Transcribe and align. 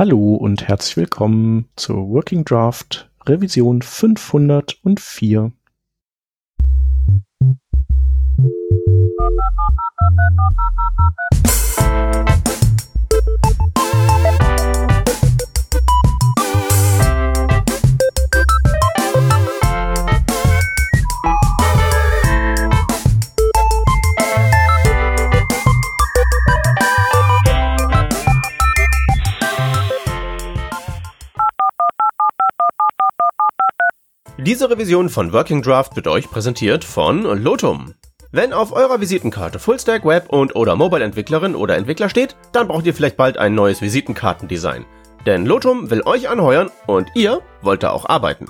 Hallo 0.00 0.34
und 0.34 0.66
herzlich 0.66 0.96
willkommen 0.96 1.68
zur 1.76 2.08
Working 2.08 2.42
Draft 2.46 3.10
Revision 3.26 3.82
504. 3.82 5.52
Diese 34.42 34.70
Revision 34.70 35.10
von 35.10 35.34
Working 35.34 35.60
Draft 35.60 35.96
wird 35.96 36.08
euch 36.08 36.30
präsentiert 36.30 36.82
von 36.82 37.24
Lotum. 37.42 37.92
Wenn 38.32 38.54
auf 38.54 38.72
eurer 38.72 38.98
Visitenkarte 38.98 39.58
Fullstack 39.58 40.06
Web 40.06 40.30
und 40.30 40.56
oder 40.56 40.76
Mobile 40.76 41.04
Entwicklerin 41.04 41.54
oder 41.54 41.76
Entwickler 41.76 42.08
steht, 42.08 42.36
dann 42.52 42.66
braucht 42.66 42.86
ihr 42.86 42.94
vielleicht 42.94 43.18
bald 43.18 43.36
ein 43.36 43.54
neues 43.54 43.82
Visitenkartendesign. 43.82 44.86
Denn 45.26 45.44
Lotum 45.44 45.90
will 45.90 46.00
euch 46.06 46.30
anheuern 46.30 46.70
und 46.86 47.08
ihr 47.14 47.42
wollt 47.60 47.82
da 47.82 47.90
auch 47.90 48.08
arbeiten. 48.08 48.46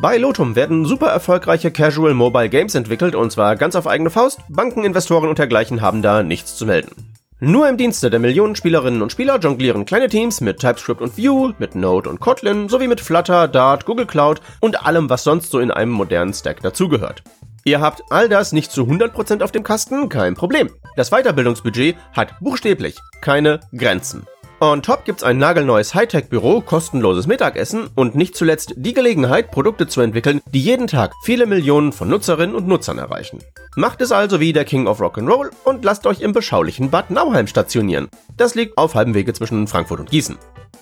Bei 0.00 0.16
Lotum 0.16 0.54
werden 0.54 0.84
super 0.84 1.08
erfolgreiche 1.08 1.72
Casual 1.72 2.14
Mobile 2.14 2.48
Games 2.48 2.76
entwickelt 2.76 3.16
und 3.16 3.32
zwar 3.32 3.56
ganz 3.56 3.74
auf 3.74 3.88
eigene 3.88 4.10
Faust. 4.10 4.42
Banken, 4.48 4.84
Investoren 4.84 5.28
und 5.28 5.40
dergleichen 5.40 5.80
haben 5.80 6.02
da 6.02 6.22
nichts 6.22 6.54
zu 6.54 6.66
melden. 6.66 7.12
Nur 7.44 7.68
im 7.68 7.76
Dienste 7.76 8.08
der 8.08 8.20
Millionen 8.20 8.54
Spielerinnen 8.54 9.02
und 9.02 9.10
Spieler 9.10 9.40
jonglieren 9.40 9.84
kleine 9.84 10.06
Teams 10.06 10.40
mit 10.40 10.60
TypeScript 10.60 11.00
und 11.00 11.18
Vue, 11.18 11.56
mit 11.58 11.74
Node 11.74 12.08
und 12.08 12.20
Kotlin 12.20 12.68
sowie 12.68 12.86
mit 12.86 13.00
Flutter, 13.00 13.48
Dart, 13.48 13.84
Google 13.84 14.06
Cloud 14.06 14.40
und 14.60 14.86
allem, 14.86 15.10
was 15.10 15.24
sonst 15.24 15.50
so 15.50 15.58
in 15.58 15.72
einem 15.72 15.90
modernen 15.90 16.32
Stack 16.34 16.62
dazugehört. 16.62 17.24
Ihr 17.64 17.80
habt 17.80 18.04
all 18.10 18.28
das 18.28 18.52
nicht 18.52 18.70
zu 18.70 18.82
100% 18.82 19.42
auf 19.42 19.50
dem 19.50 19.64
Kasten, 19.64 20.08
kein 20.08 20.36
Problem. 20.36 20.70
Das 20.94 21.10
Weiterbildungsbudget 21.10 21.96
hat 22.12 22.38
buchstäblich 22.38 22.94
keine 23.20 23.58
Grenzen. 23.76 24.24
On 24.62 24.80
top 24.80 25.04
gibt's 25.04 25.24
ein 25.24 25.38
nagelneues 25.38 25.92
Hightech-Büro, 25.92 26.60
kostenloses 26.60 27.26
Mittagessen 27.26 27.90
und 27.96 28.14
nicht 28.14 28.36
zuletzt 28.36 28.74
die 28.76 28.94
Gelegenheit, 28.94 29.50
Produkte 29.50 29.88
zu 29.88 30.00
entwickeln, 30.02 30.40
die 30.54 30.60
jeden 30.60 30.86
Tag 30.86 31.14
viele 31.24 31.46
Millionen 31.46 31.90
von 31.90 32.08
Nutzerinnen 32.08 32.54
und 32.54 32.68
Nutzern 32.68 32.98
erreichen. 32.98 33.40
Macht 33.74 34.00
es 34.00 34.12
also 34.12 34.38
wie 34.38 34.52
der 34.52 34.64
King 34.64 34.86
of 34.86 35.00
Rock'n'Roll 35.00 35.50
und 35.64 35.84
lasst 35.84 36.06
euch 36.06 36.20
im 36.20 36.32
beschaulichen 36.32 36.90
Bad 36.90 37.10
Nauheim 37.10 37.48
stationieren. 37.48 38.08
Das 38.36 38.54
liegt 38.54 38.78
auf 38.78 38.94
halbem 38.94 39.14
Wege 39.14 39.32
zwischen 39.32 39.66
Frankfurt 39.66 39.98
und 39.98 40.12
Gießen. 40.12 40.38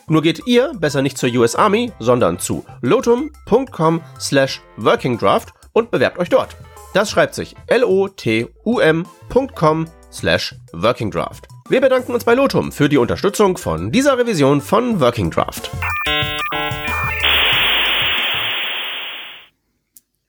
Nur 0.08 0.20
geht 0.20 0.46
ihr 0.46 0.72
besser 0.74 1.00
nicht 1.00 1.16
zur 1.16 1.30
US 1.30 1.56
Army, 1.56 1.90
sondern 2.00 2.38
zu 2.38 2.66
lotum.com 2.82 4.02
slash 4.20 4.60
workingdraft 4.76 5.54
und 5.72 5.90
bewerbt 5.90 6.18
euch 6.18 6.28
dort. 6.28 6.54
Das 6.92 7.08
schreibt 7.10 7.34
sich 7.34 7.56
L-O-T-U-M.com 7.68 9.06
slash 10.12 10.54
workingdraft. 10.74 11.48
Wir 11.70 11.80
bedanken 11.80 12.14
uns 12.14 12.24
bei 12.24 12.34
Lotum 12.34 12.72
für 12.72 12.88
die 12.88 12.98
Unterstützung 12.98 13.56
von 13.56 13.92
dieser 13.92 14.18
Revision 14.18 14.60
von 14.60 14.98
Working 14.98 15.30
Draft. 15.30 15.70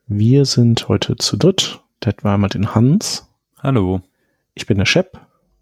Wir 0.05 0.45
sind 0.45 0.87
heute 0.87 1.15
zu 1.15 1.37
dritt. 1.37 1.81
Das 1.99 2.13
war 2.21 2.35
einmal 2.35 2.51
den 2.51 2.75
Hans. 2.75 3.27
Hallo. 3.57 4.01
Ich 4.53 4.67
bin 4.67 4.77
der 4.77 4.85
Shep. 4.85 5.19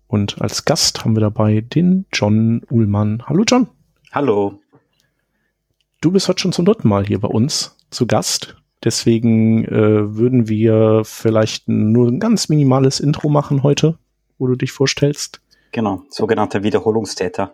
Und 0.08 0.42
als 0.42 0.66
Gast 0.66 1.06
haben 1.06 1.16
wir 1.16 1.22
dabei 1.22 1.62
den 1.62 2.06
John 2.12 2.62
Uhlmann. 2.70 3.24
Hallo 3.28 3.46
John. 3.48 3.70
Hallo. 4.12 4.60
Du 6.02 6.12
bist 6.12 6.28
heute 6.28 6.42
schon 6.42 6.52
zum 6.52 6.66
dritten 6.66 6.90
Mal 6.90 7.06
hier 7.06 7.22
bei 7.22 7.30
uns 7.30 7.78
zu 7.90 8.06
Gast. 8.06 8.58
Deswegen 8.84 9.64
äh, 9.64 10.14
würden 10.18 10.50
wir 10.50 11.04
vielleicht 11.06 11.70
nur 11.70 12.10
ein 12.10 12.20
ganz 12.20 12.50
minimales 12.50 13.00
Intro 13.00 13.30
machen 13.30 13.64
heute, 13.64 13.98
wo 14.38 14.48
du 14.48 14.58
dich 14.58 14.74
vorstellst. 14.74 15.40
Genau, 15.72 16.04
sogenannter 16.10 16.64
Wiederholungstäter. 16.64 17.54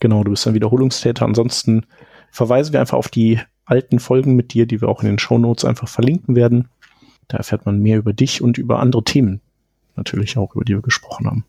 Genau, 0.00 0.24
du 0.24 0.30
bist 0.30 0.46
ein 0.46 0.54
Wiederholungstäter. 0.54 1.24
Ansonsten 1.24 1.86
verweisen 2.30 2.72
wir 2.72 2.80
einfach 2.80 2.98
auf 2.98 3.08
die 3.08 3.40
alten 3.64 3.98
Folgen 3.98 4.36
mit 4.36 4.54
dir, 4.54 4.66
die 4.66 4.80
wir 4.80 4.88
auch 4.88 5.02
in 5.02 5.08
den 5.08 5.18
Show 5.18 5.38
Notes 5.38 5.64
einfach 5.64 5.88
verlinken 5.88 6.36
werden. 6.36 6.68
Da 7.28 7.38
erfährt 7.38 7.66
man 7.66 7.80
mehr 7.80 7.98
über 7.98 8.12
dich 8.12 8.40
und 8.40 8.58
über 8.58 8.78
andere 8.78 9.04
Themen. 9.04 9.40
Natürlich 9.96 10.38
auch, 10.38 10.54
über 10.54 10.64
die 10.64 10.74
wir 10.74 10.82
gesprochen 10.82 11.26
haben. 11.26 11.44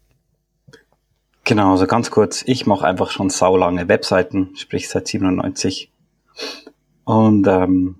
Genau, 1.43 1.71
also 1.71 1.87
ganz 1.87 2.11
kurz, 2.11 2.43
ich 2.45 2.65
mache 2.65 2.85
einfach 2.85 3.11
schon 3.11 3.29
saulange 3.29 3.87
Webseiten, 3.87 4.49
sprich 4.55 4.89
seit 4.89 5.07
97. 5.07 5.91
Und 7.05 7.47
ähm, 7.47 7.99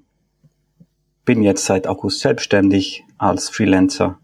bin 1.24 1.44
jetzt 1.44 1.66
seit 1.66 1.88
August 1.88 2.20
selbstständig 2.20 3.06
als 3.18 3.50
Freelancer 3.50 4.20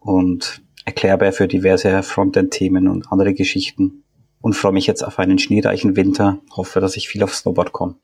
und 0.00 0.62
Erklärbär 0.84 1.32
für 1.32 1.48
diverse 1.48 2.02
Frontend-Themen 2.02 2.88
und 2.88 3.10
andere 3.12 3.34
Geschichten 3.34 4.02
und 4.40 4.54
freue 4.54 4.72
mich 4.72 4.86
jetzt 4.86 5.02
auf 5.02 5.18
einen 5.18 5.38
schneereichen 5.38 5.96
Winter. 5.96 6.38
Hoffe, 6.56 6.80
dass 6.80 6.96
ich 6.96 7.08
viel 7.08 7.22
auf 7.22 7.34
Snowboard 7.34 7.72
komme. 7.72 7.94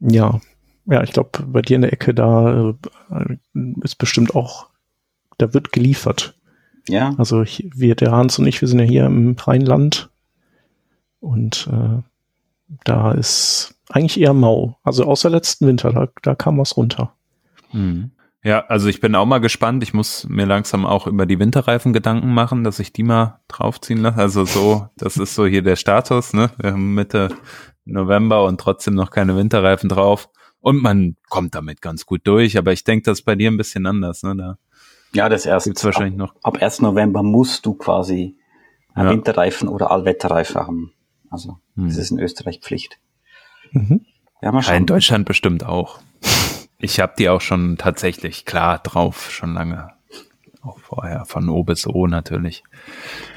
Ja, 0.00 0.40
ja, 0.86 1.02
ich 1.02 1.12
glaube, 1.12 1.30
bei 1.44 1.62
dir 1.62 1.76
in 1.76 1.82
der 1.82 1.92
Ecke 1.92 2.14
da 2.14 2.74
äh, 3.10 3.36
ist 3.82 3.96
bestimmt 3.96 4.34
auch, 4.34 4.68
da 5.38 5.52
wird 5.52 5.72
geliefert. 5.72 6.38
Ja. 6.88 7.14
Also 7.18 7.42
ich, 7.42 7.68
wir, 7.74 7.96
der 7.96 8.12
Hans 8.12 8.38
und 8.38 8.46
ich, 8.46 8.60
wir 8.60 8.68
sind 8.68 8.78
ja 8.78 8.84
hier 8.84 9.06
im 9.06 9.36
Rheinland 9.36 10.10
und 11.18 11.68
äh, 11.72 12.02
da 12.84 13.12
ist 13.12 13.74
eigentlich 13.88 14.20
eher 14.20 14.32
mau. 14.32 14.78
Also 14.84 15.04
außer 15.04 15.28
letzten 15.28 15.66
Winter, 15.66 15.92
da, 15.92 16.08
da 16.22 16.34
kam 16.36 16.58
was 16.58 16.76
runter. 16.76 17.12
Mhm. 17.72 18.12
Ja, 18.46 18.60
also 18.66 18.86
ich 18.88 19.00
bin 19.00 19.16
auch 19.16 19.26
mal 19.26 19.38
gespannt. 19.40 19.82
Ich 19.82 19.92
muss 19.92 20.24
mir 20.28 20.46
langsam 20.46 20.86
auch 20.86 21.08
über 21.08 21.26
die 21.26 21.40
Winterreifen 21.40 21.92
Gedanken 21.92 22.32
machen, 22.32 22.62
dass 22.62 22.78
ich 22.78 22.92
die 22.92 23.02
mal 23.02 23.40
draufziehen 23.48 24.00
lasse. 24.02 24.18
Also 24.18 24.44
so, 24.44 24.88
das 24.96 25.16
ist 25.16 25.34
so 25.34 25.46
hier 25.46 25.62
der 25.62 25.74
Status, 25.74 26.32
ne? 26.32 26.50
Wir 26.58 26.70
haben 26.70 26.94
Mitte 26.94 27.30
November 27.84 28.44
und 28.44 28.60
trotzdem 28.60 28.94
noch 28.94 29.10
keine 29.10 29.36
Winterreifen 29.36 29.88
drauf. 29.88 30.28
Und 30.60 30.80
man 30.80 31.16
kommt 31.28 31.56
damit 31.56 31.82
ganz 31.82 32.06
gut 32.06 32.20
durch, 32.24 32.56
aber 32.56 32.72
ich 32.72 32.84
denke, 32.84 33.02
das 33.06 33.18
ist 33.18 33.24
bei 33.24 33.34
dir 33.34 33.50
ein 33.50 33.56
bisschen 33.56 33.84
anders, 33.84 34.22
ne? 34.22 34.36
Da 34.36 34.58
ja, 35.12 35.28
das 35.28 35.44
erste. 35.44 35.70
Gibt's 35.70 35.84
wahrscheinlich 35.84 36.20
ab, 36.20 36.34
noch. 36.34 36.34
Ab 36.44 36.62
1. 36.62 36.82
November 36.82 37.24
musst 37.24 37.66
du 37.66 37.74
quasi 37.74 38.38
einen 38.94 39.08
Ja. 39.08 39.12
Winterreifen 39.12 39.66
oder 39.68 39.90
Allwetterreifen 39.90 40.60
haben. 40.60 40.92
Also, 41.30 41.58
Hm. 41.74 41.88
das 41.88 41.96
ist 41.96 42.12
in 42.12 42.20
Österreich 42.20 42.60
Pflicht. 42.60 43.00
Mhm. 43.72 44.06
Ja, 44.40 44.52
mal 44.52 44.58
Ja, 44.58 44.62
schauen. 44.62 44.76
in 44.76 44.86
Deutschland 44.86 45.26
bestimmt 45.26 45.64
auch. 45.64 45.98
Ich 46.86 47.00
habe 47.00 47.14
die 47.18 47.28
auch 47.28 47.40
schon 47.40 47.76
tatsächlich 47.78 48.44
klar 48.44 48.78
drauf, 48.78 49.32
schon 49.32 49.54
lange. 49.54 49.90
Auch 50.62 50.78
vorher, 50.78 51.24
von 51.24 51.48
O 51.48 51.64
bis 51.64 51.84
O 51.86 52.06
natürlich. 52.06 52.62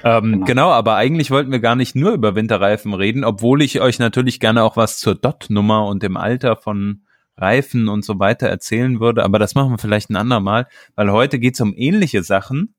Ähm, 0.03 0.31
Genau. 0.33 0.45
genau. 0.45 0.69
aber 0.71 0.95
eigentlich 0.95 1.31
wollten 1.31 1.51
wir 1.51 1.59
gar 1.59 1.75
nicht 1.75 1.95
nur 1.95 2.11
über 2.13 2.35
Winterreifen 2.35 2.93
reden, 2.93 3.23
obwohl 3.23 3.63
ich 3.63 3.81
euch 3.81 3.97
natürlich 3.97 4.39
gerne 4.39 4.63
auch 4.63 4.77
was 4.77 4.97
zur 4.99 5.15
DOT-Nummer 5.15 5.87
und 5.87 6.03
dem 6.03 6.15
Alter 6.15 6.55
von 6.57 7.01
Reifen 7.37 7.87
und 7.89 8.05
so 8.05 8.19
weiter 8.19 8.47
erzählen 8.47 8.99
würde, 8.99 9.23
aber 9.23 9.39
das 9.39 9.55
machen 9.55 9.71
wir 9.71 9.77
vielleicht 9.79 10.09
ein 10.11 10.15
andermal, 10.15 10.67
weil 10.95 11.11
heute 11.11 11.39
geht's 11.39 11.59
um 11.61 11.73
ähnliche 11.75 12.21
Sachen, 12.21 12.75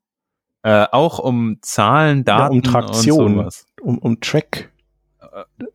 äh, 0.63 0.87
auch 0.93 1.19
um 1.19 1.59
Zahlen, 1.63 2.19
Ja, 2.19 2.25
Daten 2.39 2.55
um 2.57 2.63
Traktion, 2.63 3.25
und 3.25 3.39
sowas. 3.39 3.67
um, 3.81 3.99
um 3.99 4.21
Track, 4.21 4.71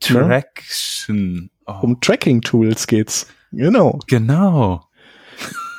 Traction. 0.00 1.50
Oh, 1.66 1.74
um 1.82 2.00
Tracking-Tools 2.00 2.86
geht's. 2.86 3.26
Genau. 3.52 3.98
genau. 4.06 4.85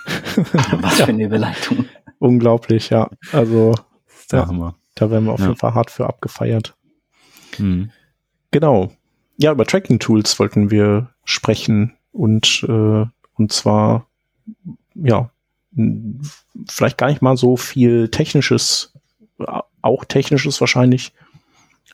Was 0.81 0.95
für 1.01 1.07
eine 1.07 1.23
Überleitung. 1.25 1.85
Unglaublich, 2.19 2.89
ja. 2.89 3.09
Also 3.31 3.73
Ja. 4.31 4.73
Da 4.95 5.11
werden 5.11 5.25
wir 5.25 5.33
auf 5.33 5.39
Ja. 5.39 5.47
jeden 5.47 5.59
Fall 5.59 5.73
hart 5.75 5.91
für 5.91 6.07
abgefeiert. 6.07 6.75
Hm. 7.57 7.91
Genau. 8.51 8.91
Ja, 9.37 9.51
über 9.51 9.65
Tracking-Tools 9.65 10.39
wollten 10.39 10.71
wir 10.71 11.09
sprechen 11.23 11.93
und, 12.11 12.65
äh, 12.67 13.05
und 13.35 13.51
zwar, 13.51 14.07
ja, 14.95 15.29
vielleicht 16.67 16.97
gar 16.97 17.07
nicht 17.07 17.21
mal 17.21 17.37
so 17.37 17.55
viel 17.57 18.09
Technisches, 18.09 18.93
äh, 19.39 19.59
auch 19.83 20.05
Technisches 20.05 20.59
wahrscheinlich, 20.59 21.13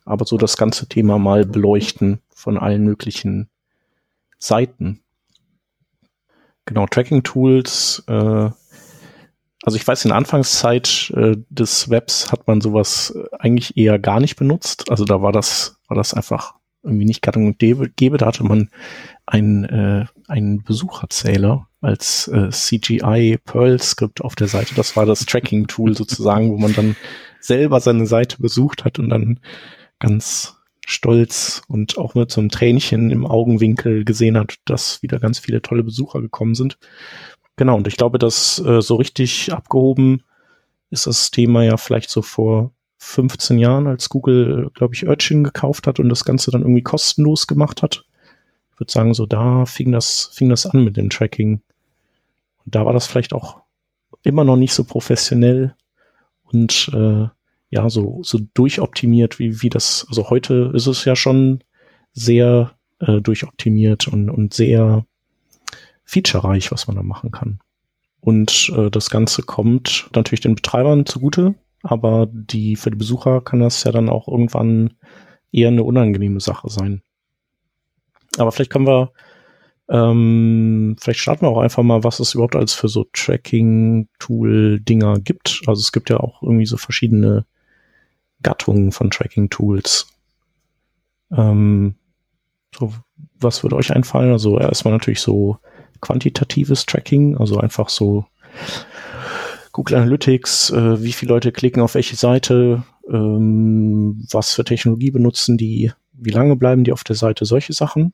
aber 0.05 0.25
so 0.25 0.37
das 0.37 0.55
ganze 0.55 0.87
Thema 0.87 1.19
mal 1.19 1.45
beleuchten 1.45 2.19
von 2.33 2.57
allen 2.57 2.85
möglichen 2.85 3.49
Seiten. 4.39 5.01
Genau, 6.65 6.85
Tracking-Tools, 6.87 8.03
äh, 8.07 8.49
also 9.63 9.77
ich 9.77 9.87
weiß, 9.87 10.03
in 10.03 10.09
der 10.09 10.17
Anfangszeit 10.17 11.11
äh, 11.15 11.37
des 11.49 11.89
Webs 11.89 12.31
hat 12.31 12.47
man 12.47 12.59
sowas 12.59 13.15
äh, 13.15 13.23
eigentlich 13.39 13.77
eher 13.77 13.97
gar 13.97 14.19
nicht 14.19 14.35
benutzt. 14.35 14.91
Also 14.91 15.05
da 15.05 15.21
war 15.21 15.31
das, 15.31 15.77
war 15.87 15.95
das 15.95 16.13
einfach 16.13 16.55
irgendwie 16.83 17.05
nicht 17.05 17.21
gang 17.21 17.37
und 17.37 17.59
gäbe. 17.59 18.17
Da 18.17 18.25
hatte 18.25 18.43
man 18.43 18.69
einen, 19.25 19.63
äh, 19.63 20.05
einen 20.27 20.63
Besucherzähler 20.63 21.67
als 21.79 22.27
äh, 22.27 22.49
CGI 22.49 23.39
Perl 23.43 23.81
Script 23.81 24.21
auf 24.21 24.35
der 24.35 24.47
Seite. 24.47 24.75
Das 24.75 24.97
war 24.97 25.05
das 25.05 25.25
Tracking 25.25 25.67
Tool 25.67 25.95
sozusagen, 25.95 26.51
wo 26.51 26.57
man 26.57 26.73
dann 26.73 26.97
selber 27.39 27.79
seine 27.79 28.05
Seite 28.05 28.41
besucht 28.41 28.83
hat 28.83 28.99
und 28.99 29.09
dann 29.09 29.39
ganz 29.99 30.57
stolz 30.85 31.61
und 31.67 31.97
auch 31.97 32.15
mit 32.15 32.31
so 32.31 32.41
einem 32.41 32.49
Tränchen 32.49 33.11
im 33.11 33.25
Augenwinkel 33.25 34.03
gesehen 34.05 34.37
hat, 34.37 34.55
dass 34.65 35.01
wieder 35.01 35.19
ganz 35.19 35.39
viele 35.39 35.61
tolle 35.61 35.83
Besucher 35.83 36.21
gekommen 36.21 36.55
sind. 36.55 36.77
Genau, 37.55 37.75
und 37.77 37.87
ich 37.87 37.97
glaube, 37.97 38.19
dass 38.19 38.59
äh, 38.59 38.81
so 38.81 38.95
richtig 38.95 39.53
abgehoben 39.53 40.23
ist 40.89 41.07
das 41.07 41.31
Thema 41.31 41.63
ja 41.63 41.77
vielleicht 41.77 42.09
so 42.09 42.21
vor 42.21 42.71
15 42.97 43.57
Jahren, 43.57 43.87
als 43.87 44.09
Google, 44.09 44.69
glaube 44.73 44.95
ich, 44.95 45.07
Urchin 45.07 45.43
gekauft 45.43 45.87
hat 45.87 45.99
und 45.99 46.07
das 46.09 46.23
Ganze 46.23 46.51
dann 46.51 46.61
irgendwie 46.61 46.83
kostenlos 46.83 47.47
gemacht 47.47 47.81
hat. 47.81 48.05
Ich 48.71 48.79
würde 48.79 48.91
sagen, 48.91 49.13
so 49.13 49.25
da 49.25 49.65
fing 49.65 49.91
das, 49.91 50.29
fing 50.33 50.49
das 50.49 50.65
an 50.65 50.83
mit 50.83 50.95
dem 50.95 51.09
Tracking. 51.09 51.61
Und 52.65 52.75
da 52.75 52.85
war 52.85 52.93
das 52.93 53.07
vielleicht 53.07 53.33
auch 53.33 53.61
immer 54.23 54.45
noch 54.45 54.55
nicht 54.55 54.73
so 54.73 54.83
professionell 54.83 55.75
und 56.43 56.89
äh, 56.93 57.27
ja, 57.73 57.89
so, 57.89 58.19
so 58.21 58.39
durchoptimiert, 58.53 59.39
wie, 59.39 59.63
wie 59.63 59.69
das, 59.69 60.05
also 60.07 60.29
heute 60.29 60.71
ist 60.75 60.85
es 60.85 61.05
ja 61.05 61.15
schon 61.15 61.63
sehr 62.11 62.73
äh, 62.99 63.19
durchoptimiert 63.19 64.07
und, 64.07 64.29
und 64.29 64.53
sehr 64.53 65.07
featurereich, 66.03 66.71
was 66.71 66.85
man 66.85 66.97
da 66.97 67.01
machen 67.01 67.31
kann. 67.31 67.57
Und 68.19 68.71
äh, 68.77 68.91
das 68.91 69.09
Ganze 69.09 69.41
kommt 69.41 70.07
natürlich 70.13 70.41
den 70.41 70.53
Betreibern 70.53 71.07
zugute, 71.07 71.55
aber 71.81 72.27
die 72.31 72.75
für 72.75 72.91
die 72.91 72.97
Besucher 72.97 73.41
kann 73.41 73.59
das 73.59 73.83
ja 73.83 73.91
dann 73.91 74.07
auch 74.07 74.27
irgendwann 74.27 74.93
eher 75.51 75.69
eine 75.69 75.83
unangenehme 75.83 76.41
Sache 76.41 76.69
sein. 76.69 77.01
Aber 78.37 78.51
vielleicht 78.51 78.71
können 78.71 78.85
wir, 78.85 79.13
ähm, 79.89 80.95
vielleicht 81.01 81.21
starten 81.21 81.47
wir 81.47 81.49
auch 81.49 81.61
einfach 81.61 81.81
mal, 81.81 82.03
was 82.03 82.19
es 82.19 82.35
überhaupt 82.35 82.55
als 82.55 82.75
für 82.75 82.87
so 82.87 83.07
Tracking-Tool-Dinger 83.13 85.21
gibt. 85.21 85.63
Also 85.65 85.79
es 85.79 85.91
gibt 85.91 86.11
ja 86.11 86.19
auch 86.19 86.43
irgendwie 86.43 86.67
so 86.67 86.77
verschiedene 86.77 87.47
Gattungen 88.43 88.91
von 88.91 89.09
Tracking-Tools. 89.09 90.07
Ähm, 91.35 91.95
so, 92.77 92.93
was 93.39 93.63
würde 93.63 93.75
euch 93.75 93.93
einfallen? 93.93 94.31
Also 94.31 94.59
erstmal 94.59 94.93
natürlich 94.93 95.21
so 95.21 95.57
quantitatives 96.01 96.85
Tracking, 96.85 97.37
also 97.37 97.57
einfach 97.57 97.89
so 97.89 98.25
Google 99.71 99.97
Analytics, 99.97 100.69
äh, 100.71 101.01
wie 101.01 101.13
viele 101.13 101.33
Leute 101.33 101.51
klicken 101.51 101.81
auf 101.81 101.95
welche 101.95 102.15
Seite, 102.15 102.83
ähm, 103.09 104.25
was 104.31 104.53
für 104.53 104.63
Technologie 104.63 105.11
benutzen 105.11 105.57
die, 105.57 105.91
wie 106.13 106.29
lange 106.29 106.55
bleiben 106.55 106.83
die 106.83 106.91
auf 106.91 107.03
der 107.03 107.15
Seite, 107.15 107.45
solche 107.45 107.73
Sachen. 107.73 108.13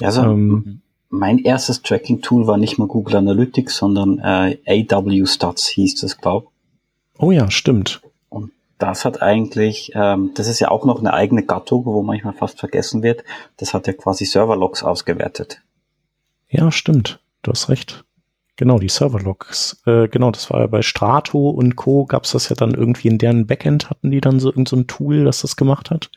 Also 0.00 0.22
ähm, 0.22 0.82
mein 1.08 1.38
erstes 1.38 1.82
Tracking-Tool 1.82 2.46
war 2.46 2.58
nicht 2.58 2.78
mal 2.78 2.88
Google 2.88 3.16
Analytics, 3.16 3.76
sondern 3.76 4.18
äh, 4.18 4.86
AW 4.90 5.26
Stats 5.26 5.68
hieß 5.68 5.96
das, 5.96 6.18
glaube 6.18 6.48
Oh 7.18 7.30
ja, 7.30 7.50
stimmt. 7.50 8.02
Das 8.82 9.04
hat 9.04 9.22
eigentlich, 9.22 9.92
ähm, 9.94 10.32
das 10.34 10.48
ist 10.48 10.58
ja 10.58 10.72
auch 10.72 10.84
noch 10.84 10.98
eine 10.98 11.14
eigene 11.14 11.44
Gattung, 11.44 11.84
wo 11.84 12.02
manchmal 12.02 12.32
fast 12.32 12.58
vergessen 12.58 13.04
wird. 13.04 13.22
Das 13.56 13.74
hat 13.74 13.86
ja 13.86 13.92
quasi 13.92 14.24
Serverlogs 14.24 14.82
ausgewertet. 14.82 15.62
Ja, 16.48 16.72
stimmt. 16.72 17.20
Du 17.42 17.52
hast 17.52 17.68
recht. 17.68 18.04
Genau, 18.56 18.80
die 18.80 18.88
Serverlogs. 18.88 19.80
Äh, 19.86 20.08
genau, 20.08 20.32
das 20.32 20.50
war 20.50 20.58
ja 20.58 20.66
bei 20.66 20.82
Strato 20.82 21.48
und 21.50 21.76
Co. 21.76 22.06
gab 22.06 22.24
es 22.24 22.32
das 22.32 22.48
ja 22.48 22.56
dann 22.56 22.74
irgendwie 22.74 23.06
in 23.06 23.18
deren 23.18 23.46
Backend, 23.46 23.88
hatten 23.88 24.10
die 24.10 24.20
dann 24.20 24.40
so 24.40 24.48
irgendein 24.48 24.66
so 24.66 24.76
ein 24.76 24.88
Tool, 24.88 25.26
das 25.26 25.42
das 25.42 25.54
gemacht 25.54 25.92
hat. 25.92 26.10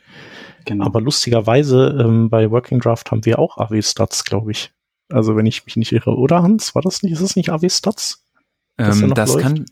Genau. 0.66 0.86
Aber 0.86 1.02
lustigerweise 1.02 1.96
ähm, 2.00 2.32
bei 2.32 2.50
Working 2.50 2.80
Draft 2.80 3.12
haben 3.12 3.26
wir 3.26 3.38
auch 3.38 3.60
AW-Stats, 3.60 4.24
glaube 4.24 4.50
ich. 4.50 4.72
Also 5.10 5.36
wenn 5.36 5.46
ich 5.46 5.68
mich 5.68 5.76
nicht 5.76 5.92
irre. 5.92 6.16
Oder 6.16 6.42
Hans, 6.42 6.74
war 6.74 6.82
das 6.82 7.04
nicht? 7.04 7.14
Ist 7.14 7.22
das 7.22 7.36
nicht 7.36 7.52
AW-Stats? 7.52 8.26
Ähm, 8.80 9.14
das 9.14 9.38
kann, 9.38 9.68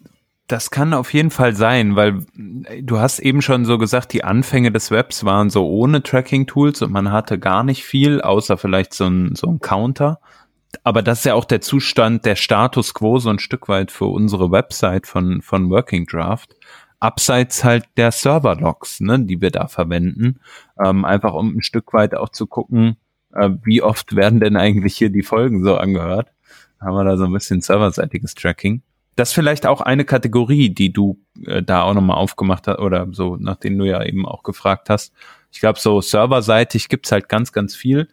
das 0.53 0.71
kann 0.71 0.93
auf 0.93 1.13
jeden 1.13 1.31
Fall 1.31 1.55
sein, 1.55 1.95
weil 1.95 2.25
du 2.35 2.99
hast 2.99 3.19
eben 3.19 3.41
schon 3.41 3.65
so 3.65 3.77
gesagt, 3.77 4.13
die 4.13 4.23
Anfänge 4.23 4.71
des 4.71 4.91
Webs 4.91 5.25
waren 5.25 5.49
so 5.49 5.67
ohne 5.67 6.03
Tracking-Tools 6.03 6.81
und 6.81 6.91
man 6.91 7.11
hatte 7.11 7.39
gar 7.39 7.63
nicht 7.63 7.83
viel, 7.83 8.21
außer 8.21 8.57
vielleicht 8.57 8.93
so 8.93 9.05
ein, 9.05 9.35
so 9.35 9.47
ein 9.47 9.59
Counter 9.59 10.19
aber 10.83 11.01
das 11.01 11.19
ist 11.19 11.25
ja 11.25 11.35
auch 11.35 11.45
der 11.45 11.61
Zustand, 11.61 12.25
der 12.25 12.35
Status 12.35 12.93
quo 12.93 13.19
so 13.19 13.29
ein 13.29 13.39
Stück 13.39 13.69
weit 13.69 13.91
für 13.91 14.05
unsere 14.05 14.51
Website 14.51 15.05
von, 15.05 15.41
von 15.41 15.69
Working 15.69 16.07
Draft. 16.07 16.55
Abseits 16.99 17.63
halt 17.63 17.85
der 17.97 18.11
Server-Logs, 18.11 19.01
ne, 19.01 19.19
die 19.19 19.41
wir 19.41 19.51
da 19.51 19.67
verwenden, 19.67 20.39
ähm, 20.83 21.05
einfach 21.05 21.33
um 21.33 21.57
ein 21.57 21.61
Stück 21.61 21.93
weit 21.93 22.15
auch 22.15 22.29
zu 22.29 22.47
gucken, 22.47 22.95
äh, 23.33 23.49
wie 23.63 23.81
oft 23.81 24.15
werden 24.15 24.39
denn 24.39 24.55
eigentlich 24.55 24.95
hier 24.95 25.09
die 25.09 25.21
Folgen 25.21 25.63
so 25.63 25.75
angehört. 25.75 26.31
Haben 26.79 26.95
wir 26.95 27.03
da 27.03 27.17
so 27.17 27.25
ein 27.25 27.33
bisschen 27.33 27.61
serverseitiges 27.61 28.35
Tracking. 28.35 28.81
Das 29.15 29.29
ist 29.29 29.35
vielleicht 29.35 29.65
auch 29.65 29.81
eine 29.81 30.05
Kategorie, 30.05 30.69
die 30.69 30.91
du 30.91 31.19
äh, 31.45 31.61
da 31.61 31.83
auch 31.83 31.93
nochmal 31.93 32.17
aufgemacht 32.17 32.67
hast 32.67 32.79
oder 32.79 33.07
so, 33.11 33.37
nachdem 33.37 33.77
du 33.77 33.85
ja 33.85 34.03
eben 34.03 34.25
auch 34.25 34.43
gefragt 34.43 34.89
hast. 34.89 35.13
Ich 35.51 35.59
glaube, 35.59 35.79
so 35.79 36.01
serverseitig 36.01 36.89
gibt's 36.89 37.11
halt 37.11 37.29
ganz, 37.29 37.51
ganz 37.51 37.75
viel 37.75 38.07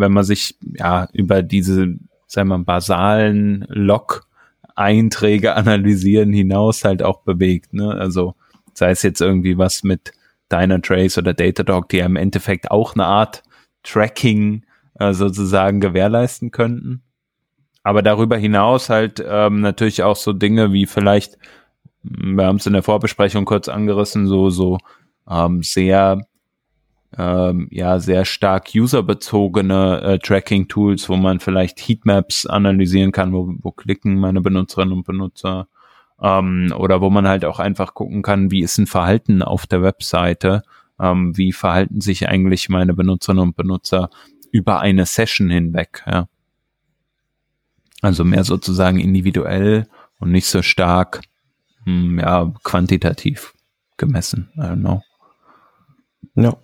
wenn 0.00 0.12
man 0.12 0.24
sich 0.24 0.56
ja 0.62 1.08
über 1.12 1.42
diese, 1.42 1.96
sagen 2.26 2.48
wir, 2.48 2.58
basalen 2.58 3.64
Log-Einträge 3.68 5.54
analysieren 5.56 6.32
hinaus 6.32 6.84
halt 6.84 7.02
auch 7.02 7.22
bewegt. 7.22 7.72
Ne? 7.72 7.92
Also 7.92 8.34
sei 8.74 8.90
es 8.90 9.02
jetzt 9.02 9.20
irgendwie 9.20 9.58
was 9.58 9.82
mit 9.82 10.12
Dynatrace 10.52 11.18
oder 11.18 11.34
Datadog, 11.34 11.88
die 11.88 11.98
ja 11.98 12.06
im 12.06 12.16
Endeffekt 12.16 12.70
auch 12.70 12.94
eine 12.94 13.06
Art 13.06 13.42
Tracking 13.82 14.64
äh, 14.98 15.12
sozusagen 15.12 15.80
gewährleisten 15.80 16.50
könnten. 16.50 17.02
Aber 17.86 18.02
darüber 18.02 18.36
hinaus 18.36 18.90
halt 18.90 19.24
ähm, 19.24 19.60
natürlich 19.60 20.02
auch 20.02 20.16
so 20.16 20.32
Dinge 20.32 20.72
wie 20.72 20.86
vielleicht, 20.86 21.38
wir 22.02 22.44
haben 22.44 22.56
es 22.56 22.66
in 22.66 22.72
der 22.72 22.82
Vorbesprechung 22.82 23.44
kurz 23.44 23.68
angerissen, 23.68 24.26
so 24.26 24.50
so 24.50 24.78
ähm, 25.30 25.62
sehr 25.62 26.26
ähm, 27.16 27.68
ja 27.70 28.00
sehr 28.00 28.24
stark 28.24 28.70
userbezogene 28.74 30.00
äh, 30.02 30.18
Tracking-Tools, 30.18 31.08
wo 31.08 31.14
man 31.14 31.38
vielleicht 31.38 31.78
Heatmaps 31.78 32.44
analysieren 32.44 33.12
kann, 33.12 33.32
wo, 33.32 33.54
wo 33.60 33.70
klicken 33.70 34.18
meine 34.18 34.40
Benutzerinnen 34.40 34.92
und 34.92 35.06
Benutzer 35.06 35.68
ähm, 36.20 36.74
oder 36.76 37.00
wo 37.00 37.08
man 37.08 37.28
halt 37.28 37.44
auch 37.44 37.60
einfach 37.60 37.94
gucken 37.94 38.22
kann, 38.22 38.50
wie 38.50 38.62
ist 38.62 38.78
ein 38.78 38.88
Verhalten 38.88 39.42
auf 39.42 39.68
der 39.68 39.82
Webseite, 39.82 40.64
ähm, 40.98 41.36
wie 41.36 41.52
verhalten 41.52 42.00
sich 42.00 42.28
eigentlich 42.28 42.68
meine 42.68 42.94
Benutzerinnen 42.94 43.44
und 43.44 43.56
Benutzer 43.56 44.10
über 44.50 44.80
eine 44.80 45.06
Session 45.06 45.50
hinweg. 45.50 46.02
Ja. 46.04 46.26
Also 48.02 48.24
mehr 48.24 48.44
sozusagen 48.44 48.98
individuell 48.98 49.88
und 50.18 50.30
nicht 50.30 50.46
so 50.46 50.62
stark 50.62 51.22
hm, 51.84 52.18
ja, 52.18 52.52
quantitativ 52.62 53.54
gemessen. 53.96 54.50
I 54.56 54.60
don't 54.60 54.80
know. 54.80 55.02
Ja. 56.34 56.56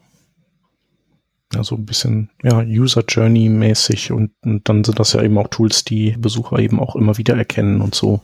Ja, 1.55 1.63
so 1.63 1.77
ein 1.77 1.85
bisschen, 1.85 2.31
ja, 2.43 2.61
User 2.61 3.05
Journey 3.07 3.51
mäßig 3.51 4.11
und, 4.11 4.33
und 4.43 4.67
dann 4.69 4.85
sind 4.85 4.99
das 4.99 5.13
ja 5.13 5.23
eben 5.23 5.37
auch 5.37 5.49
Tools, 5.49 5.85
die 5.85 6.13
Besucher 6.13 6.59
eben 6.59 6.81
auch 6.81 6.97
immer 6.97 7.19
wieder 7.19 7.37
erkennen 7.37 7.83
und 7.83 7.95
so. 7.95 8.23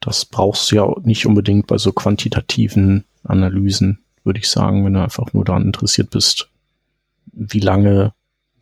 Das 0.00 0.26
brauchst 0.26 0.70
du 0.70 0.76
ja 0.76 0.94
nicht 1.02 1.26
unbedingt 1.26 1.66
bei 1.66 1.78
so 1.78 1.92
quantitativen 1.92 3.04
Analysen, 3.24 4.00
würde 4.22 4.38
ich 4.38 4.50
sagen, 4.50 4.84
wenn 4.84 4.94
du 4.94 5.02
einfach 5.02 5.32
nur 5.32 5.46
daran 5.46 5.64
interessiert 5.64 6.10
bist, 6.10 6.50
wie 7.32 7.60
lange 7.60 8.12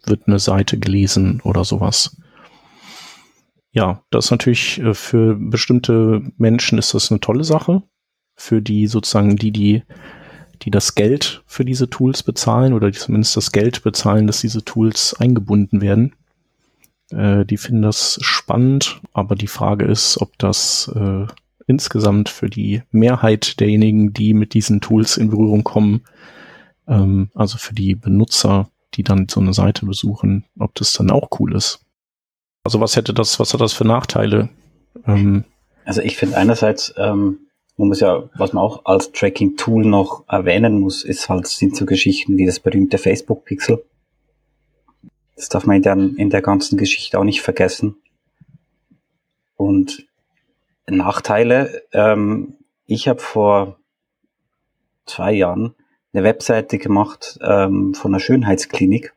wird 0.05 0.29
eine 0.29 0.39
Seite 0.39 0.79
gelesen 0.79 1.41
oder 1.43 1.65
sowas. 1.65 2.17
Ja, 3.77 4.03
das 4.09 4.27
ist 4.27 4.31
natürlich 4.31 4.79
äh, 4.81 4.95
für 4.95 5.37
bestimmte 5.39 6.23
Menschen 6.39 6.79
ist 6.79 6.95
das 6.95 7.11
eine 7.11 7.21
tolle 7.21 7.45
Sache. 7.45 7.83
Für 8.35 8.63
die 8.63 8.87
sozusagen, 8.87 9.37
die, 9.37 9.51
die 9.53 9.83
die 10.63 10.71
das 10.71 10.95
Geld 10.95 11.43
für 11.47 11.67
diese 11.67 11.91
Tools 11.91 12.23
bezahlen 12.23 12.73
oder 12.73 12.91
die 12.91 12.99
zumindest 12.99 13.37
das 13.37 13.53
Geld 13.53 13.83
bezahlen, 13.83 14.27
dass 14.27 14.41
diese 14.41 14.65
Tools 14.65 15.13
eingebunden 15.13 15.83
werden. 15.83 16.15
Äh, 17.11 17.45
die 17.45 17.59
finden 17.59 17.83
das 17.83 18.19
spannend, 18.23 19.03
aber 19.13 19.35
die 19.35 19.47
Frage 19.47 19.85
ist, 19.85 20.19
ob 20.23 20.39
das 20.39 20.91
äh, 20.95 21.27
insgesamt 21.67 22.31
für 22.31 22.49
die 22.49 22.83
Mehrheit 22.91 23.61
derjenigen, 23.61 24.15
die 24.15 24.33
mit 24.33 24.55
diesen 24.55 24.81
Tools 24.81 25.19
in 25.19 25.29
Berührung 25.29 25.65
kommen, 25.65 26.01
ähm, 26.89 27.29
also 27.35 27.59
für 27.59 27.75
die 27.75 27.95
Benutzer, 27.95 28.71
die 28.95 29.03
dann 29.03 29.29
so 29.29 29.41
eine 29.41 29.53
Seite 29.53 29.85
besuchen, 29.85 30.47
ob 30.59 30.75
das 30.77 30.95
dann 30.95 31.11
auch 31.11 31.29
cool 31.39 31.55
ist. 31.55 31.86
Also 32.67 32.81
was 32.81 32.97
hätte 32.97 33.15
das, 33.15 33.39
was 33.39 33.55
hat 33.55 33.61
das 33.61 33.73
für 33.73 33.87
Nachteile? 33.87 34.49
Ähm, 35.07 35.45
also 35.85 36.01
ich 36.01 36.17
finde 36.17 36.37
einerseits 36.37 36.93
ähm, 36.97 37.47
man 37.77 37.89
muss 37.89 38.01
ja, 38.01 38.29
was 38.37 38.53
man 38.53 38.65
auch 38.65 38.85
als 38.87 39.13
Tracking-Tool 39.13 39.85
noch 39.85 40.25
erwähnen 40.29 40.81
muss, 40.81 41.05
ist 41.05 41.29
halt, 41.29 41.47
sind 41.47 41.77
so 41.77 41.85
Geschichten 41.85 42.39
wie 42.39 42.47
das 42.47 42.59
berühmte 42.59 42.99
Facebook-Pixel. 42.99 43.85
Das 45.37 45.51
darf 45.51 45.67
man 45.67 45.77
in 45.77 45.83
der, 45.83 45.95
in 45.95 46.31
der 46.31 46.41
ganzen 46.41 46.79
Geschichte 46.79 47.19
auch 47.19 47.25
nicht 47.25 47.43
vergessen. 47.43 47.97
Und 49.57 50.07
Nachteile, 50.87 51.83
ähm, 51.93 52.55
ich 52.87 53.09
habe 53.09 53.21
vor 53.21 53.79
zwei 55.05 55.33
Jahren 55.33 55.75
eine 56.13 56.25
Webseite 56.25 56.79
gemacht 56.79 57.39
ähm, 57.43 57.93
von 57.93 58.13
einer 58.13 58.21
Schönheitsklinik. 58.21 59.13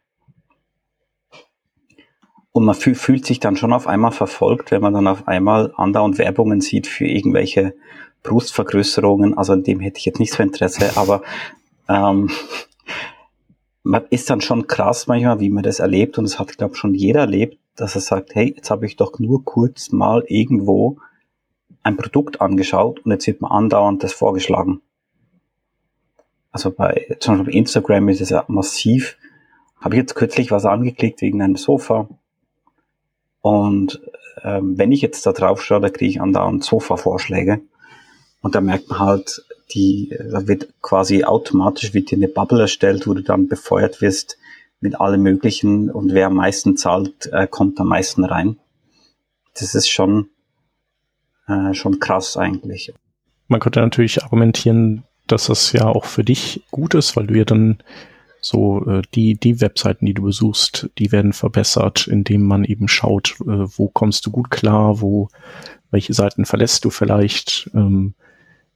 Und 2.51 2.65
man 2.65 2.75
fühl, 2.75 2.95
fühlt 2.95 3.25
sich 3.25 3.39
dann 3.39 3.55
schon 3.55 3.73
auf 3.73 3.87
einmal 3.87 4.11
verfolgt, 4.11 4.71
wenn 4.71 4.81
man 4.81 4.93
dann 4.93 5.07
auf 5.07 5.27
einmal 5.27 5.71
andauernd 5.77 6.17
Werbungen 6.17 6.61
sieht 6.61 6.87
für 6.87 7.05
irgendwelche 7.05 7.75
Brustvergrößerungen, 8.23 9.37
also 9.37 9.53
an 9.53 9.63
dem 9.63 9.79
hätte 9.79 9.99
ich 9.99 10.05
jetzt 10.05 10.19
nicht 10.19 10.33
so 10.33 10.43
Interesse, 10.43 10.97
aber 10.97 11.21
ähm, 11.87 12.29
man 13.83 14.03
ist 14.09 14.29
dann 14.29 14.41
schon 14.41 14.67
krass 14.67 15.07
manchmal, 15.07 15.39
wie 15.39 15.49
man 15.49 15.63
das 15.63 15.79
erlebt 15.79 16.17
und 16.17 16.25
das 16.25 16.37
hat, 16.37 16.57
glaube 16.57 16.73
ich, 16.73 16.79
schon 16.79 16.93
jeder 16.93 17.21
erlebt, 17.21 17.57
dass 17.75 17.95
er 17.95 18.01
sagt, 18.01 18.35
hey, 18.35 18.53
jetzt 18.55 18.69
habe 18.69 18.85
ich 18.85 18.97
doch 18.97 19.19
nur 19.19 19.45
kurz 19.45 19.91
mal 19.91 20.23
irgendwo 20.27 20.97
ein 21.81 21.97
Produkt 21.97 22.41
angeschaut 22.41 22.99
und 23.05 23.11
jetzt 23.11 23.25
wird 23.25 23.41
mir 23.41 23.51
andauernd 23.51 24.03
das 24.03 24.11
vorgeschlagen. 24.13 24.81
Also 26.51 26.71
bei 26.71 27.15
zum 27.19 27.37
Beispiel 27.37 27.55
Instagram 27.55 28.09
ist 28.09 28.21
es 28.21 28.29
ja 28.29 28.43
massiv. 28.47 29.17
Habe 29.79 29.95
ich 29.95 29.99
jetzt 29.99 30.15
kürzlich 30.15 30.51
was 30.51 30.65
angeklickt 30.65 31.21
wegen 31.21 31.41
einem 31.41 31.55
Sofa 31.55 32.09
und 33.41 34.01
ähm, 34.43 34.77
wenn 34.77 34.91
ich 34.91 35.01
jetzt 35.01 35.25
da 35.25 35.31
drauf 35.31 35.61
schaue, 35.63 35.81
da 35.81 35.89
kriege 35.89 36.11
ich 36.11 36.21
andauernd 36.21 36.63
Sofa-Vorschläge 36.63 37.61
und 38.41 38.55
da 38.55 38.61
merkt 38.61 38.89
man 38.89 38.99
halt, 38.99 39.43
die, 39.71 40.15
da 40.31 40.47
wird 40.47 40.73
quasi 40.81 41.23
automatisch 41.23 41.93
wird 41.93 42.11
dir 42.11 42.15
eine 42.15 42.27
Bubble 42.27 42.61
erstellt, 42.61 43.07
wo 43.07 43.13
du 43.13 43.21
dann 43.21 43.47
befeuert 43.47 44.01
wirst 44.01 44.37
mit 44.81 44.99
allem 44.99 45.21
möglichen 45.23 45.89
und 45.89 46.13
wer 46.13 46.27
am 46.27 46.35
meisten 46.35 46.77
zahlt, 46.77 47.29
äh, 47.31 47.47
kommt 47.47 47.79
am 47.79 47.87
meisten 47.87 48.23
rein. 48.23 48.57
Das 49.53 49.75
ist 49.75 49.89
schon, 49.89 50.29
äh, 51.47 51.73
schon 51.73 51.99
krass 51.99 52.37
eigentlich. 52.37 52.93
Man 53.47 53.59
könnte 53.59 53.81
natürlich 53.81 54.23
argumentieren, 54.23 55.03
dass 55.27 55.47
das 55.47 55.73
ja 55.73 55.85
auch 55.85 56.05
für 56.05 56.23
dich 56.23 56.63
gut 56.71 56.93
ist, 56.93 57.15
weil 57.15 57.27
du 57.27 57.35
ja 57.35 57.45
dann 57.45 57.79
so 58.41 58.85
äh, 58.85 59.01
die 59.13 59.35
die 59.39 59.61
Webseiten, 59.61 60.05
die 60.05 60.13
du 60.13 60.23
besuchst, 60.23 60.89
die 60.97 61.11
werden 61.11 61.33
verbessert, 61.33 62.07
indem 62.07 62.43
man 62.43 62.63
eben 62.63 62.87
schaut, 62.87 63.35
äh, 63.41 63.45
wo 63.77 63.87
kommst 63.89 64.25
du 64.25 64.31
gut 64.31 64.49
klar, 64.49 65.01
wo 65.01 65.29
welche 65.91 66.13
Seiten 66.13 66.45
verlässt 66.45 66.85
du 66.85 66.89
vielleicht. 66.89 67.69
Ähm, 67.73 68.13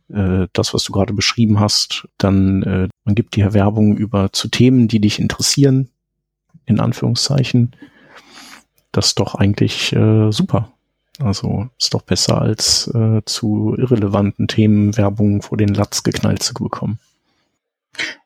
äh, 0.09 0.47
das, 0.53 0.73
was 0.73 0.83
du 0.83 0.91
gerade 0.91 1.13
beschrieben 1.13 1.59
hast, 1.59 2.07
dann 2.17 2.63
äh, 2.63 2.87
man 3.05 3.15
gibt 3.15 3.35
dir 3.35 3.53
Werbung 3.53 3.95
über 3.95 4.31
zu 4.33 4.47
Themen, 4.47 4.87
die 4.87 4.99
dich 4.99 5.19
interessieren, 5.19 5.89
in 6.65 6.79
Anführungszeichen. 6.79 7.75
Das 8.91 9.07
ist 9.07 9.19
doch 9.19 9.35
eigentlich 9.35 9.93
äh, 9.93 10.31
super. 10.31 10.73
Also 11.19 11.69
ist 11.79 11.93
doch 11.93 12.01
besser 12.01 12.41
als 12.41 12.87
äh, 12.87 13.21
zu 13.25 13.75
irrelevanten 13.77 14.47
Themen 14.47 14.97
Werbung 14.97 15.41
vor 15.41 15.57
den 15.57 15.73
Latz 15.73 16.03
geknallt 16.03 16.41
zu 16.41 16.53
bekommen. 16.53 16.99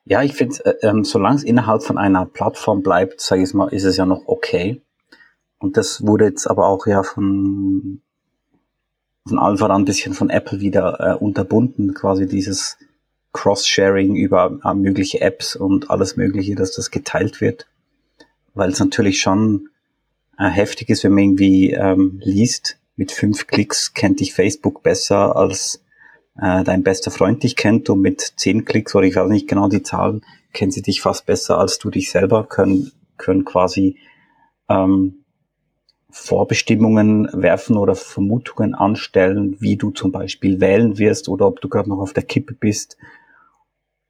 Ja, 0.04 0.22
ich 0.22 0.34
finde, 0.34 0.64
äh, 0.64 0.86
ähm, 0.86 1.04
solange 1.04 1.36
es 1.36 1.44
innerhalb 1.44 1.82
von 1.82 1.98
einer 1.98 2.26
Plattform 2.26 2.82
bleibt, 2.82 3.20
sage 3.20 3.42
ich 3.42 3.54
mal, 3.54 3.68
ist 3.68 3.84
es 3.84 3.96
ja 3.96 4.06
noch 4.06 4.22
okay. 4.26 4.82
Und 5.58 5.76
das 5.76 6.06
wurde 6.06 6.26
jetzt 6.26 6.46
aber 6.46 6.66
auch 6.66 6.86
ja 6.86 7.02
von 7.02 8.00
von 9.26 9.38
allen 9.38 9.58
voran 9.58 9.82
ein 9.82 9.84
bisschen 9.84 10.14
von 10.14 10.30
Apple 10.30 10.60
wieder 10.60 10.98
äh, 11.00 11.14
unterbunden, 11.14 11.92
quasi 11.92 12.26
dieses 12.26 12.78
Cross-Sharing 13.32 14.16
über 14.16 14.58
äh, 14.64 14.74
mögliche 14.74 15.20
Apps 15.20 15.54
und 15.54 15.90
alles 15.90 16.16
Mögliche, 16.16 16.54
dass 16.54 16.72
das 16.72 16.90
geteilt 16.90 17.40
wird. 17.40 17.66
Weil 18.54 18.70
es 18.70 18.80
natürlich 18.80 19.20
schon 19.20 19.68
äh, 20.38 20.48
heftig 20.48 20.88
ist, 20.88 21.04
wenn 21.04 21.12
man 21.12 21.24
irgendwie 21.24 21.72
ähm, 21.72 22.20
liest, 22.22 22.78
mit 22.96 23.12
fünf 23.12 23.46
Klicks 23.46 23.94
kennt 23.94 24.20
dich 24.20 24.32
Facebook 24.32 24.82
besser 24.82 25.36
als 25.36 25.84
äh, 26.40 26.64
dein 26.64 26.82
bester 26.82 27.10
Freund 27.10 27.42
dich 27.42 27.56
kennt 27.56 27.90
und 27.90 28.00
mit 28.00 28.20
zehn 28.36 28.64
Klicks, 28.64 28.94
oder 28.94 29.06
ich 29.06 29.16
weiß 29.16 29.28
nicht 29.28 29.48
genau 29.48 29.68
die 29.68 29.82
Zahlen, 29.82 30.22
kennen 30.52 30.70
sie 30.70 30.82
dich 30.82 31.00
fast 31.00 31.26
besser 31.26 31.58
als 31.58 31.78
du 31.78 31.90
dich 31.90 32.10
selber, 32.10 32.44
können, 32.44 32.92
können 33.16 33.44
quasi 33.44 33.98
ähm, 34.68 35.24
Vorbestimmungen 36.10 37.28
werfen 37.32 37.76
oder 37.76 37.94
Vermutungen 37.94 38.74
anstellen, 38.74 39.56
wie 39.60 39.76
du 39.76 39.90
zum 39.90 40.10
Beispiel 40.10 40.60
wählen 40.60 40.98
wirst 40.98 41.28
oder 41.28 41.46
ob 41.46 41.60
du 41.60 41.68
gerade 41.68 41.88
noch 41.88 41.98
auf 41.98 42.14
der 42.14 42.22
Kippe 42.22 42.54
bist 42.54 42.96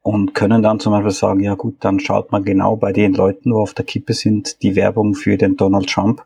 und 0.01 0.35
können 0.35 0.63
dann 0.63 0.81
zum 0.81 0.93
Beispiel 0.93 1.11
sagen, 1.11 1.41
ja 1.41 1.55
gut, 1.55 1.77
dann 1.81 1.99
schaut 1.99 2.31
man 2.31 2.45
genau 2.45 2.77
bei 2.77 2.93
den 2.93 3.15
Leuten, 3.15 3.53
wo 3.53 3.61
auf 3.61 3.75
der 3.75 3.85
Kippe 3.85 4.15
sind, 4.15 4.63
die 4.63 4.77
Werbung 4.77 5.15
für 5.15 5.37
den 5.37 5.57
Donald 5.57 5.89
Trump. 5.89 6.25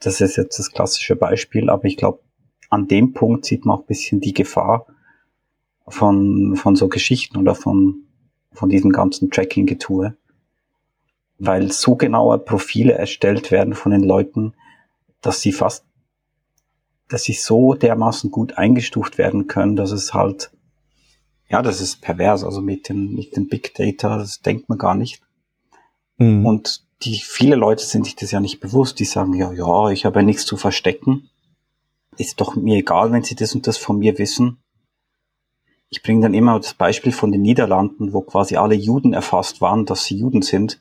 Das 0.00 0.20
ist 0.20 0.36
jetzt 0.36 0.58
das 0.58 0.70
klassische 0.70 1.16
Beispiel, 1.16 1.70
aber 1.70 1.84
ich 1.84 1.96
glaube, 1.96 2.20
an 2.68 2.86
dem 2.86 3.14
Punkt 3.14 3.46
sieht 3.46 3.64
man 3.64 3.78
auch 3.78 3.82
ein 3.82 3.86
bisschen 3.86 4.20
die 4.20 4.34
Gefahr 4.34 4.86
von, 5.88 6.56
von 6.56 6.76
so 6.76 6.88
Geschichten 6.88 7.36
oder 7.36 7.54
von, 7.54 8.02
von 8.52 8.68
diesem 8.68 8.90
ganzen 8.90 9.30
Tracking-Getue, 9.30 10.16
weil 11.38 11.70
so 11.72 11.96
genaue 11.96 12.38
Profile 12.38 12.92
erstellt 12.92 13.50
werden 13.50 13.74
von 13.74 13.92
den 13.92 14.02
Leuten, 14.02 14.54
dass 15.20 15.40
sie 15.40 15.52
fast, 15.52 15.84
dass 17.08 17.24
sie 17.24 17.34
so 17.34 17.74
dermaßen 17.74 18.30
gut 18.30 18.58
eingestuft 18.58 19.18
werden 19.18 19.46
können, 19.46 19.76
dass 19.76 19.92
es 19.92 20.12
halt, 20.12 20.50
ja, 21.48 21.62
das 21.62 21.80
ist 21.80 22.00
pervers, 22.00 22.42
also 22.42 22.60
mit 22.60 22.88
den, 22.88 23.14
mit 23.14 23.36
den 23.36 23.48
Big 23.48 23.74
Data, 23.74 24.18
das 24.18 24.40
denkt 24.40 24.68
man 24.68 24.78
gar 24.78 24.94
nicht. 24.94 25.22
Mhm. 26.18 26.44
Und 26.44 26.84
die, 27.02 27.20
viele 27.22 27.56
Leute 27.56 27.84
sind 27.84 28.06
sich 28.06 28.16
das 28.16 28.30
ja 28.30 28.40
nicht 28.40 28.60
bewusst, 28.60 28.98
die 28.98 29.04
sagen, 29.04 29.34
ja, 29.34 29.52
ja, 29.52 29.90
ich 29.90 30.04
habe 30.04 30.20
ja 30.20 30.24
nichts 30.24 30.46
zu 30.46 30.56
verstecken. 30.56 31.28
Ist 32.16 32.40
doch 32.40 32.56
mir 32.56 32.76
egal, 32.78 33.12
wenn 33.12 33.22
sie 33.22 33.34
das 33.34 33.54
und 33.54 33.66
das 33.66 33.76
von 33.76 33.98
mir 33.98 34.18
wissen. 34.18 34.58
Ich 35.88 36.02
bringe 36.02 36.22
dann 36.22 36.34
immer 36.34 36.58
das 36.58 36.74
Beispiel 36.74 37.12
von 37.12 37.32
den 37.32 37.42
Niederlanden, 37.42 38.12
wo 38.12 38.22
quasi 38.22 38.56
alle 38.56 38.74
Juden 38.74 39.12
erfasst 39.12 39.60
waren, 39.60 39.86
dass 39.86 40.04
sie 40.04 40.18
Juden 40.18 40.42
sind. 40.42 40.80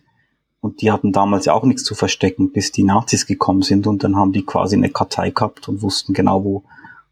Und 0.61 0.81
die 0.81 0.91
hatten 0.91 1.11
damals 1.11 1.45
ja 1.45 1.53
auch 1.53 1.63
nichts 1.63 1.83
zu 1.83 1.93
verstecken, 1.93 2.51
bis 2.51 2.71
die 2.71 2.83
Nazis 2.83 3.27
gekommen 3.27 3.61
sind 3.61 3.85
und 3.85 4.03
dann 4.03 4.15
haben 4.15 4.31
die 4.31 4.43
quasi 4.43 4.75
eine 4.75 4.89
Kartei 4.89 5.29
gehabt 5.29 5.69
und 5.69 5.83
wussten 5.83 6.13
genau, 6.13 6.43
wo, 6.43 6.63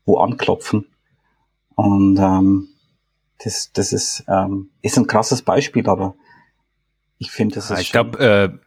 wo 0.05 0.17
anklopfen. 0.17 0.88
Und 1.75 2.17
ähm, 2.17 2.69
das, 3.43 3.71
das 3.73 3.93
ist, 3.93 4.23
ähm, 4.27 4.69
ist 4.81 4.97
ein 4.97 5.05
krasses 5.05 5.43
Beispiel, 5.43 5.88
aber 5.88 6.15
ich 7.19 7.31
finde, 7.31 7.55
das 7.55 7.69
ist. 7.69 7.79
Ich 7.79 7.91
glaube, 7.91 8.59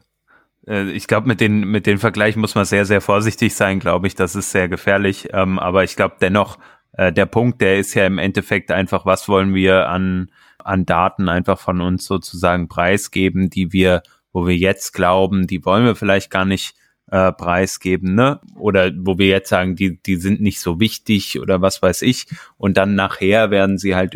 äh, 0.66 0.72
äh, 0.72 0.90
ich 0.90 1.06
glaube, 1.06 1.28
mit 1.28 1.40
den, 1.40 1.60
mit 1.60 1.86
den 1.86 1.98
Vergleichen 1.98 2.40
muss 2.40 2.54
man 2.54 2.64
sehr, 2.64 2.84
sehr 2.84 3.00
vorsichtig 3.00 3.54
sein, 3.54 3.80
glaube 3.80 4.06
ich. 4.06 4.14
Das 4.14 4.34
ist 4.34 4.50
sehr 4.50 4.68
gefährlich. 4.68 5.28
Ähm, 5.32 5.58
aber 5.58 5.84
ich 5.84 5.96
glaube 5.96 6.16
dennoch, 6.20 6.58
äh, 6.96 7.12
der 7.12 7.26
Punkt, 7.26 7.60
der 7.60 7.78
ist 7.78 7.94
ja 7.94 8.06
im 8.06 8.18
Endeffekt 8.18 8.70
einfach, 8.70 9.06
was 9.06 9.28
wollen 9.28 9.54
wir 9.54 9.88
an, 9.88 10.30
an 10.58 10.86
Daten 10.86 11.28
einfach 11.28 11.58
von 11.58 11.80
uns 11.80 12.06
sozusagen 12.06 12.68
preisgeben, 12.68 13.50
die 13.50 13.72
wir 13.72 14.02
wo 14.36 14.46
wir 14.46 14.54
jetzt 14.54 14.92
glauben, 14.92 15.46
die 15.46 15.64
wollen 15.64 15.86
wir 15.86 15.94
vielleicht 15.94 16.30
gar 16.30 16.44
nicht 16.44 16.74
äh, 17.10 17.32
preisgeben, 17.32 18.14
ne? 18.14 18.38
Oder 18.54 18.92
wo 18.94 19.16
wir 19.16 19.28
jetzt 19.28 19.48
sagen, 19.48 19.76
die, 19.76 19.96
die 19.96 20.16
sind 20.16 20.42
nicht 20.42 20.60
so 20.60 20.78
wichtig 20.78 21.40
oder 21.40 21.62
was 21.62 21.80
weiß 21.80 22.02
ich. 22.02 22.26
Und 22.58 22.76
dann 22.76 22.94
nachher 22.94 23.50
werden 23.50 23.78
sie 23.78 23.96
halt 23.96 24.14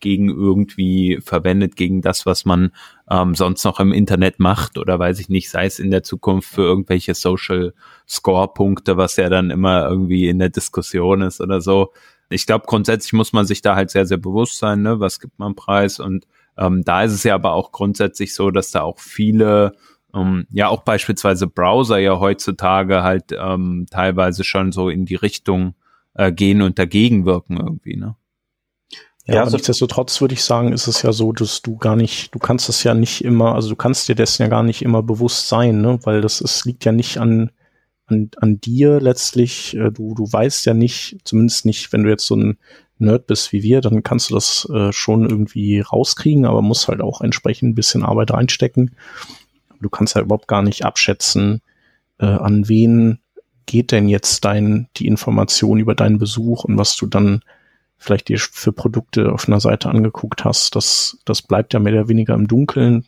gegen 0.00 0.28
irgendwie 0.28 1.18
verwendet, 1.22 1.76
gegen 1.76 2.02
das, 2.02 2.26
was 2.26 2.44
man 2.44 2.70
ähm, 3.10 3.34
sonst 3.34 3.64
noch 3.64 3.80
im 3.80 3.92
Internet 3.92 4.38
macht 4.38 4.78
oder 4.78 4.98
weiß 4.98 5.20
ich 5.20 5.28
nicht, 5.28 5.50
sei 5.50 5.66
es 5.66 5.78
in 5.78 5.90
der 5.90 6.02
Zukunft 6.02 6.48
für 6.48 6.62
irgendwelche 6.62 7.14
Social 7.14 7.74
Score-Punkte, 8.08 8.96
was 8.96 9.16
ja 9.16 9.28
dann 9.28 9.50
immer 9.50 9.88
irgendwie 9.88 10.28
in 10.28 10.38
der 10.38 10.50
Diskussion 10.50 11.22
ist 11.22 11.40
oder 11.40 11.60
so. 11.60 11.92
Ich 12.30 12.46
glaube, 12.46 12.66
grundsätzlich 12.66 13.12
muss 13.12 13.32
man 13.32 13.46
sich 13.46 13.62
da 13.62 13.74
halt 13.74 13.90
sehr, 13.90 14.06
sehr 14.06 14.18
bewusst 14.18 14.58
sein, 14.58 14.82
ne? 14.82 15.00
was 15.00 15.20
gibt 15.20 15.38
man 15.38 15.54
preis 15.54 16.00
und 16.00 16.26
ähm, 16.58 16.82
da 16.84 17.04
ist 17.04 17.12
es 17.12 17.22
ja 17.22 17.34
aber 17.34 17.52
auch 17.52 17.72
grundsätzlich 17.72 18.34
so, 18.34 18.50
dass 18.50 18.72
da 18.72 18.82
auch 18.82 18.98
viele, 18.98 19.72
ähm, 20.14 20.46
ja 20.50 20.68
auch 20.68 20.82
beispielsweise 20.82 21.46
Browser 21.46 21.98
ja 21.98 22.18
heutzutage 22.18 23.02
halt 23.02 23.32
ähm, 23.32 23.86
teilweise 23.90 24.44
schon 24.44 24.72
so 24.72 24.88
in 24.88 25.04
die 25.04 25.14
Richtung 25.14 25.74
äh, 26.14 26.32
gehen 26.32 26.60
und 26.60 26.78
dagegen 26.78 27.24
wirken 27.24 27.56
irgendwie, 27.56 27.96
ne? 27.96 28.16
Ja, 29.28 29.36
ja 29.36 29.40
also 29.42 29.56
nichtsdestotrotz 29.56 30.20
würde 30.20 30.34
ich 30.34 30.42
sagen, 30.42 30.72
ist 30.72 30.86
es 30.86 31.02
ja 31.02 31.12
so, 31.12 31.32
dass 31.32 31.62
du 31.62 31.76
gar 31.76 31.96
nicht, 31.96 32.34
du 32.34 32.38
kannst 32.38 32.68
das 32.68 32.82
ja 32.82 32.94
nicht 32.94 33.22
immer, 33.24 33.54
also 33.54 33.68
du 33.68 33.76
kannst 33.76 34.08
dir 34.08 34.14
dessen 34.14 34.42
ja 34.42 34.48
gar 34.48 34.62
nicht 34.62 34.82
immer 34.82 35.02
bewusst 35.02 35.48
sein, 35.48 35.80
ne? 35.80 35.98
Weil 36.02 36.20
das 36.22 36.40
ist, 36.40 36.64
liegt 36.64 36.84
ja 36.84 36.92
nicht 36.92 37.18
an, 37.18 37.50
an, 38.06 38.30
an 38.38 38.60
dir 38.60 39.00
letztlich. 39.00 39.76
Äh, 39.76 39.90
du, 39.92 40.14
du 40.14 40.24
weißt 40.30 40.66
ja 40.66 40.74
nicht, 40.74 41.18
zumindest 41.24 41.66
nicht, 41.66 41.92
wenn 41.92 42.02
du 42.02 42.10
jetzt 42.10 42.26
so 42.26 42.36
ein 42.36 42.58
Nerd 42.98 43.26
bist 43.26 43.52
wie 43.52 43.62
wir, 43.62 43.80
dann 43.80 44.02
kannst 44.02 44.30
du 44.30 44.34
das 44.34 44.68
äh, 44.74 44.92
schon 44.92 45.28
irgendwie 45.28 45.80
rauskriegen, 45.80 46.46
aber 46.46 46.62
musst 46.62 46.88
halt 46.88 47.00
auch 47.00 47.20
entsprechend 47.20 47.70
ein 47.70 47.74
bisschen 47.74 48.04
Arbeit 48.04 48.32
reinstecken. 48.32 48.96
Du 49.80 49.88
kannst 49.88 50.16
ja 50.16 50.22
überhaupt 50.22 50.48
gar 50.48 50.62
nicht 50.62 50.84
abschätzen, 50.84 51.60
äh, 52.18 52.26
an 52.26 52.68
wen 52.68 53.20
geht 53.66 53.92
denn 53.92 54.08
jetzt 54.08 54.44
dein, 54.44 54.88
die 54.96 55.06
Information 55.06 55.78
über 55.78 55.94
deinen 55.94 56.18
Besuch 56.18 56.64
und 56.64 56.78
was 56.78 56.96
du 56.96 57.06
dann 57.06 57.42
vielleicht 57.98 58.28
dir 58.28 58.38
für 58.38 58.72
Produkte 58.72 59.32
auf 59.32 59.48
einer 59.48 59.60
Seite 59.60 59.90
angeguckt 59.90 60.44
hast. 60.44 60.76
Das, 60.76 61.18
das 61.24 61.42
bleibt 61.42 61.74
ja 61.74 61.80
mehr 61.80 61.92
oder 61.92 62.08
weniger 62.08 62.34
im 62.34 62.48
Dunkeln. 62.48 63.06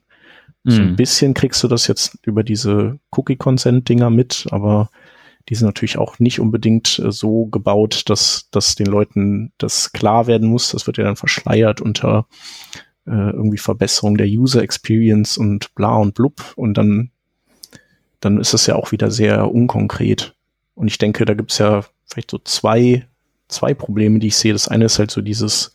Mhm. 0.65 0.71
So 0.71 0.83
ein 0.83 0.91
mhm. 0.91 0.97
bisschen 0.97 1.35
kriegst 1.35 1.63
du 1.63 1.69
das 1.69 1.87
jetzt 1.87 2.19
über 2.23 2.43
diese 2.43 2.99
Cookie-Consent-Dinger 3.11 4.11
mit, 4.11 4.47
aber 4.51 4.91
die 5.49 5.55
sind 5.55 5.67
natürlich 5.67 5.99
auch 5.99 6.19
nicht 6.19 6.41
unbedingt 6.41 6.99
äh, 6.99 7.11
so 7.11 7.47
gebaut, 7.47 8.09
dass, 8.09 8.49
dass 8.51 8.75
den 8.75 8.87
Leuten 8.87 9.53
das 9.59 9.93
klar 9.93 10.27
werden 10.27 10.49
muss. 10.49 10.71
Das 10.71 10.87
wird 10.87 10.99
ja 10.99 11.05
dann 11.05 11.17
verschleiert 11.17 11.81
unter 11.81 12.27
äh, 13.07 13.31
irgendwie 13.31 13.59
Verbesserung 13.59 14.17
der 14.17 14.29
User 14.29 14.63
Experience 14.63 15.39
und 15.39 15.75
bla 15.75 15.97
und 15.97 16.15
blub. 16.15 16.53
Und 16.57 16.75
dann, 16.75 17.11
dann 18.21 18.39
ist 18.39 18.55
es 18.55 18.67
ja 18.67 18.77
auch 18.77 18.93
wieder 18.93 19.11
sehr 19.11 19.51
unkonkret. 19.51 20.35
Und 20.75 20.89
ich 20.89 20.99
denke, 20.99 21.25
da 21.25 21.35
gibt's 21.35 21.59
ja 21.59 21.85
vielleicht 22.07 22.31
so 22.31 22.39
zwei, 22.39 23.07
zwei 23.51 23.75
Probleme, 23.75 24.19
die 24.19 24.29
ich 24.29 24.37
sehe. 24.37 24.53
Das 24.53 24.69
eine 24.69 24.87
ist 24.87 24.99
halt 24.99 25.11
so 25.11 25.21
dieses, 25.21 25.75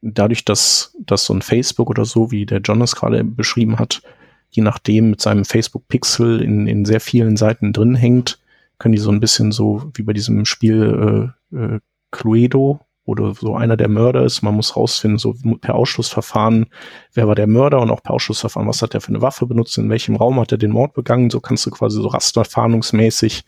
dadurch, 0.00 0.44
dass, 0.44 0.94
dass 0.98 1.24
so 1.24 1.34
ein 1.34 1.42
Facebook 1.42 1.90
oder 1.90 2.04
so, 2.04 2.30
wie 2.30 2.46
der 2.46 2.60
John 2.60 2.80
es 2.80 2.96
gerade 2.96 3.24
beschrieben 3.24 3.78
hat, 3.78 4.02
je 4.50 4.62
nachdem 4.62 5.10
mit 5.10 5.20
seinem 5.20 5.44
Facebook-Pixel 5.44 6.40
in, 6.40 6.66
in 6.66 6.84
sehr 6.84 7.00
vielen 7.00 7.36
Seiten 7.36 7.72
drin 7.72 7.94
hängt, 7.94 8.38
können 8.78 8.92
die 8.92 9.00
so 9.00 9.10
ein 9.10 9.20
bisschen 9.20 9.52
so 9.52 9.90
wie 9.94 10.02
bei 10.02 10.12
diesem 10.12 10.44
Spiel 10.44 11.32
äh, 11.52 11.56
äh, 11.56 11.80
Cluedo 12.10 12.80
oder 13.04 13.34
so 13.34 13.54
einer 13.54 13.76
der 13.76 13.88
Mörder 13.88 14.24
ist. 14.24 14.42
Man 14.42 14.54
muss 14.54 14.76
rausfinden, 14.76 15.18
so 15.18 15.34
per 15.60 15.74
Ausschlussverfahren, 15.74 16.66
wer 17.14 17.28
war 17.28 17.34
der 17.34 17.46
Mörder 17.46 17.80
und 17.80 17.90
auch 17.90 18.02
per 18.02 18.14
Ausschlussverfahren, 18.14 18.68
was 18.68 18.82
hat 18.82 18.94
er 18.94 19.00
für 19.00 19.10
eine 19.10 19.22
Waffe 19.22 19.46
benutzt, 19.46 19.78
in 19.78 19.88
welchem 19.88 20.16
Raum 20.16 20.40
hat 20.40 20.52
er 20.52 20.58
den 20.58 20.72
Mord 20.72 20.92
begangen. 20.92 21.30
So 21.30 21.40
kannst 21.40 21.64
du 21.66 21.70
quasi 21.70 22.00
so 22.00 22.08
rasterfahndungsmäßig 22.08 23.44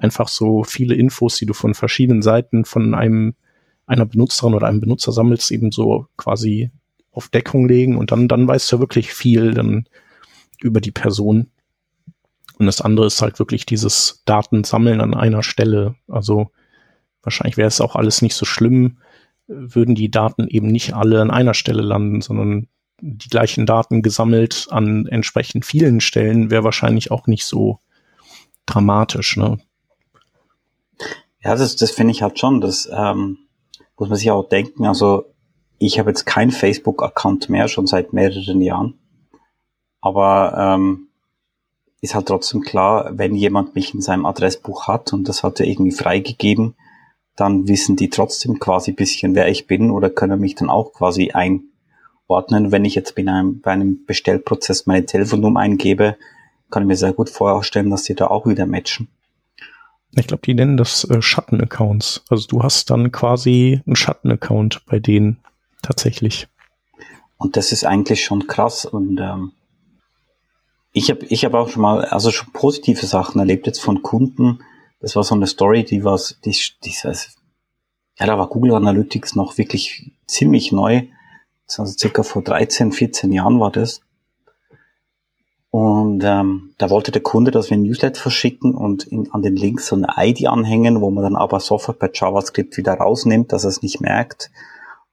einfach 0.00 0.28
so 0.28 0.64
viele 0.64 0.94
Infos, 0.94 1.36
die 1.36 1.46
du 1.46 1.52
von 1.52 1.74
verschiedenen 1.74 2.22
Seiten 2.22 2.64
von 2.64 2.94
einem 2.94 3.34
einer 3.86 4.06
Benutzerin 4.06 4.54
oder 4.54 4.68
einem 4.68 4.80
Benutzer 4.80 5.10
sammelst, 5.12 5.50
eben 5.50 5.72
so 5.72 6.06
quasi 6.16 6.70
auf 7.10 7.28
Deckung 7.28 7.68
legen 7.68 7.96
und 7.96 8.12
dann, 8.12 8.28
dann 8.28 8.46
weißt 8.46 8.70
du 8.70 8.78
wirklich 8.78 9.12
viel 9.12 9.52
dann 9.52 9.86
über 10.60 10.80
die 10.80 10.92
Person. 10.92 11.50
Und 12.58 12.66
das 12.66 12.80
andere 12.80 13.06
ist 13.06 13.20
halt 13.20 13.38
wirklich 13.38 13.66
dieses 13.66 14.22
Datensammeln 14.26 15.00
an 15.00 15.14
einer 15.14 15.42
Stelle. 15.42 15.96
Also 16.06 16.50
wahrscheinlich 17.22 17.56
wäre 17.56 17.68
es 17.68 17.80
auch 17.80 17.96
alles 17.96 18.22
nicht 18.22 18.34
so 18.34 18.44
schlimm, 18.46 18.98
würden 19.48 19.96
die 19.96 20.10
Daten 20.10 20.46
eben 20.46 20.68
nicht 20.68 20.94
alle 20.94 21.20
an 21.20 21.30
einer 21.30 21.54
Stelle 21.54 21.82
landen, 21.82 22.20
sondern 22.20 22.68
die 23.00 23.28
gleichen 23.28 23.66
Daten 23.66 24.02
gesammelt 24.02 24.68
an 24.70 25.06
entsprechend 25.06 25.64
vielen 25.64 26.00
Stellen 26.00 26.50
wäre 26.50 26.64
wahrscheinlich 26.64 27.10
auch 27.10 27.26
nicht 27.26 27.44
so 27.44 27.78
dramatisch. 28.66 29.36
Ne? 29.36 29.58
Ja, 31.42 31.54
das, 31.54 31.76
das 31.76 31.90
finde 31.90 32.12
ich 32.12 32.22
halt 32.22 32.38
schon. 32.38 32.60
Das 32.60 32.88
ähm, 32.92 33.38
muss 33.96 34.08
man 34.08 34.18
sich 34.18 34.30
auch 34.30 34.48
denken. 34.48 34.84
Also 34.84 35.24
ich 35.78 35.98
habe 35.98 36.10
jetzt 36.10 36.26
keinen 36.26 36.50
Facebook-Account 36.50 37.48
mehr, 37.48 37.68
schon 37.68 37.86
seit 37.86 38.12
mehreren 38.12 38.60
Jahren. 38.60 38.98
Aber 40.00 40.54
ähm, 40.56 41.08
ist 42.00 42.14
halt 42.14 42.26
trotzdem 42.26 42.62
klar, 42.62 43.10
wenn 43.12 43.34
jemand 43.34 43.74
mich 43.74 43.94
in 43.94 44.00
seinem 44.00 44.26
Adressbuch 44.26 44.88
hat 44.88 45.12
und 45.12 45.28
das 45.28 45.42
hat 45.42 45.60
er 45.60 45.66
irgendwie 45.66 45.92
freigegeben, 45.92 46.74
dann 47.36 47.68
wissen 47.68 47.96
die 47.96 48.10
trotzdem 48.10 48.58
quasi 48.58 48.92
bisschen, 48.92 49.34
wer 49.34 49.48
ich 49.48 49.66
bin 49.66 49.90
oder 49.90 50.10
können 50.10 50.40
mich 50.40 50.54
dann 50.54 50.70
auch 50.70 50.92
quasi 50.92 51.32
einordnen. 51.32 52.72
Wenn 52.72 52.84
ich 52.84 52.94
jetzt 52.94 53.14
bei 53.14 53.22
einem, 53.22 53.60
bei 53.60 53.70
einem 53.70 54.04
Bestellprozess 54.04 54.86
meine 54.86 55.06
Telefonnummer 55.06 55.60
eingebe, 55.60 56.16
kann 56.70 56.82
ich 56.82 56.88
mir 56.88 56.96
sehr 56.96 57.12
gut 57.12 57.30
vorstellen, 57.30 57.90
dass 57.90 58.04
die 58.04 58.14
da 58.14 58.28
auch 58.28 58.46
wieder 58.46 58.66
matchen. 58.66 59.08
Ich 60.16 60.26
glaube, 60.26 60.42
die 60.44 60.54
nennen 60.54 60.76
das 60.76 61.04
äh, 61.04 61.22
Schatten-Accounts. 61.22 62.24
Also 62.28 62.48
du 62.48 62.62
hast 62.62 62.90
dann 62.90 63.12
quasi 63.12 63.80
einen 63.86 63.96
Schatten-Account 63.96 64.84
bei 64.86 64.98
denen 64.98 65.38
tatsächlich. 65.82 66.48
Und 67.36 67.56
das 67.56 67.72
ist 67.72 67.84
eigentlich 67.84 68.24
schon 68.24 68.46
krass. 68.46 68.84
Und 68.84 69.18
ähm, 69.18 69.52
ich 70.92 71.10
habe 71.10 71.24
ich 71.26 71.44
hab 71.44 71.54
auch 71.54 71.68
schon 71.68 71.82
mal, 71.82 72.04
also 72.04 72.30
schon 72.30 72.52
positive 72.52 73.06
Sachen 73.06 73.38
erlebt 73.38 73.66
jetzt 73.66 73.80
von 73.80 74.02
Kunden. 74.02 74.60
Das 75.00 75.16
war 75.16 75.22
so 75.22 75.34
eine 75.34 75.46
Story, 75.46 75.84
die 75.84 76.04
war, 76.04 76.20
die, 76.44 76.56
die, 76.84 76.94
ja, 78.18 78.26
da 78.26 78.38
war 78.38 78.48
Google 78.48 78.74
Analytics 78.74 79.36
noch 79.36 79.56
wirklich 79.56 80.12
ziemlich 80.26 80.72
neu. 80.72 81.02
Also 81.78 81.96
circa 81.96 82.24
vor 82.24 82.42
13, 82.42 82.92
14 82.92 83.32
Jahren 83.32 83.60
war 83.60 83.70
das. 83.70 84.02
Und 85.70 86.24
ähm, 86.24 86.74
da 86.78 86.90
wollte 86.90 87.12
der 87.12 87.22
Kunde, 87.22 87.52
dass 87.52 87.70
wir 87.70 87.76
ein 87.76 87.82
Newsletter 87.82 88.20
verschicken 88.20 88.74
und 88.74 89.04
in, 89.04 89.30
an 89.30 89.42
den 89.42 89.54
Links 89.54 89.86
so 89.86 89.96
eine 89.96 90.08
ID 90.16 90.48
anhängen, 90.48 91.00
wo 91.00 91.10
man 91.10 91.22
dann 91.22 91.36
aber 91.36 91.60
sofort 91.60 92.00
per 92.00 92.10
JavaScript 92.12 92.76
wieder 92.76 92.94
rausnimmt, 92.94 93.52
dass 93.52 93.64
er 93.64 93.70
es 93.70 93.82
nicht 93.82 94.00
merkt. 94.00 94.50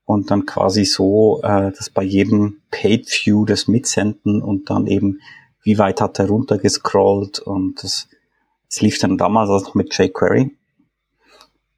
Und 0.05 0.31
dann 0.31 0.45
quasi 0.45 0.85
so, 0.85 1.41
äh, 1.43 1.71
dass 1.71 1.91
bei 1.91 2.01
jedem 2.01 2.61
Page 2.71 3.25
View 3.25 3.45
das 3.45 3.67
mitsenden 3.67 4.41
und 4.41 4.69
dann 4.69 4.87
eben, 4.87 5.19
wie 5.61 5.77
weit 5.77 6.01
hat 6.01 6.17
er 6.17 6.27
runtergescrollt 6.27 7.39
und 7.39 7.83
das, 7.83 8.07
das 8.69 8.81
lief 8.81 8.97
dann 8.99 9.17
damals 9.17 9.49
auch 9.49 9.61
noch 9.63 9.75
mit 9.75 9.95
jQuery. 9.95 10.57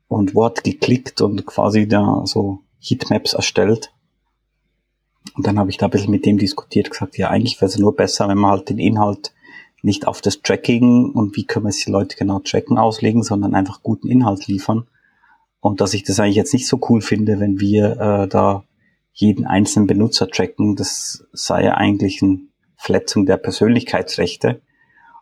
Und 0.08 0.36
wo 0.36 0.46
hat 0.46 0.64
geklickt 0.64 1.22
und 1.22 1.46
quasi 1.46 1.88
da 1.88 2.22
so 2.26 2.60
Heatmaps 2.80 3.34
erstellt. 3.34 3.92
Und 5.40 5.48
dann 5.48 5.58
habe 5.58 5.70
ich 5.70 5.78
da 5.78 5.86
ein 5.86 5.92
bisschen 5.92 6.12
mit 6.12 6.26
dem 6.26 6.38
diskutiert, 6.38 6.92
gesagt, 6.92 7.18
ja, 7.18 7.30
eigentlich 7.30 7.62
wäre 7.62 7.68
es 7.68 7.78
nur 7.78 7.96
besser, 7.96 8.28
wenn 8.28 8.38
man 8.38 8.52
halt 8.52 8.68
den 8.68 8.78
Inhalt 8.78 9.34
nicht 9.82 10.06
auf 10.06 10.20
das 10.20 10.42
Tracking 10.42 11.14
und 11.14 11.38
wie 11.38 11.46
können 11.46 11.64
wir 11.64 11.70
es 11.70 11.86
die 11.86 11.92
Leute 11.92 12.18
genau 12.18 12.40
tracken 12.40 12.78
auslegen, 12.78 13.24
sondern 13.24 13.56
einfach 13.56 13.82
guten 13.82 14.10
Inhalt 14.10 14.48
liefern. 14.48 14.90
Und 15.62 15.80
dass 15.80 15.94
ich 15.94 16.04
das 16.04 16.20
eigentlich 16.20 16.36
jetzt 16.36 16.52
nicht 16.52 16.68
so 16.68 16.78
cool 16.90 17.00
finde, 17.00 17.40
wenn 17.40 17.62
wir 17.62 17.92
äh, 17.92 18.28
da 18.28 18.66
jeden 19.14 19.46
einzelnen 19.46 19.88
Benutzer 19.88 20.28
tracken, 20.28 20.76
das 20.76 21.24
sei 21.32 21.64
ja 21.64 21.76
eigentlich 21.76 22.22
eine 22.22 22.40
Verletzung 22.76 23.26
der 23.26 23.38
Persönlichkeitsrechte. 23.38 24.62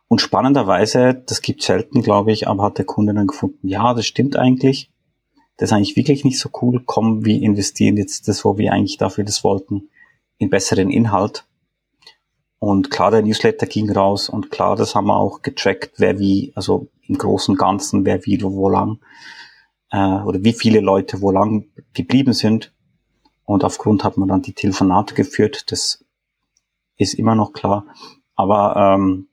Und 0.07 0.19
spannenderweise, 0.19 1.13
das 1.27 1.43
gibt 1.43 1.61
selten, 1.61 2.01
glaube 2.01 2.31
ich, 2.31 2.47
aber 2.47 2.63
hat 2.63 2.79
der 2.79 2.85
Kunde 2.85 3.13
dann 3.13 3.27
gefunden, 3.27 3.67
ja, 3.67 3.93
das 3.93 4.07
stimmt 4.07 4.35
eigentlich. 4.35 4.89
Das 5.57 5.69
ist 5.69 5.73
eigentlich 5.73 5.95
wirklich 5.95 6.25
nicht 6.25 6.39
so 6.39 6.49
cool. 6.63 6.81
Komm, 6.83 7.23
wir 7.23 7.39
investieren 7.39 7.97
jetzt 7.97 8.27
das, 8.27 8.43
wo 8.43 8.57
wir 8.57 8.73
eigentlich 8.73 8.97
dafür 8.97 9.23
das 9.23 9.43
wollten, 9.43 9.89
in 10.37 10.49
besseren 10.49 10.89
Inhalt. 10.89 11.45
Und 12.59 12.89
klar, 12.89 13.11
der 13.11 13.21
Newsletter 13.21 13.67
ging 13.67 13.91
raus 13.91 14.29
und 14.29 14.49
klar, 14.49 14.75
das 14.75 14.95
haben 14.95 15.07
wir 15.07 15.17
auch 15.17 15.41
getrackt, 15.41 15.93
wer 15.97 16.19
wie, 16.19 16.51
also 16.55 16.87
im 17.07 17.17
Großen 17.17 17.53
und 17.53 17.59
Ganzen, 17.59 18.05
wer 18.05 18.25
wie 18.25 18.41
wo 18.41 18.69
lang, 18.69 18.99
äh, 19.91 20.21
oder 20.21 20.43
wie 20.43 20.53
viele 20.53 20.79
Leute 20.79 21.21
wo 21.21 21.31
lang 21.31 21.67
geblieben 21.93 22.33
sind. 22.33 22.73
Und 23.45 23.63
aufgrund 23.63 24.03
hat 24.03 24.17
man 24.17 24.27
dann 24.27 24.41
die 24.41 24.53
Telefonate 24.53 25.13
geführt, 25.13 25.71
das 25.71 26.03
ist 26.97 27.13
immer 27.13 27.35
noch 27.35 27.53
klar. 27.53 27.85
Aber 28.35 28.75
ähm, 28.75 29.27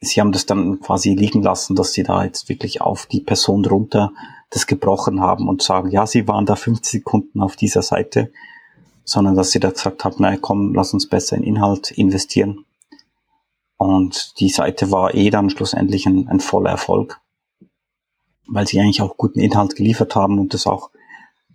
sie 0.00 0.20
haben 0.20 0.32
das 0.32 0.46
dann 0.46 0.80
quasi 0.80 1.14
liegen 1.14 1.42
lassen, 1.42 1.74
dass 1.76 1.92
sie 1.92 2.04
da 2.04 2.24
jetzt 2.24 2.48
wirklich 2.48 2.80
auf 2.80 3.06
die 3.06 3.20
Person 3.20 3.64
runter 3.64 4.12
das 4.50 4.66
gebrochen 4.66 5.20
haben 5.20 5.48
und 5.48 5.62
sagen, 5.62 5.90
ja, 5.90 6.06
sie 6.06 6.28
waren 6.28 6.46
da 6.46 6.54
50 6.54 7.02
Sekunden 7.02 7.40
auf 7.40 7.56
dieser 7.56 7.82
Seite 7.82 8.32
sondern 9.04 9.36
dass 9.36 9.50
sie 9.50 9.60
da 9.60 9.70
gesagt 9.70 10.04
haben, 10.04 10.16
naja, 10.18 10.38
komm, 10.40 10.74
lass 10.74 10.94
uns 10.94 11.08
besser 11.08 11.36
in 11.36 11.42
Inhalt 11.42 11.90
investieren. 11.90 12.64
Und 13.76 14.38
die 14.40 14.48
Seite 14.48 14.90
war 14.90 15.14
eh 15.14 15.30
dann 15.30 15.50
schlussendlich 15.50 16.06
ein, 16.06 16.28
ein 16.28 16.40
voller 16.40 16.70
Erfolg, 16.70 17.20
weil 18.46 18.66
sie 18.66 18.80
eigentlich 18.80 19.02
auch 19.02 19.16
guten 19.16 19.40
Inhalt 19.40 19.76
geliefert 19.76 20.14
haben 20.16 20.38
und 20.38 20.54
das 20.54 20.66
auch 20.66 20.90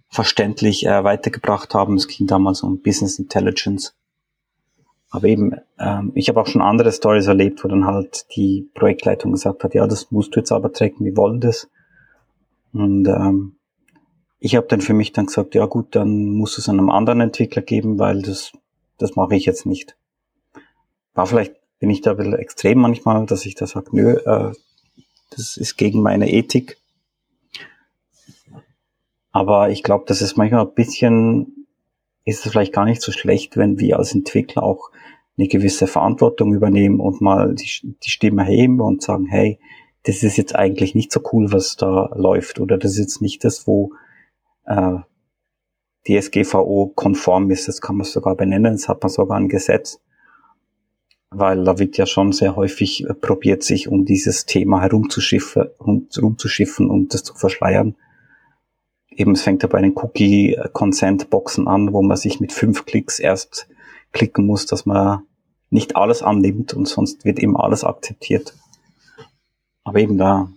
verständlich 0.09 0.85
äh, 0.85 1.03
weitergebracht 1.03 1.73
haben. 1.73 1.95
Es 1.95 2.07
ging 2.07 2.27
damals 2.27 2.62
um 2.62 2.81
Business 2.81 3.19
Intelligence. 3.19 3.95
Aber 5.12 5.27
eben, 5.27 5.55
ähm, 5.79 6.12
ich 6.13 6.29
habe 6.29 6.39
auch 6.41 6.47
schon 6.47 6.62
andere 6.62 6.91
Stories 6.91 7.27
erlebt, 7.27 7.63
wo 7.63 7.67
dann 7.67 7.85
halt 7.85 8.27
die 8.35 8.69
Projektleitung 8.75 9.31
gesagt 9.31 9.63
hat, 9.63 9.73
ja, 9.73 9.88
das 9.88 10.12
musst 10.12 10.35
du 10.35 10.39
jetzt 10.39 10.51
aber 10.51 10.71
tracken, 10.71 11.05
wir 11.05 11.17
wollen 11.17 11.39
das. 11.39 11.67
Und 12.73 13.07
ähm, 13.07 13.55
ich 14.39 14.56
habe 14.56 14.67
dann 14.67 14.82
für 14.82 14.93
mich 14.93 15.12
dann 15.12 15.25
gesagt, 15.25 15.56
ja 15.56 15.65
gut, 15.65 15.95
dann 15.95 16.30
muss 16.30 16.58
es 16.58 16.69
einem 16.69 16.89
anderen 16.89 17.21
Entwickler 17.21 17.62
geben, 17.62 17.99
weil 17.99 18.21
das, 18.21 18.54
das 18.97 19.15
mache 19.15 19.36
ich 19.36 19.45
jetzt 19.45 19.65
nicht. 19.65 19.97
War 21.13 21.28
vielleicht, 21.28 21.56
bin 21.80 21.89
ich 21.89 22.02
da 22.02 22.12
ein 22.12 22.17
bisschen 22.17 22.34
extrem 22.34 22.80
manchmal, 22.80 23.25
dass 23.25 23.45
ich 23.45 23.56
da 23.56 23.67
sage, 23.67 23.89
nö, 23.91 24.13
äh, 24.13 24.54
das 25.32 25.58
ist 25.58 25.78
gegen 25.78 26.02
meine 26.02 26.32
Ethik. 26.32 26.78
Aber 29.32 29.69
ich 29.69 29.84
glaube, 29.84 30.06
das 30.08 30.21
ist 30.21 30.38
manchmal 30.38 30.65
ein 30.65 30.73
bisschen, 30.73 31.67
ist 32.23 32.45
es 32.45 32.52
vielleicht 32.52 32.73
gar 32.73 32.86
nicht 32.86 33.02
so 33.02 33.12
schlecht, 33.12 33.58
wenn 33.58 33.80
wir 33.80 33.97
als 33.97 34.15
Entwickler 34.15 34.63
auch 34.63 34.89
eine 35.38 35.47
gewisse 35.47 35.88
Verantwortung 35.88 36.54
übernehmen 36.54 36.99
und 36.99 37.21
mal 37.21 37.56
die, 37.56 37.95
die 38.04 38.10
Stimme 38.10 38.43
heben 38.43 38.82
und 38.82 39.02
sagen, 39.02 39.25
hey, 39.25 39.60
das 40.04 40.23
ist 40.23 40.38
jetzt 40.38 40.56
eigentlich 40.56 40.95
nicht 40.95 41.12
so 41.12 41.21
cool, 41.32 41.52
was 41.52 41.75
da 41.75 42.12
läuft, 42.15 42.60
oder 42.60 42.78
das 42.78 42.93
ist 42.93 42.99
jetzt 42.99 43.21
nicht 43.21 43.43
das, 43.43 43.67
wo 43.67 43.91
äh, 44.69 44.99
DSGVO-konform 46.08 47.51
ist, 47.51 47.67
das 47.67 47.82
kann 47.82 47.97
man 47.97 48.05
sogar 48.05 48.36
benennen, 48.36 48.73
das 48.73 48.88
hat 48.88 49.01
man 49.03 49.10
sogar 49.10 49.38
ein 49.38 49.49
Gesetz, 49.49 49.99
weil 51.32 51.63
da 51.63 51.77
wird 51.77 51.97
ja 51.97 52.05
schon 52.05 52.32
sehr 52.32 52.55
häufig 52.55 53.05
äh, 53.05 53.13
probiert, 53.13 53.63
sich 53.63 53.88
um 53.88 54.05
dieses 54.05 54.45
Thema 54.45 54.82
herumzuschiffen, 54.82 55.69
herumzuschiffen 55.79 56.89
und 56.89 57.13
das 57.13 57.23
zu 57.23 57.36
verschleiern. 57.36 57.95
Eben, 59.10 59.34
es 59.34 59.41
fängt 59.41 59.63
ja 59.63 59.69
bei 59.69 59.82
den 59.82 59.95
Cookie-Consent-Boxen 59.95 61.67
an, 61.67 61.91
wo 61.91 62.01
man 62.01 62.15
sich 62.15 62.39
mit 62.39 62.53
fünf 62.53 62.86
Klicks 62.86 63.19
erst 63.19 63.67
klicken 64.13 64.45
muss, 64.45 64.65
dass 64.65 64.86
man 64.86 65.23
nicht 65.69 65.95
alles 65.95 66.23
annimmt 66.23 66.73
und 66.73 66.88
sonst 66.88 67.25
wird 67.25 67.39
eben 67.39 67.58
alles 67.58 67.84
akzeptiert. 67.84 68.55
Aber 69.84 69.99
eben 69.99 70.17
da 70.17 70.49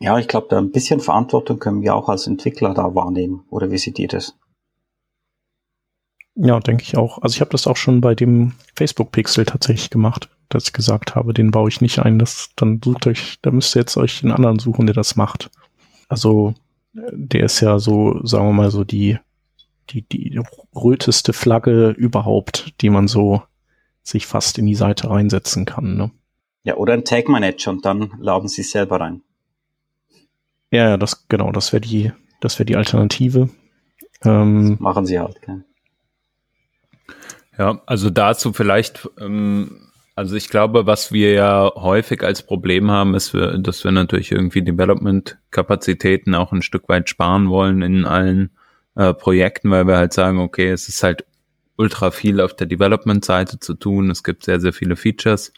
ja, 0.00 0.18
ich 0.18 0.28
glaube, 0.28 0.48
da 0.50 0.58
ein 0.58 0.72
bisschen 0.72 1.00
Verantwortung 1.00 1.58
können 1.58 1.82
wir 1.82 1.94
auch 1.94 2.08
als 2.08 2.26
Entwickler 2.26 2.74
da 2.74 2.94
wahrnehmen. 2.94 3.44
Oder 3.50 3.70
wie 3.70 3.78
seht 3.78 3.98
ihr 3.98 4.08
das? 4.08 4.36
Ja, 6.34 6.58
denke 6.58 6.82
ich 6.82 6.96
auch. 6.96 7.20
Also 7.22 7.34
ich 7.34 7.40
habe 7.40 7.50
das 7.50 7.66
auch 7.66 7.76
schon 7.76 8.00
bei 8.00 8.14
dem 8.14 8.54
Facebook-Pixel 8.74 9.44
tatsächlich 9.44 9.90
gemacht, 9.90 10.30
dass 10.48 10.64
ich 10.64 10.72
gesagt 10.72 11.14
habe, 11.14 11.34
den 11.34 11.50
baue 11.50 11.68
ich 11.68 11.80
nicht 11.80 11.98
ein. 11.98 12.18
Das, 12.18 12.50
dann 12.56 12.80
sucht 12.82 13.06
euch, 13.06 13.38
da 13.42 13.50
müsst 13.50 13.76
ihr 13.76 13.80
jetzt 13.80 13.96
euch 13.96 14.22
einen 14.22 14.32
anderen 14.32 14.58
suchen, 14.58 14.86
der 14.86 14.94
das 14.94 15.16
macht. 15.16 15.50
Also 16.08 16.54
der 16.92 17.44
ist 17.44 17.60
ja 17.60 17.78
so, 17.78 18.24
sagen 18.24 18.46
wir 18.46 18.52
mal 18.52 18.70
so 18.70 18.84
die 18.84 19.18
die, 19.92 20.02
die 20.02 20.40
röteste 20.74 21.32
Flagge 21.32 21.90
überhaupt, 21.90 22.74
die 22.80 22.90
man 22.90 23.08
so 23.08 23.42
sich 24.02 24.26
fast 24.26 24.58
in 24.58 24.66
die 24.66 24.74
Seite 24.74 25.10
reinsetzen 25.10 25.64
kann. 25.64 25.96
Ne? 25.96 26.10
Ja, 26.64 26.76
oder 26.76 26.94
ein 26.94 27.04
Tag 27.04 27.28
Manager 27.28 27.70
und 27.70 27.84
dann 27.84 28.12
laden 28.18 28.48
sie 28.48 28.62
selber 28.62 29.00
rein. 29.00 29.22
Ja, 30.70 30.90
ja, 30.90 30.96
das 30.96 31.26
genau, 31.28 31.50
das 31.52 31.72
wäre 31.72 31.80
die, 31.80 32.12
das 32.40 32.58
wäre 32.58 32.66
die 32.66 32.76
Alternative. 32.76 33.48
Ähm, 34.24 34.76
machen 34.80 35.06
sie 35.06 35.18
halt. 35.18 35.40
Gell? 35.42 35.64
Ja, 37.58 37.82
also 37.86 38.10
dazu 38.10 38.52
vielleicht, 38.52 39.08
ähm, 39.18 39.88
also 40.14 40.36
ich 40.36 40.48
glaube, 40.48 40.86
was 40.86 41.12
wir 41.12 41.32
ja 41.32 41.72
häufig 41.74 42.22
als 42.22 42.42
Problem 42.42 42.90
haben, 42.90 43.14
ist, 43.14 43.34
dass 43.34 43.84
wir 43.84 43.90
natürlich 43.90 44.32
irgendwie 44.32 44.62
Development-Kapazitäten 44.62 46.34
auch 46.34 46.52
ein 46.52 46.62
Stück 46.62 46.88
weit 46.88 47.08
sparen 47.08 47.48
wollen 47.48 47.82
in 47.82 48.04
allen 48.04 48.50
äh, 48.94 49.14
Projekten, 49.14 49.70
weil 49.70 49.86
wir 49.86 49.96
halt 49.96 50.12
sagen, 50.12 50.38
okay, 50.38 50.70
es 50.70 50.88
ist 50.88 51.02
halt 51.02 51.24
ultra 51.76 52.10
viel 52.10 52.40
auf 52.40 52.54
der 52.54 52.66
Development-Seite 52.66 53.58
zu 53.58 53.74
tun. 53.74 54.10
Es 54.10 54.22
gibt 54.22 54.44
sehr, 54.44 54.60
sehr 54.60 54.72
viele 54.72 54.96
Features. 54.96 55.52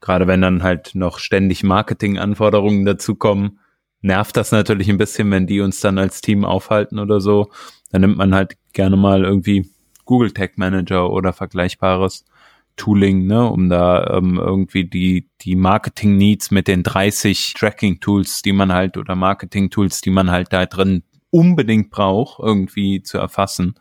Gerade 0.00 0.26
wenn 0.26 0.40
dann 0.40 0.62
halt 0.62 0.94
noch 0.94 1.18
ständig 1.18 1.64
Marketing-Anforderungen 1.64 2.84
dazukommen, 2.84 3.58
nervt 4.06 4.36
das 4.36 4.52
natürlich 4.52 4.88
ein 4.88 4.98
bisschen, 4.98 5.30
wenn 5.30 5.46
die 5.46 5.60
uns 5.60 5.80
dann 5.80 5.98
als 5.98 6.20
Team 6.20 6.44
aufhalten 6.44 6.98
oder 6.98 7.20
so. 7.20 7.50
Dann 7.90 8.00
nimmt 8.00 8.16
man 8.16 8.34
halt 8.34 8.56
gerne 8.72 8.96
mal 8.96 9.24
irgendwie 9.24 9.70
Google 10.04 10.30
Tag 10.30 10.56
Manager 10.56 11.10
oder 11.10 11.32
vergleichbares 11.32 12.24
Tooling, 12.76 13.26
ne, 13.26 13.50
um 13.50 13.68
da 13.68 14.06
ähm, 14.18 14.38
irgendwie 14.38 14.84
die, 14.84 15.28
die 15.40 15.56
Marketing 15.56 16.16
Needs 16.16 16.50
mit 16.50 16.68
den 16.68 16.82
30 16.82 17.54
Tracking 17.54 18.00
Tools, 18.00 18.42
die 18.42 18.52
man 18.52 18.72
halt 18.72 18.96
oder 18.96 19.14
Marketing 19.14 19.70
Tools, 19.70 20.02
die 20.02 20.10
man 20.10 20.30
halt 20.30 20.52
da 20.52 20.66
drin 20.66 21.02
unbedingt 21.30 21.90
braucht, 21.90 22.38
irgendwie 22.38 23.02
zu 23.02 23.18
erfassen. 23.18 23.74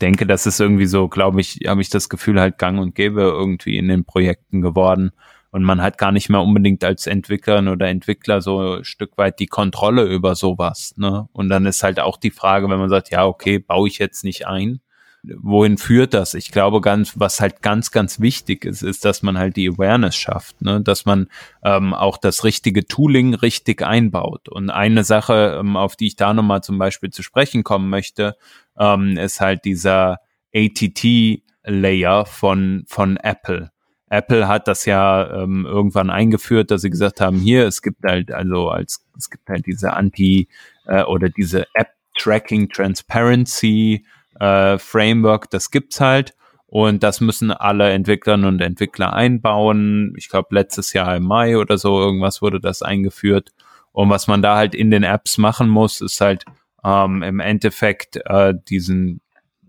Denke, 0.00 0.26
das 0.26 0.46
ist 0.46 0.58
irgendwie 0.58 0.86
so, 0.86 1.08
glaube 1.08 1.40
ich, 1.40 1.60
habe 1.66 1.82
ich 1.82 1.90
das 1.90 2.08
Gefühl 2.08 2.40
halt 2.40 2.58
gang 2.58 2.80
und 2.80 2.94
gäbe 2.94 3.20
irgendwie 3.20 3.76
in 3.76 3.88
den 3.88 4.04
Projekten 4.04 4.62
geworden. 4.62 5.12
Und 5.54 5.62
man 5.62 5.80
hat 5.80 5.98
gar 5.98 6.10
nicht 6.10 6.30
mehr 6.30 6.40
unbedingt 6.40 6.82
als 6.82 7.06
Entwicklerin 7.06 7.68
oder 7.68 7.86
Entwickler 7.86 8.40
so 8.40 8.78
ein 8.78 8.84
Stück 8.84 9.16
weit 9.16 9.38
die 9.38 9.46
Kontrolle 9.46 10.02
über 10.02 10.34
sowas. 10.34 10.94
Ne? 10.96 11.28
Und 11.32 11.48
dann 11.48 11.64
ist 11.64 11.84
halt 11.84 12.00
auch 12.00 12.16
die 12.16 12.32
Frage, 12.32 12.68
wenn 12.68 12.80
man 12.80 12.88
sagt, 12.88 13.12
ja, 13.12 13.24
okay, 13.24 13.60
baue 13.60 13.86
ich 13.86 13.98
jetzt 13.98 14.24
nicht 14.24 14.48
ein, 14.48 14.80
wohin 15.22 15.78
führt 15.78 16.12
das? 16.12 16.34
Ich 16.34 16.50
glaube 16.50 16.80
ganz, 16.80 17.20
was 17.20 17.40
halt 17.40 17.62
ganz, 17.62 17.92
ganz 17.92 18.18
wichtig 18.18 18.64
ist, 18.64 18.82
ist, 18.82 19.04
dass 19.04 19.22
man 19.22 19.38
halt 19.38 19.54
die 19.54 19.68
Awareness 19.68 20.16
schafft, 20.16 20.60
ne? 20.60 20.80
dass 20.80 21.04
man 21.04 21.28
ähm, 21.62 21.94
auch 21.94 22.18
das 22.18 22.42
richtige 22.42 22.88
Tooling 22.88 23.34
richtig 23.34 23.80
einbaut. 23.80 24.48
Und 24.48 24.70
eine 24.70 25.04
Sache, 25.04 25.56
ähm, 25.60 25.76
auf 25.76 25.94
die 25.94 26.08
ich 26.08 26.16
da 26.16 26.34
nochmal 26.34 26.64
zum 26.64 26.78
Beispiel 26.78 27.10
zu 27.10 27.22
sprechen 27.22 27.62
kommen 27.62 27.88
möchte, 27.90 28.34
ähm, 28.76 29.16
ist 29.16 29.40
halt 29.40 29.64
dieser 29.64 30.18
ATT-Layer 30.52 32.26
von, 32.26 32.82
von 32.88 33.18
Apple. 33.18 33.70
Apple 34.10 34.46
hat 34.48 34.68
das 34.68 34.84
ja 34.84 35.42
ähm, 35.42 35.66
irgendwann 35.66 36.10
eingeführt, 36.10 36.70
dass 36.70 36.82
sie 36.82 36.90
gesagt 36.90 37.20
haben, 37.20 37.38
hier, 37.38 37.66
es 37.66 37.82
gibt 37.82 38.04
halt, 38.04 38.30
also 38.32 38.68
als 38.68 39.04
es 39.18 39.30
gibt 39.30 39.48
halt 39.48 39.66
diese 39.66 39.92
Anti- 39.92 40.48
äh, 40.86 41.02
oder 41.02 41.28
diese 41.28 41.66
App 41.74 41.88
Tracking 42.16 42.68
Transparency 42.68 44.04
äh, 44.38 44.78
Framework, 44.78 45.50
das 45.50 45.70
gibt's 45.70 46.00
halt. 46.00 46.34
Und 46.66 47.04
das 47.04 47.20
müssen 47.20 47.52
alle 47.52 47.90
Entwicklerinnen 47.92 48.46
und 48.46 48.60
Entwickler 48.60 49.12
einbauen. 49.12 50.12
Ich 50.16 50.28
glaube, 50.28 50.48
letztes 50.50 50.92
Jahr 50.92 51.14
im 51.16 51.22
Mai 51.22 51.56
oder 51.56 51.78
so 51.78 52.00
irgendwas 52.00 52.42
wurde 52.42 52.58
das 52.58 52.82
eingeführt. 52.82 53.52
Und 53.92 54.10
was 54.10 54.26
man 54.26 54.42
da 54.42 54.56
halt 54.56 54.74
in 54.74 54.90
den 54.90 55.04
Apps 55.04 55.38
machen 55.38 55.68
muss, 55.68 56.00
ist 56.00 56.20
halt 56.20 56.44
ähm, 56.82 57.22
im 57.22 57.38
Endeffekt 57.38 58.16
äh, 58.24 58.54
diesen, 58.68 59.20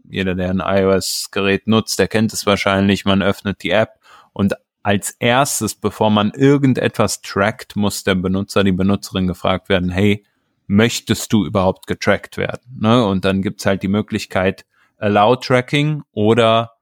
jeder, 0.10 0.34
der 0.34 0.50
ein 0.50 0.63
iOS-Gerät 0.65 1.67
nutzt, 1.67 2.00
der 2.00 2.08
kennt 2.08 2.34
es 2.34 2.48
wahrscheinlich, 2.48 3.06
man 3.06 3.21
öffnet 3.21 3.62
die 3.62 3.69
App 3.69 4.00
und 4.36 4.54
als 4.84 5.12
erstes, 5.17 5.76
bevor 5.76 6.12
man 6.12 6.32
irgendetwas 6.32 7.21
trackt, 7.21 7.76
muss 7.78 8.04
der 8.04 8.15
Benutzer, 8.15 8.65
die 8.65 8.74
Benutzerin 8.74 9.28
gefragt 9.28 9.69
werden, 9.69 9.89
hey, 9.89 10.26
möchtest 10.67 11.32
du 11.32 11.45
überhaupt 11.45 11.88
getrackt 11.88 12.38
werden? 12.38 12.78
Ne? 12.80 13.04
Und 13.06 13.24
dann 13.24 13.41
gibt's 13.41 13.65
halt 13.65 13.82
die 13.82 13.88
Möglichkeit 13.88 14.65
Allow 14.98 15.38
Tracking 15.38 16.04
oder 16.12 16.74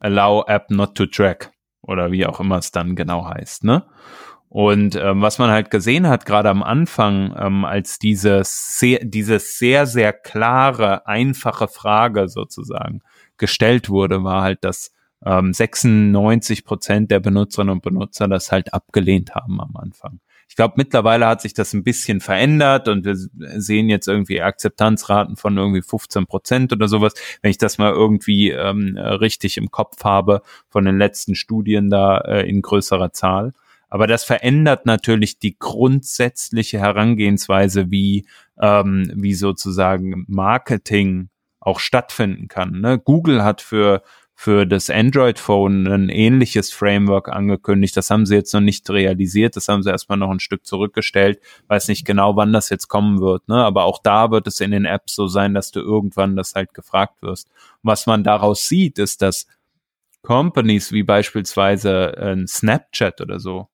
Allow 0.00 0.44
App 0.48 0.68
Not 0.70 0.96
to 0.96 1.06
Track 1.06 1.52
oder 1.80 2.10
wie 2.10 2.26
auch 2.26 2.40
immer 2.40 2.58
es 2.58 2.72
dann 2.72 2.96
genau 2.96 3.24
heißt. 3.24 3.62
Ne? 3.62 3.86
Und 4.48 4.96
ähm, 4.96 5.22
was 5.22 5.38
man 5.38 5.50
halt 5.50 5.70
gesehen 5.70 6.08
hat, 6.08 6.26
gerade 6.26 6.50
am 6.50 6.64
Anfang, 6.64 7.36
ähm, 7.38 7.64
als 7.64 8.00
diese 8.00 8.42
sehr, 8.44 8.98
diese 9.04 9.38
sehr, 9.38 9.86
sehr 9.86 10.12
klare, 10.12 11.06
einfache 11.06 11.68
Frage 11.68 12.28
sozusagen 12.28 13.00
gestellt 13.38 13.90
wurde, 13.90 14.24
war 14.24 14.42
halt, 14.42 14.64
dass 14.64 14.92
ähm, 15.26 15.52
96 15.52 16.64
Prozent 16.64 17.10
der 17.10 17.20
Benutzerinnen 17.20 17.72
und 17.72 17.82
Benutzer 17.82 18.28
das 18.28 18.52
halt 18.52 18.72
abgelehnt 18.72 19.34
haben 19.34 19.60
am 19.60 19.76
Anfang. 19.76 20.20
Ich 20.48 20.54
glaube, 20.54 20.74
mittlerweile 20.76 21.26
hat 21.26 21.42
sich 21.42 21.54
das 21.54 21.72
ein 21.72 21.82
bisschen 21.82 22.20
verändert 22.20 22.86
und 22.86 23.04
wir 23.04 23.16
sehen 23.16 23.88
jetzt 23.88 24.06
irgendwie 24.06 24.40
Akzeptanzraten 24.40 25.36
von 25.36 25.56
irgendwie 25.56 25.82
15 25.82 26.26
Prozent 26.26 26.72
oder 26.72 26.86
sowas. 26.86 27.14
Wenn 27.42 27.50
ich 27.50 27.58
das 27.58 27.78
mal 27.78 27.92
irgendwie 27.92 28.50
ähm, 28.50 28.96
richtig 28.96 29.56
im 29.56 29.72
Kopf 29.72 30.04
habe 30.04 30.42
von 30.68 30.84
den 30.84 30.98
letzten 30.98 31.34
Studien 31.34 31.90
da 31.90 32.18
äh, 32.18 32.48
in 32.48 32.62
größerer 32.62 33.12
Zahl. 33.12 33.52
Aber 33.88 34.06
das 34.06 34.22
verändert 34.24 34.86
natürlich 34.86 35.38
die 35.38 35.58
grundsätzliche 35.58 36.78
Herangehensweise, 36.78 37.90
wie, 37.90 38.26
ähm, 38.60 39.10
wie 39.14 39.34
sozusagen 39.34 40.24
Marketing 40.28 41.28
auch 41.60 41.80
stattfinden 41.80 42.46
kann. 42.46 42.80
Ne? 42.80 42.98
Google 42.98 43.42
hat 43.42 43.60
für 43.60 44.02
für 44.38 44.66
das 44.66 44.90
Android-Phone 44.90 45.88
ein 45.88 46.08
ähnliches 46.10 46.70
Framework 46.70 47.30
angekündigt. 47.30 47.96
Das 47.96 48.10
haben 48.10 48.26
sie 48.26 48.34
jetzt 48.34 48.52
noch 48.52 48.60
nicht 48.60 48.88
realisiert. 48.90 49.56
Das 49.56 49.66
haben 49.66 49.82
sie 49.82 49.88
erstmal 49.88 50.18
noch 50.18 50.30
ein 50.30 50.40
Stück 50.40 50.66
zurückgestellt. 50.66 51.40
Weiß 51.68 51.88
nicht 51.88 52.04
genau, 52.04 52.36
wann 52.36 52.52
das 52.52 52.68
jetzt 52.68 52.88
kommen 52.88 53.20
wird. 53.20 53.48
Ne? 53.48 53.56
Aber 53.56 53.84
auch 53.84 53.98
da 54.02 54.30
wird 54.30 54.46
es 54.46 54.60
in 54.60 54.72
den 54.72 54.84
Apps 54.84 55.14
so 55.14 55.26
sein, 55.26 55.54
dass 55.54 55.70
du 55.70 55.80
irgendwann 55.80 56.36
das 56.36 56.54
halt 56.54 56.74
gefragt 56.74 57.22
wirst. 57.22 57.48
Und 57.82 57.88
was 57.90 58.06
man 58.06 58.24
daraus 58.24 58.68
sieht, 58.68 58.98
ist, 58.98 59.22
dass 59.22 59.46
Companies 60.20 60.92
wie 60.92 61.02
beispielsweise 61.02 62.14
ein 62.18 62.46
Snapchat 62.46 63.22
oder 63.22 63.40
so 63.40 63.68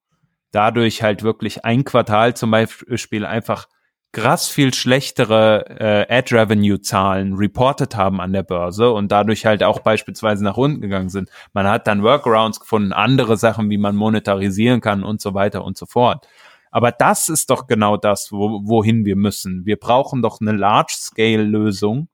dadurch 0.52 1.02
halt 1.02 1.24
wirklich 1.24 1.64
ein 1.64 1.82
Quartal 1.82 2.34
zum 2.34 2.52
Beispiel 2.52 3.26
einfach 3.26 3.66
krass 4.12 4.48
viel 4.48 4.74
schlechtere 4.74 5.64
äh, 6.08 6.18
Ad-Revenue-Zahlen 6.18 7.34
reported 7.34 7.96
haben 7.96 8.20
an 8.20 8.32
der 8.32 8.42
Börse 8.42 8.92
und 8.92 9.10
dadurch 9.10 9.46
halt 9.46 9.62
auch 9.62 9.80
beispielsweise 9.80 10.44
nach 10.44 10.58
unten 10.58 10.82
gegangen 10.82 11.08
sind. 11.08 11.30
Man 11.54 11.66
hat 11.66 11.86
dann 11.86 12.02
Workarounds 12.02 12.60
gefunden, 12.60 12.92
andere 12.92 13.38
Sachen, 13.38 13.70
wie 13.70 13.78
man 13.78 13.96
monetarisieren 13.96 14.82
kann 14.82 15.02
und 15.02 15.20
so 15.20 15.32
weiter 15.32 15.64
und 15.64 15.78
so 15.78 15.86
fort. 15.86 16.28
Aber 16.70 16.92
das 16.92 17.28
ist 17.28 17.50
doch 17.50 17.66
genau 17.66 17.96
das, 17.96 18.32
wo, 18.32 18.62
wohin 18.64 19.04
wir 19.04 19.16
müssen. 19.16 19.64
Wir 19.66 19.76
brauchen 19.76 20.22
doch 20.22 20.40
eine 20.40 20.52
Large-Scale-Lösung. 20.52 22.08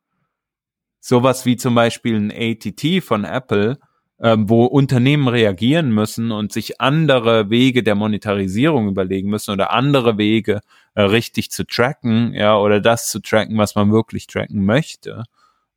Sowas 1.00 1.46
wie 1.46 1.56
zum 1.56 1.74
Beispiel 1.74 2.16
ein 2.16 2.32
ATT 2.32 3.02
von 3.02 3.24
Apple, 3.24 3.78
ähm, 4.20 4.48
wo 4.48 4.64
Unternehmen 4.64 5.28
reagieren 5.28 5.90
müssen 5.90 6.32
und 6.32 6.52
sich 6.52 6.80
andere 6.80 7.50
Wege 7.50 7.82
der 7.82 7.94
Monetarisierung 7.94 8.88
überlegen 8.88 9.30
müssen 9.30 9.52
oder 9.52 9.72
andere 9.72 10.18
Wege 10.18 10.60
äh, 10.94 11.02
richtig 11.02 11.50
zu 11.50 11.64
tracken, 11.64 12.32
ja, 12.34 12.58
oder 12.58 12.80
das 12.80 13.08
zu 13.08 13.20
tracken, 13.20 13.56
was 13.58 13.74
man 13.74 13.92
wirklich 13.92 14.26
tracken 14.26 14.64
möchte. 14.64 15.24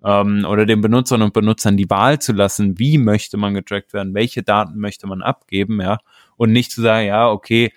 Ähm, 0.04 0.46
oder 0.50 0.66
den 0.66 0.82
Benutzern 0.82 1.22
und 1.22 1.34
Benutzern 1.34 1.78
die 1.78 1.90
Wahl 1.90 2.20
zu 2.20 2.34
lassen, 2.34 2.80
wie 2.80 2.98
möchte 2.98 3.38
man 3.38 3.54
getrackt 3.54 3.94
werden, 3.94 4.16
welche 4.16 4.42
Daten 4.42 4.80
möchte 4.80 5.06
man 5.06 5.22
abgeben, 5.22 5.80
ja, 5.80 6.00
und 6.38 6.52
nicht 6.52 6.72
zu 6.72 6.82
sagen, 6.82 7.08
ja, 7.08 7.30
okay, 7.30 7.72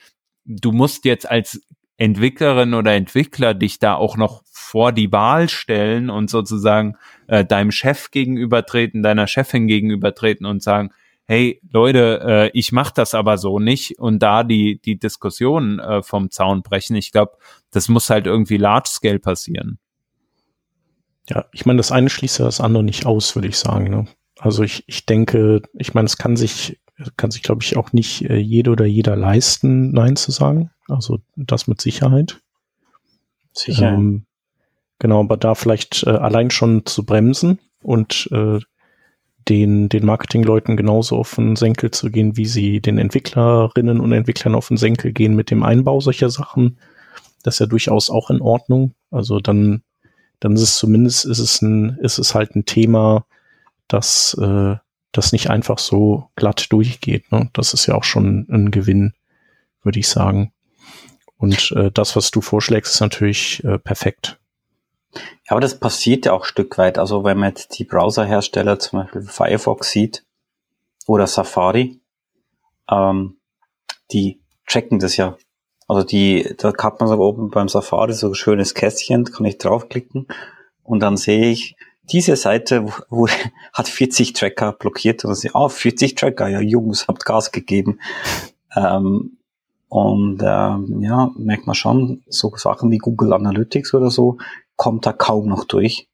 du 0.46 0.72
musst 0.72 1.04
jetzt 1.04 1.30
als 1.30 1.60
Entwicklerin 1.96 2.74
oder 2.74 2.92
Entwickler 2.94 3.54
dich 3.54 3.78
da 3.78 3.94
auch 3.94 4.16
noch 4.16 4.42
vor 4.50 4.92
die 4.92 5.12
Wahl 5.12 5.48
stellen 5.48 6.10
und 6.10 6.28
sozusagen 6.28 6.96
äh, 7.28 7.44
deinem 7.44 7.70
Chef 7.70 8.10
gegenübertreten, 8.10 9.02
deiner 9.02 9.26
Chefin 9.26 9.66
gegenübertreten 9.66 10.46
und 10.46 10.62
sagen, 10.62 10.90
hey 11.26 11.60
Leute, 11.70 12.20
äh, 12.26 12.58
ich 12.58 12.72
mache 12.72 12.92
das 12.94 13.14
aber 13.14 13.38
so 13.38 13.58
nicht 13.58 13.98
und 13.98 14.18
da 14.20 14.42
die 14.42 14.80
die 14.84 14.98
Diskussion 14.98 15.78
äh, 15.78 16.02
vom 16.02 16.30
Zaun 16.30 16.62
brechen. 16.62 16.96
Ich 16.96 17.12
glaube, 17.12 17.38
das 17.70 17.88
muss 17.88 18.10
halt 18.10 18.26
irgendwie 18.26 18.56
large 18.56 18.88
scale 18.88 19.20
passieren. 19.20 19.78
Ja, 21.28 21.46
ich 21.52 21.64
meine, 21.64 21.78
das 21.78 21.92
eine 21.92 22.10
schließt 22.10 22.40
das 22.40 22.60
andere 22.60 22.82
nicht 22.82 23.06
aus, 23.06 23.34
würde 23.34 23.48
ich 23.48 23.56
sagen. 23.56 23.88
Ne? 23.88 24.06
Also 24.38 24.62
ich, 24.62 24.84
ich 24.86 25.06
denke, 25.06 25.62
ich 25.72 25.94
meine, 25.94 26.06
es 26.06 26.18
kann 26.18 26.36
sich 26.36 26.78
kann 27.16 27.30
sich, 27.30 27.42
glaube 27.42 27.62
ich, 27.62 27.76
auch 27.76 27.92
nicht 27.92 28.22
äh, 28.28 28.36
jede 28.36 28.70
oder 28.70 28.84
jeder 28.84 29.16
leisten, 29.16 29.90
Nein 29.92 30.16
zu 30.16 30.30
sagen. 30.30 30.70
Also 30.88 31.20
das 31.36 31.66
mit 31.66 31.80
Sicherheit. 31.80 32.40
Sicher. 33.52 33.92
Ähm, 33.92 34.26
genau, 34.98 35.20
aber 35.20 35.36
da 35.36 35.54
vielleicht 35.54 36.04
äh, 36.04 36.10
allein 36.10 36.50
schon 36.50 36.86
zu 36.86 37.04
bremsen 37.04 37.58
und 37.82 38.28
äh, 38.32 38.60
den, 39.48 39.88
den 39.88 40.06
Marketingleuten 40.06 40.76
genauso 40.76 41.16
auf 41.16 41.34
den 41.34 41.56
Senkel 41.56 41.90
zu 41.90 42.10
gehen, 42.10 42.36
wie 42.36 42.46
sie 42.46 42.80
den 42.80 42.98
Entwicklerinnen 42.98 44.00
und 44.00 44.12
Entwicklern 44.12 44.54
auf 44.54 44.68
den 44.68 44.78
Senkel 44.78 45.12
gehen 45.12 45.34
mit 45.34 45.50
dem 45.50 45.62
Einbau 45.62 46.00
solcher 46.00 46.30
Sachen. 46.30 46.78
Das 47.42 47.56
ist 47.56 47.58
ja 47.60 47.66
durchaus 47.66 48.08
auch 48.08 48.30
in 48.30 48.40
Ordnung. 48.40 48.94
Also 49.10 49.40
dann 49.40 49.82
dann 50.44 50.54
ist 50.56 50.62
es 50.62 50.76
zumindest 50.76 51.24
ist 51.24 51.38
es 51.38 51.62
ein, 51.62 51.96
ist 52.00 52.18
es 52.18 52.34
halt 52.34 52.54
ein 52.54 52.66
Thema, 52.66 53.24
das, 53.88 54.36
äh, 54.38 54.76
das 55.16 55.32
nicht 55.32 55.50
einfach 55.50 55.78
so 55.78 56.28
glatt 56.36 56.66
durchgeht. 56.70 57.30
Ne? 57.32 57.50
Das 57.52 57.74
ist 57.74 57.86
ja 57.86 57.94
auch 57.94 58.04
schon 58.04 58.46
ein 58.50 58.70
Gewinn, 58.70 59.14
würde 59.82 59.98
ich 59.98 60.08
sagen. 60.08 60.52
Und 61.38 61.72
äh, 61.72 61.90
das, 61.90 62.16
was 62.16 62.30
du 62.30 62.40
vorschlägst, 62.40 62.94
ist 62.94 63.00
natürlich 63.00 63.62
äh, 63.64 63.78
perfekt. 63.78 64.38
Ja, 65.14 65.50
aber 65.50 65.60
das 65.60 65.78
passiert 65.78 66.26
ja 66.26 66.32
auch 66.32 66.44
Stück 66.44 66.78
weit. 66.78 66.98
Also 66.98 67.24
wenn 67.24 67.38
man 67.38 67.50
jetzt 67.50 67.78
die 67.78 67.84
Browserhersteller, 67.84 68.78
zum 68.78 69.00
Beispiel 69.00 69.22
Firefox 69.22 69.90
sieht 69.90 70.24
oder 71.06 71.26
Safari, 71.26 72.00
ähm, 72.90 73.36
die 74.10 74.40
tracken 74.66 74.98
das 74.98 75.16
ja. 75.16 75.36
Also 75.86 76.02
die, 76.02 76.54
da 76.56 76.72
hat 76.76 77.00
man 77.00 77.08
so 77.08 77.16
oben 77.16 77.50
beim 77.50 77.68
Safari 77.68 78.14
so 78.14 78.28
ein 78.28 78.34
schönes 78.34 78.74
Kästchen, 78.74 79.24
kann 79.24 79.44
ich 79.44 79.58
draufklicken 79.58 80.26
und 80.82 81.00
dann 81.00 81.16
sehe 81.16 81.50
ich, 81.50 81.76
diese 82.10 82.36
Seite 82.36 82.86
wo, 83.08 83.28
hat 83.72 83.88
40 83.88 84.32
Tracker 84.32 84.72
blockiert 84.72 85.24
und 85.24 85.44
ich, 85.44 85.54
oh, 85.54 85.68
40 85.68 86.14
Tracker, 86.14 86.48
ja 86.48 86.60
Jungs, 86.60 87.08
habt 87.08 87.24
Gas 87.24 87.52
gegeben. 87.52 88.00
Ähm, 88.76 89.38
und 89.88 90.42
ähm, 90.42 91.02
ja, 91.02 91.30
merkt 91.36 91.66
man 91.66 91.74
schon, 91.74 92.22
so 92.26 92.52
Sachen 92.56 92.90
wie 92.90 92.98
Google 92.98 93.32
Analytics 93.32 93.94
oder 93.94 94.10
so, 94.10 94.38
kommt 94.76 95.06
da 95.06 95.12
kaum 95.12 95.48
noch 95.48 95.64
durch. 95.64 96.08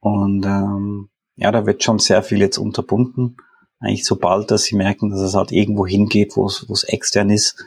Und 0.00 0.46
ähm, 0.46 1.08
ja, 1.36 1.50
da 1.50 1.66
wird 1.66 1.82
schon 1.82 1.98
sehr 1.98 2.22
viel 2.22 2.38
jetzt 2.38 2.58
unterbunden. 2.58 3.36
Eigentlich 3.80 4.04
sobald, 4.04 4.50
dass 4.52 4.64
sie 4.64 4.76
merken, 4.76 5.10
dass 5.10 5.20
es 5.20 5.34
halt 5.34 5.50
irgendwo 5.50 5.86
hingeht, 5.86 6.36
wo 6.36 6.46
es, 6.46 6.68
wo 6.68 6.72
es 6.72 6.84
extern 6.84 7.30
ist 7.30 7.64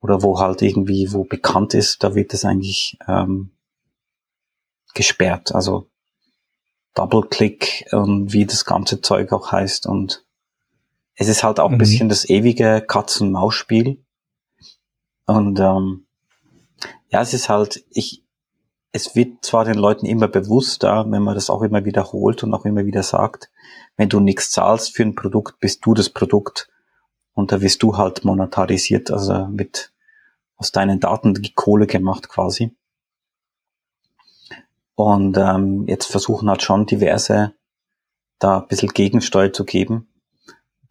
oder 0.00 0.22
wo 0.22 0.40
halt 0.40 0.62
irgendwie, 0.62 1.12
wo 1.12 1.24
bekannt 1.24 1.74
ist, 1.74 2.02
da 2.02 2.14
wird 2.16 2.34
es 2.34 2.44
eigentlich 2.44 2.98
ähm, 3.06 3.52
gesperrt. 4.94 5.54
Also 5.54 5.88
Double-Click 6.94 7.86
und 7.92 8.32
wie 8.32 8.46
das 8.46 8.64
ganze 8.64 9.00
Zeug 9.00 9.32
auch 9.32 9.52
heißt 9.52 9.86
und 9.86 10.24
es 11.20 11.28
ist 11.28 11.44
halt 11.44 11.60
auch 11.60 11.68
mhm. 11.68 11.74
ein 11.74 11.78
bisschen 11.78 12.08
das 12.08 12.28
ewige 12.28 12.80
Katzen-Maus-Spiel. 12.80 14.02
Und 15.26 15.60
ähm, 15.60 16.06
ja, 17.10 17.20
es 17.20 17.34
ist 17.34 17.50
halt, 17.50 17.84
ich, 17.90 18.24
es 18.90 19.14
wird 19.14 19.44
zwar 19.44 19.66
den 19.66 19.74
Leuten 19.74 20.06
immer 20.06 20.28
bewusster, 20.28 21.04
wenn 21.10 21.22
man 21.22 21.34
das 21.34 21.50
auch 21.50 21.60
immer 21.60 21.84
wiederholt 21.84 22.42
und 22.42 22.54
auch 22.54 22.64
immer 22.64 22.86
wieder 22.86 23.02
sagt, 23.02 23.50
wenn 23.98 24.08
du 24.08 24.18
nichts 24.18 24.50
zahlst 24.50 24.96
für 24.96 25.02
ein 25.02 25.14
Produkt, 25.14 25.60
bist 25.60 25.84
du 25.84 25.92
das 25.92 26.08
Produkt 26.08 26.70
und 27.34 27.52
da 27.52 27.60
wirst 27.60 27.82
du 27.82 27.98
halt 27.98 28.24
monetarisiert, 28.24 29.10
also 29.10 29.46
mit 29.46 29.92
aus 30.56 30.72
deinen 30.72 31.00
Daten 31.00 31.34
die 31.34 31.52
Kohle 31.52 31.86
gemacht 31.86 32.30
quasi. 32.30 32.74
Und 35.00 35.38
ähm, 35.38 35.86
jetzt 35.88 36.10
versuchen 36.10 36.50
halt 36.50 36.62
schon 36.62 36.84
diverse 36.84 37.54
da 38.38 38.58
ein 38.58 38.68
bisschen 38.68 38.90
Gegensteuer 38.90 39.52
zu 39.52 39.64
geben. 39.64 40.08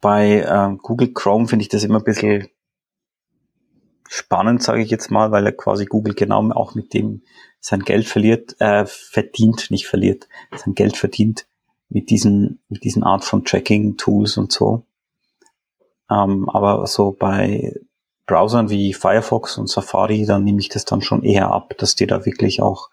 Bei 0.00 0.40
äh, 0.40 0.76
Google 0.82 1.12
Chrome 1.12 1.46
finde 1.46 1.62
ich 1.62 1.68
das 1.68 1.84
immer 1.84 1.98
ein 1.98 2.04
bisschen 2.04 2.48
spannend, 4.08 4.62
sage 4.62 4.82
ich 4.82 4.90
jetzt 4.90 5.10
mal, 5.12 5.30
weil 5.30 5.46
er 5.46 5.52
quasi 5.52 5.84
Google 5.84 6.14
genau 6.14 6.50
auch 6.50 6.74
mit 6.74 6.92
dem 6.92 7.22
sein 7.60 7.80
Geld 7.80 8.08
verliert, 8.08 8.56
äh, 8.60 8.84
verdient, 8.86 9.70
nicht 9.70 9.86
verliert, 9.86 10.28
sein 10.56 10.74
Geld 10.74 10.96
verdient 10.96 11.46
mit 11.88 12.10
diesen, 12.10 12.60
mit 12.68 12.82
diesen 12.82 13.04
Art 13.04 13.24
von 13.24 13.44
Tracking-Tools 13.44 14.38
und 14.38 14.50
so. 14.50 14.86
Ähm, 16.10 16.48
aber 16.48 16.84
so 16.88 17.12
bei 17.12 17.74
Browsern 18.26 18.70
wie 18.70 18.92
Firefox 18.92 19.58
und 19.58 19.68
Safari, 19.68 20.26
dann 20.26 20.42
nehme 20.42 20.60
ich 20.60 20.68
das 20.68 20.84
dann 20.84 21.02
schon 21.02 21.22
eher 21.22 21.52
ab, 21.52 21.74
dass 21.78 21.94
die 21.94 22.06
da 22.06 22.24
wirklich 22.26 22.62
auch 22.62 22.90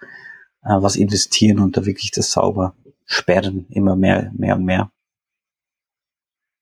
äh, 0.67 0.81
was 0.81 0.95
investieren 0.95 1.59
und 1.59 1.77
da 1.77 1.85
wirklich 1.85 2.11
das 2.11 2.31
sauber 2.31 2.75
sperren, 3.05 3.65
immer 3.69 3.95
mehr, 3.95 4.31
mehr 4.35 4.55
und 4.55 4.65
mehr. 4.65 4.91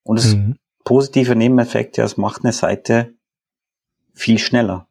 Und 0.03 0.19
das 0.19 0.35
mhm. 0.35 0.57
positive 0.83 1.35
Nebeneffekt, 1.35 1.97
ja, 1.97 2.05
es 2.05 2.17
macht 2.17 2.43
eine 2.43 2.53
Seite 2.53 3.15
viel 4.13 4.37
schneller. 4.37 4.87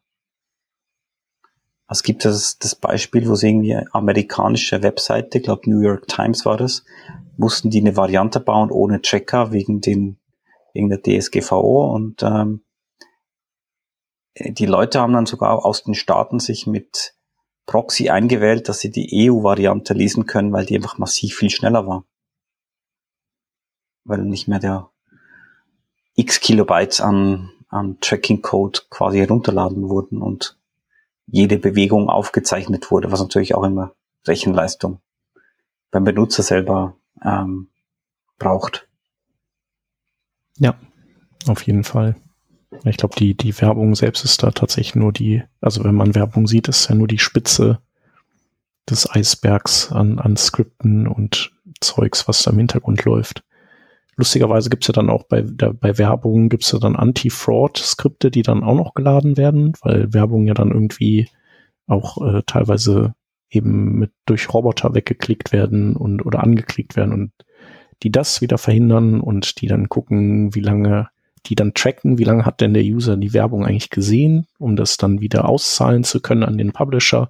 Es 1.87 2.03
gibt 2.03 2.25
das, 2.25 2.57
das 2.57 2.75
Beispiel, 2.75 3.29
wo 3.29 3.35
sie 3.35 3.49
irgendwie 3.49 3.77
amerikanische 3.91 4.83
Webseite, 4.83 5.39
glaube 5.39 5.69
New 5.69 5.79
York 5.81 6.07
Times 6.07 6.45
war 6.45 6.57
das, 6.57 6.83
mussten 7.37 7.69
die 7.69 7.79
eine 7.79 7.95
Variante 7.95 8.39
bauen 8.39 8.71
ohne 8.71 9.01
Checker 9.01 9.51
wegen 9.51 9.81
den 9.81 10.17
wegen 10.73 10.89
der 10.89 11.01
DSGVO 11.01 11.93
und 11.93 12.21
ähm, 12.21 12.61
die 14.37 14.65
Leute 14.65 14.99
haben 14.99 15.13
dann 15.13 15.25
sogar 15.25 15.63
aus 15.65 15.83
den 15.83 15.93
Staaten 15.93 16.39
sich 16.39 16.67
mit 16.67 17.15
Proxy 17.65 18.09
eingewählt, 18.09 18.69
dass 18.69 18.79
sie 18.79 18.91
die 18.91 19.29
EU-Variante 19.29 19.93
lesen 19.93 20.25
können, 20.25 20.53
weil 20.53 20.65
die 20.65 20.75
einfach 20.75 20.97
massiv 20.97 21.35
viel 21.35 21.49
schneller 21.49 21.87
war. 21.87 22.05
Weil 24.03 24.23
nicht 24.23 24.47
mehr 24.47 24.59
der 24.59 24.89
x 26.15 26.39
Kilobytes 26.39 27.01
an, 27.01 27.51
an 27.69 27.99
Tracking-Code 27.99 28.81
quasi 28.89 29.19
herunterladen 29.19 29.89
wurden 29.89 30.21
und 30.21 30.57
jede 31.27 31.57
Bewegung 31.57 32.09
aufgezeichnet 32.09 32.91
wurde, 32.91 33.11
was 33.11 33.19
natürlich 33.19 33.55
auch 33.55 33.63
immer 33.63 33.95
Rechenleistung 34.27 35.01
beim 35.91 36.03
Benutzer 36.03 36.43
selber 36.43 36.95
ähm, 37.23 37.69
braucht. 38.37 38.87
Ja, 40.57 40.75
auf 41.47 41.63
jeden 41.63 41.83
Fall. 41.83 42.15
Ich 42.83 42.97
glaube, 42.97 43.15
die, 43.15 43.35
die 43.35 43.59
Werbung 43.61 43.95
selbst 43.95 44.25
ist 44.25 44.43
da 44.43 44.51
tatsächlich 44.51 44.95
nur 44.95 45.11
die, 45.11 45.43
also 45.61 45.83
wenn 45.83 45.95
man 45.95 46.15
Werbung 46.15 46.47
sieht, 46.47 46.67
ist 46.67 46.89
ja 46.89 46.95
nur 46.95 47.07
die 47.07 47.19
Spitze 47.19 47.79
des 48.89 49.09
Eisbergs 49.09 49.91
an, 49.91 50.19
an 50.19 50.37
Skripten 50.37 51.07
und 51.07 51.51
Zeugs, 51.81 52.27
was 52.27 52.43
da 52.43 52.51
im 52.51 52.57
Hintergrund 52.57 53.03
läuft. 53.05 53.43
Lustigerweise 54.17 54.69
gibt's 54.69 54.87
ja 54.87 54.93
dann 54.93 55.09
auch 55.09 55.23
bei, 55.23 55.41
der, 55.41 55.73
bei 55.73 55.97
Werbung 55.97 56.49
gibt's 56.49 56.71
ja 56.71 56.79
dann 56.79 56.95
Anti-Fraud-Skripte, 56.95 58.31
die 58.31 58.43
dann 58.43 58.63
auch 58.63 58.75
noch 58.75 58.93
geladen 58.93 59.35
werden, 59.35 59.73
weil 59.81 60.13
Werbung 60.13 60.47
ja 60.47 60.53
dann 60.53 60.71
irgendwie 60.71 61.29
auch 61.87 62.25
äh, 62.25 62.41
teilweise 62.45 63.13
eben 63.49 63.99
mit 63.99 64.11
durch 64.25 64.53
Roboter 64.53 64.93
weggeklickt 64.93 65.51
werden 65.51 65.95
und 65.95 66.25
oder 66.25 66.41
angeklickt 66.43 66.95
werden 66.95 67.13
und 67.13 67.31
die 68.03 68.11
das 68.11 68.41
wieder 68.41 68.57
verhindern 68.57 69.21
und 69.21 69.61
die 69.61 69.67
dann 69.67 69.89
gucken, 69.89 70.55
wie 70.55 70.61
lange, 70.61 71.09
die 71.47 71.55
dann 71.55 71.73
tracken, 71.73 72.17
wie 72.17 72.23
lange 72.23 72.45
hat 72.45 72.61
denn 72.61 72.73
der 72.73 72.83
User 72.83 73.17
die 73.17 73.33
Werbung 73.33 73.65
eigentlich 73.65 73.89
gesehen, 73.89 74.47
um 74.57 74.75
das 74.75 74.97
dann 74.97 75.21
wieder 75.21 75.47
auszahlen 75.47 76.03
zu 76.03 76.19
können 76.19 76.43
an 76.43 76.57
den 76.57 76.71
Publisher. 76.71 77.29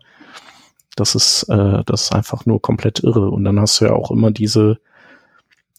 Das 0.96 1.16
ist, 1.16 1.44
äh, 1.50 1.84
das 1.86 2.04
ist 2.04 2.16
einfach 2.16 2.46
nur 2.46 2.62
komplett 2.62 3.04
irre. 3.04 3.30
Und 3.30 3.44
dann 3.44 3.60
hast 3.60 3.82
du 3.82 3.86
ja 3.86 3.94
auch 3.94 4.12
immer 4.12 4.32
diese 4.32 4.80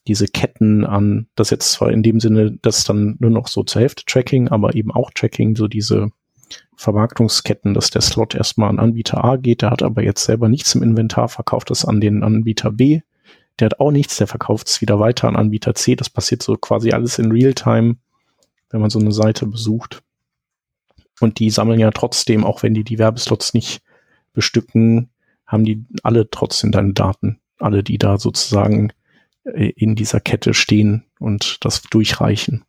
diese 0.06 0.26
Ketten 0.26 0.84
an, 0.84 1.26
das 1.34 1.50
jetzt 1.50 1.72
zwar 1.72 1.90
in 1.90 2.02
dem 2.02 2.20
Sinne, 2.20 2.58
das 2.62 2.84
dann 2.84 3.16
nur 3.18 3.30
noch 3.30 3.48
so 3.48 3.62
zur 3.62 3.82
Hälfte 3.82 4.04
Tracking, 4.04 4.48
aber 4.48 4.74
eben 4.74 4.92
auch 4.92 5.10
Tracking, 5.10 5.56
so 5.56 5.66
diese 5.66 6.10
Vermarktungsketten, 6.76 7.74
dass 7.74 7.90
der 7.90 8.02
Slot 8.02 8.34
erstmal 8.34 8.68
an 8.68 8.78
Anbieter 8.78 9.24
A 9.24 9.36
geht, 9.36 9.62
der 9.62 9.70
hat 9.70 9.82
aber 9.82 10.02
jetzt 10.02 10.24
selber 10.24 10.48
nichts 10.48 10.74
im 10.74 10.82
Inventar, 10.82 11.28
verkauft 11.28 11.70
es 11.70 11.84
an 11.84 12.00
den 12.00 12.22
Anbieter 12.22 12.70
B, 12.70 13.00
der 13.58 13.66
hat 13.66 13.80
auch 13.80 13.90
nichts, 13.90 14.16
der 14.16 14.26
verkauft 14.26 14.68
es 14.68 14.80
wieder 14.80 15.00
weiter 15.00 15.28
an 15.28 15.36
Anbieter 15.36 15.74
C, 15.74 15.96
das 15.96 16.10
passiert 16.10 16.42
so 16.42 16.56
quasi 16.56 16.92
alles 16.92 17.18
in 17.18 17.32
Realtime, 17.32 17.96
wenn 18.70 18.80
man 18.80 18.90
so 18.90 18.98
eine 18.98 19.12
Seite 19.12 19.46
besucht. 19.46 20.02
Und 21.20 21.38
die 21.38 21.50
sammeln 21.50 21.80
ja 21.80 21.90
trotzdem, 21.90 22.44
auch 22.44 22.62
wenn 22.62 22.74
die 22.74 22.84
die 22.84 22.98
Werbeslots 22.98 23.54
nicht 23.54 23.82
bestücken, 24.32 25.10
haben 25.46 25.64
die 25.64 25.84
alle 26.02 26.28
trotzdem 26.30 26.72
deine 26.72 26.92
Daten. 26.92 27.40
Alle, 27.58 27.82
die 27.82 27.98
da 27.98 28.18
sozusagen 28.18 28.92
äh, 29.44 29.70
in 29.70 29.94
dieser 29.94 30.20
Kette 30.20 30.52
stehen 30.52 31.04
und 31.18 31.64
das 31.64 31.82
durchreichen. 31.82 32.64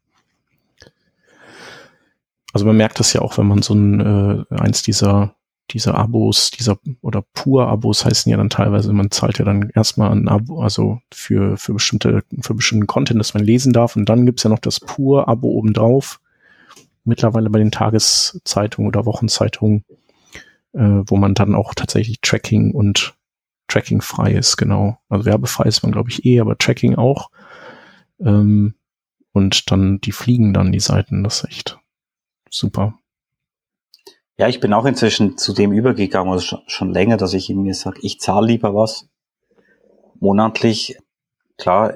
Also 2.53 2.65
man 2.65 2.77
merkt 2.77 2.99
das 2.99 3.13
ja 3.13 3.21
auch, 3.21 3.37
wenn 3.37 3.47
man 3.47 3.61
so 3.61 3.73
ein 3.73 3.99
äh, 3.99 4.55
eins 4.55 4.81
dieser 4.81 5.35
dieser 5.71 5.95
Abos, 5.95 6.51
dieser 6.51 6.79
oder 7.01 7.23
Pur-Abos 7.33 8.05
heißen 8.05 8.29
ja 8.29 8.37
dann 8.37 8.49
teilweise, 8.49 8.93
man 8.93 9.11
zahlt 9.11 9.39
ja 9.39 9.45
dann 9.45 9.69
erstmal 9.69 10.11
ein 10.11 10.27
Abo, 10.27 10.61
also 10.61 10.99
für, 11.13 11.57
für 11.57 11.73
bestimmte, 11.73 12.23
für 12.41 12.53
bestimmten 12.53 12.87
Content, 12.87 13.19
das 13.19 13.33
man 13.33 13.43
lesen 13.43 13.73
darf. 13.73 13.95
Und 13.95 14.07
dann 14.07 14.25
gibt's 14.25 14.43
ja 14.43 14.49
noch 14.49 14.59
das 14.59 14.79
Pur-Abo 14.79 15.47
obendrauf. 15.49 16.19
Mittlerweile 17.03 17.49
bei 17.49 17.59
den 17.59 17.71
Tageszeitungen 17.71 18.87
oder 18.87 19.05
Wochenzeitungen, 19.05 19.83
äh, 20.73 21.01
wo 21.05 21.17
man 21.17 21.33
dann 21.33 21.55
auch 21.55 21.73
tatsächlich 21.73 22.19
Tracking 22.21 22.71
und 22.71 23.15
Tracking 23.67 24.01
frei 24.01 24.33
ist, 24.33 24.57
genau. 24.57 24.97
Also 25.09 25.25
werbefrei 25.25 25.65
ist 25.65 25.83
man, 25.83 25.91
glaube 25.91 26.09
ich, 26.09 26.25
eh, 26.25 26.39
aber 26.39 26.57
Tracking 26.57 26.95
auch. 26.95 27.29
Ähm, 28.19 28.73
und 29.33 29.69
dann, 29.71 29.99
die 30.01 30.13
fliegen 30.13 30.53
dann 30.53 30.71
die 30.71 30.79
Seiten, 30.79 31.23
das 31.23 31.43
ist 31.43 31.49
echt 31.49 31.79
super. 32.49 32.97
Ja, 34.39 34.47
ich 34.47 34.59
bin 34.59 34.71
auch 34.73 34.85
inzwischen 34.85 35.35
zu 35.35 35.51
dem 35.51 35.71
übergegangen, 35.71 36.31
also 36.31 36.59
schon, 36.67 36.93
länger, 36.93 37.17
dass 37.17 37.33
ich 37.33 37.49
mir 37.49 37.73
sage, 37.73 37.99
ich 38.03 38.19
zahle 38.19 38.45
lieber 38.45 38.75
was 38.75 39.09
monatlich. 40.19 40.99
Klar, 41.57 41.95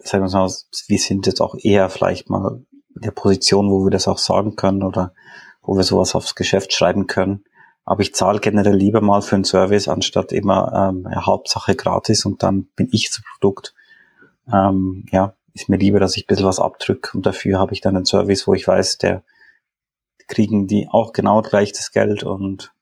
sagen 0.00 0.24
wir 0.24 0.32
mal, 0.32 0.50
wir 0.88 0.98
sind 0.98 1.26
jetzt 1.26 1.40
auch 1.40 1.54
eher 1.56 1.88
vielleicht 1.88 2.28
mal 2.28 2.64
in 2.96 3.00
der 3.00 3.12
Position, 3.12 3.70
wo 3.70 3.84
wir 3.84 3.92
das 3.92 4.08
auch 4.08 4.18
sagen 4.18 4.56
können 4.56 4.82
oder 4.82 5.14
wo 5.62 5.76
wir 5.76 5.84
sowas 5.84 6.16
aufs 6.16 6.34
Geschäft 6.34 6.72
schreiben 6.72 7.06
können. 7.06 7.44
Aber 7.84 8.00
ich 8.02 8.12
zahle 8.12 8.40
generell 8.40 8.74
lieber 8.74 9.00
mal 9.00 9.22
für 9.22 9.36
einen 9.36 9.44
Service, 9.44 9.86
anstatt 9.86 10.32
immer 10.32 10.72
ähm, 10.74 11.06
ja, 11.08 11.26
Hauptsache 11.26 11.76
gratis 11.76 12.24
und 12.24 12.42
dann 12.42 12.64
bin 12.74 12.88
ich 12.90 13.08
das 13.08 13.22
Produkt. 13.22 13.72
Ähm, 14.52 15.06
ja, 15.12 15.34
ist 15.54 15.68
mir 15.68 15.76
lieber, 15.76 16.00
dass 16.00 16.16
ich 16.16 16.24
ein 16.24 16.26
bisschen 16.26 16.46
was 16.46 16.58
abdrücke 16.58 17.16
und 17.16 17.24
dafür 17.24 17.60
habe 17.60 17.72
ich 17.72 17.80
dann 17.80 17.94
einen 17.94 18.04
Service, 18.04 18.48
wo 18.48 18.54
ich 18.54 18.66
weiß, 18.66 18.98
der 18.98 19.22
kriegen 20.26 20.66
die 20.66 20.88
auch 20.90 21.12
genau 21.12 21.42
gleich 21.42 21.72
das 21.72 21.92
Geld 21.92 22.22
und 22.24 22.72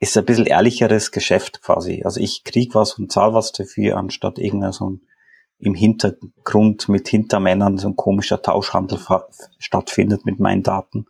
ist 0.00 0.16
ein 0.16 0.24
bisschen 0.24 0.46
ehrlicheres 0.46 1.12
Geschäft 1.12 1.62
quasi. 1.62 2.02
Also 2.04 2.20
ich 2.20 2.44
krieg 2.44 2.74
was 2.74 2.94
und 2.98 3.12
zahl 3.12 3.34
was 3.34 3.52
dafür, 3.52 3.96
anstatt 3.96 4.38
irgendein 4.38 4.72
so 4.72 4.90
ein 4.90 5.00
im 5.58 5.74
Hintergrund 5.74 6.88
mit 6.88 7.08
Hintermännern 7.08 7.78
so 7.78 7.88
ein 7.88 7.96
komischer 7.96 8.42
Tauschhandel 8.42 8.98
stattfindet 9.58 10.26
mit 10.26 10.38
meinen 10.38 10.62
Daten. 10.62 11.06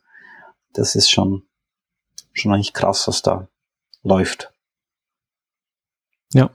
Das 0.72 0.94
ist 0.94 1.10
schon, 1.10 1.42
schon 2.32 2.52
eigentlich 2.52 2.72
krass, 2.72 3.08
was 3.08 3.22
da 3.22 3.48
läuft. 4.02 4.52
Ja. 6.32 6.50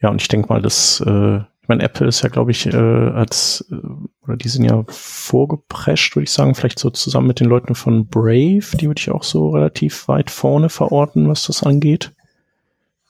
Ja, 0.00 0.10
und 0.10 0.20
ich 0.20 0.28
denke 0.28 0.48
mal, 0.48 0.60
dass 0.60 1.00
äh, 1.00 1.40
ich 1.64 1.68
meine, 1.68 1.82
Apple 1.82 2.06
ist 2.06 2.20
ja, 2.20 2.28
glaube 2.28 2.50
ich, 2.50 2.66
äh, 2.66 2.76
als, 2.76 3.64
äh, 3.72 3.76
oder 4.20 4.36
die 4.36 4.50
sind 4.50 4.64
ja 4.64 4.84
vorgeprescht, 4.86 6.14
würde 6.14 6.24
ich 6.24 6.30
sagen, 6.30 6.54
vielleicht 6.54 6.78
so 6.78 6.90
zusammen 6.90 7.26
mit 7.26 7.40
den 7.40 7.48
Leuten 7.48 7.74
von 7.74 8.06
Brave, 8.06 8.76
die 8.78 8.86
würde 8.86 8.98
ich 8.98 9.10
auch 9.10 9.22
so 9.22 9.48
relativ 9.48 10.06
weit 10.06 10.30
vorne 10.30 10.68
verorten, 10.68 11.26
was 11.26 11.46
das 11.46 11.62
angeht. 11.62 12.12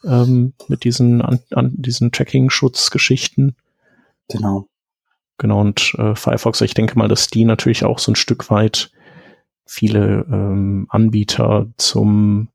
Ähm, 0.05 0.53
mit 0.69 0.85
diesen, 0.85 1.21
an, 1.21 1.41
an 1.51 1.73
diesen 1.75 2.13
Tracking-Schutzgeschichten. 2.13 3.57
Genau. 4.29 4.69
Genau, 5.39 5.61
und 5.61 5.93
äh, 5.99 6.15
Firefox, 6.15 6.61
ich 6.61 6.75
denke 6.75 6.97
mal, 6.97 7.09
dass 7.09 7.27
die 7.27 7.45
natürlich 7.45 7.85
auch 7.85 7.99
so 7.99 8.13
ein 8.13 8.17
Stück 8.17 8.51
weit 8.51 8.93
viele 9.67 10.27
ähm, 10.31 10.87
Anbieter 10.91 11.67
zum 11.77 12.51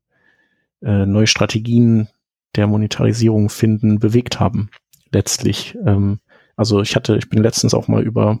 äh, 0.80 1.04
neue 1.04 1.26
Strategien 1.26 2.08
der 2.56 2.68
Monetarisierung 2.68 3.50
finden, 3.50 3.98
bewegt 3.98 4.40
haben 4.40 4.70
letztlich. 5.10 5.76
Ähm, 5.84 6.20
also 6.56 6.80
ich 6.80 6.96
hatte, 6.96 7.16
ich 7.16 7.28
bin 7.28 7.42
letztens 7.42 7.74
auch 7.74 7.88
mal 7.88 8.02
über 8.02 8.40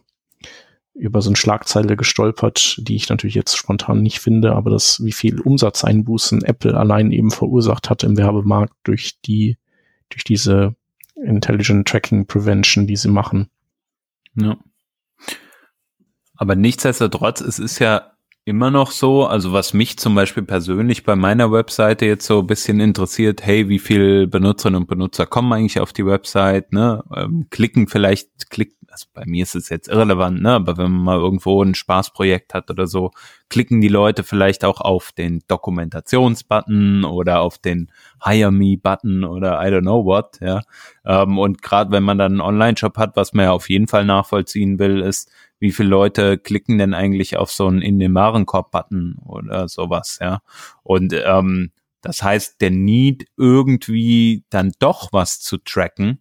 über 0.94 1.22
so 1.22 1.30
eine 1.30 1.36
Schlagzeile 1.36 1.96
gestolpert, 1.96 2.76
die 2.78 2.96
ich 2.96 3.08
natürlich 3.08 3.34
jetzt 3.34 3.56
spontan 3.56 4.02
nicht 4.02 4.20
finde, 4.20 4.52
aber 4.52 4.70
das, 4.70 5.02
wie 5.02 5.12
viel 5.12 5.40
Umsatzeinbußen 5.40 6.44
Apple 6.44 6.76
allein 6.76 7.10
eben 7.10 7.30
verursacht 7.30 7.88
hat 7.88 8.02
im 8.02 8.18
Werbemarkt 8.18 8.74
durch 8.82 9.18
die, 9.22 9.56
durch 10.10 10.24
diese 10.24 10.74
Intelligent 11.14 11.88
Tracking 11.88 12.26
Prevention, 12.26 12.86
die 12.86 12.96
sie 12.96 13.08
machen. 13.08 13.48
Ja. 14.34 14.58
Aber 16.34 16.54
nichtsdestotrotz, 16.54 17.40
es 17.40 17.58
ist 17.58 17.78
ja 17.78 18.09
immer 18.50 18.72
noch 18.72 18.90
so, 18.90 19.26
also 19.26 19.52
was 19.52 19.72
mich 19.74 19.96
zum 19.96 20.16
Beispiel 20.16 20.42
persönlich 20.42 21.04
bei 21.04 21.14
meiner 21.14 21.52
Webseite 21.52 22.04
jetzt 22.04 22.26
so 22.26 22.40
ein 22.40 22.46
bisschen 22.48 22.80
interessiert, 22.80 23.46
hey, 23.46 23.68
wie 23.68 23.78
viel 23.78 24.26
Benutzerinnen 24.26 24.82
und 24.82 24.88
Benutzer 24.88 25.24
kommen 25.24 25.52
eigentlich 25.52 25.78
auf 25.78 25.92
die 25.92 26.04
Website, 26.04 26.72
ne, 26.72 27.04
ähm, 27.14 27.46
klicken 27.50 27.86
vielleicht, 27.86 28.50
klick, 28.50 28.74
also 28.90 29.06
bei 29.14 29.22
mir 29.24 29.44
ist 29.44 29.54
es 29.54 29.68
jetzt 29.68 29.88
irrelevant, 29.88 30.42
ne, 30.42 30.52
aber 30.52 30.76
wenn 30.76 30.90
man 30.90 31.02
mal 31.02 31.18
irgendwo 31.18 31.62
ein 31.62 31.76
Spaßprojekt 31.76 32.52
hat 32.52 32.70
oder 32.70 32.88
so, 32.88 33.12
klicken 33.48 33.80
die 33.80 33.88
Leute 33.88 34.24
vielleicht 34.24 34.64
auch 34.64 34.80
auf 34.80 35.12
den 35.12 35.42
Dokumentationsbutton 35.46 37.04
oder 37.04 37.42
auf 37.42 37.56
den 37.58 37.92
Hire 38.24 38.50
Me 38.50 38.76
Button 38.76 39.22
oder 39.22 39.64
I 39.64 39.70
don't 39.70 39.82
know 39.82 40.04
what, 40.04 40.40
ja, 40.40 40.62
ähm, 41.04 41.38
und 41.38 41.62
gerade 41.62 41.92
wenn 41.92 42.02
man 42.02 42.18
dann 42.18 42.32
einen 42.32 42.40
Online-Shop 42.40 42.98
hat, 42.98 43.14
was 43.14 43.32
man 43.32 43.44
ja 43.44 43.52
auf 43.52 43.70
jeden 43.70 43.86
Fall 43.86 44.04
nachvollziehen 44.04 44.80
will, 44.80 45.02
ist, 45.02 45.30
wie 45.60 45.70
viele 45.70 45.90
Leute 45.90 46.38
klicken 46.38 46.78
denn 46.78 46.94
eigentlich 46.94 47.36
auf 47.36 47.52
so 47.52 47.66
einen 47.66 47.82
in 47.82 47.98
den 47.98 48.14
Warenkorb-Button 48.14 49.18
oder 49.24 49.68
sowas, 49.68 50.18
ja. 50.20 50.40
Und 50.82 51.12
ähm, 51.14 51.70
das 52.00 52.22
heißt, 52.22 52.60
der 52.60 52.70
Need 52.70 53.26
irgendwie 53.36 54.44
dann 54.50 54.72
doch 54.78 55.12
was 55.12 55.40
zu 55.40 55.58
tracken, 55.58 56.20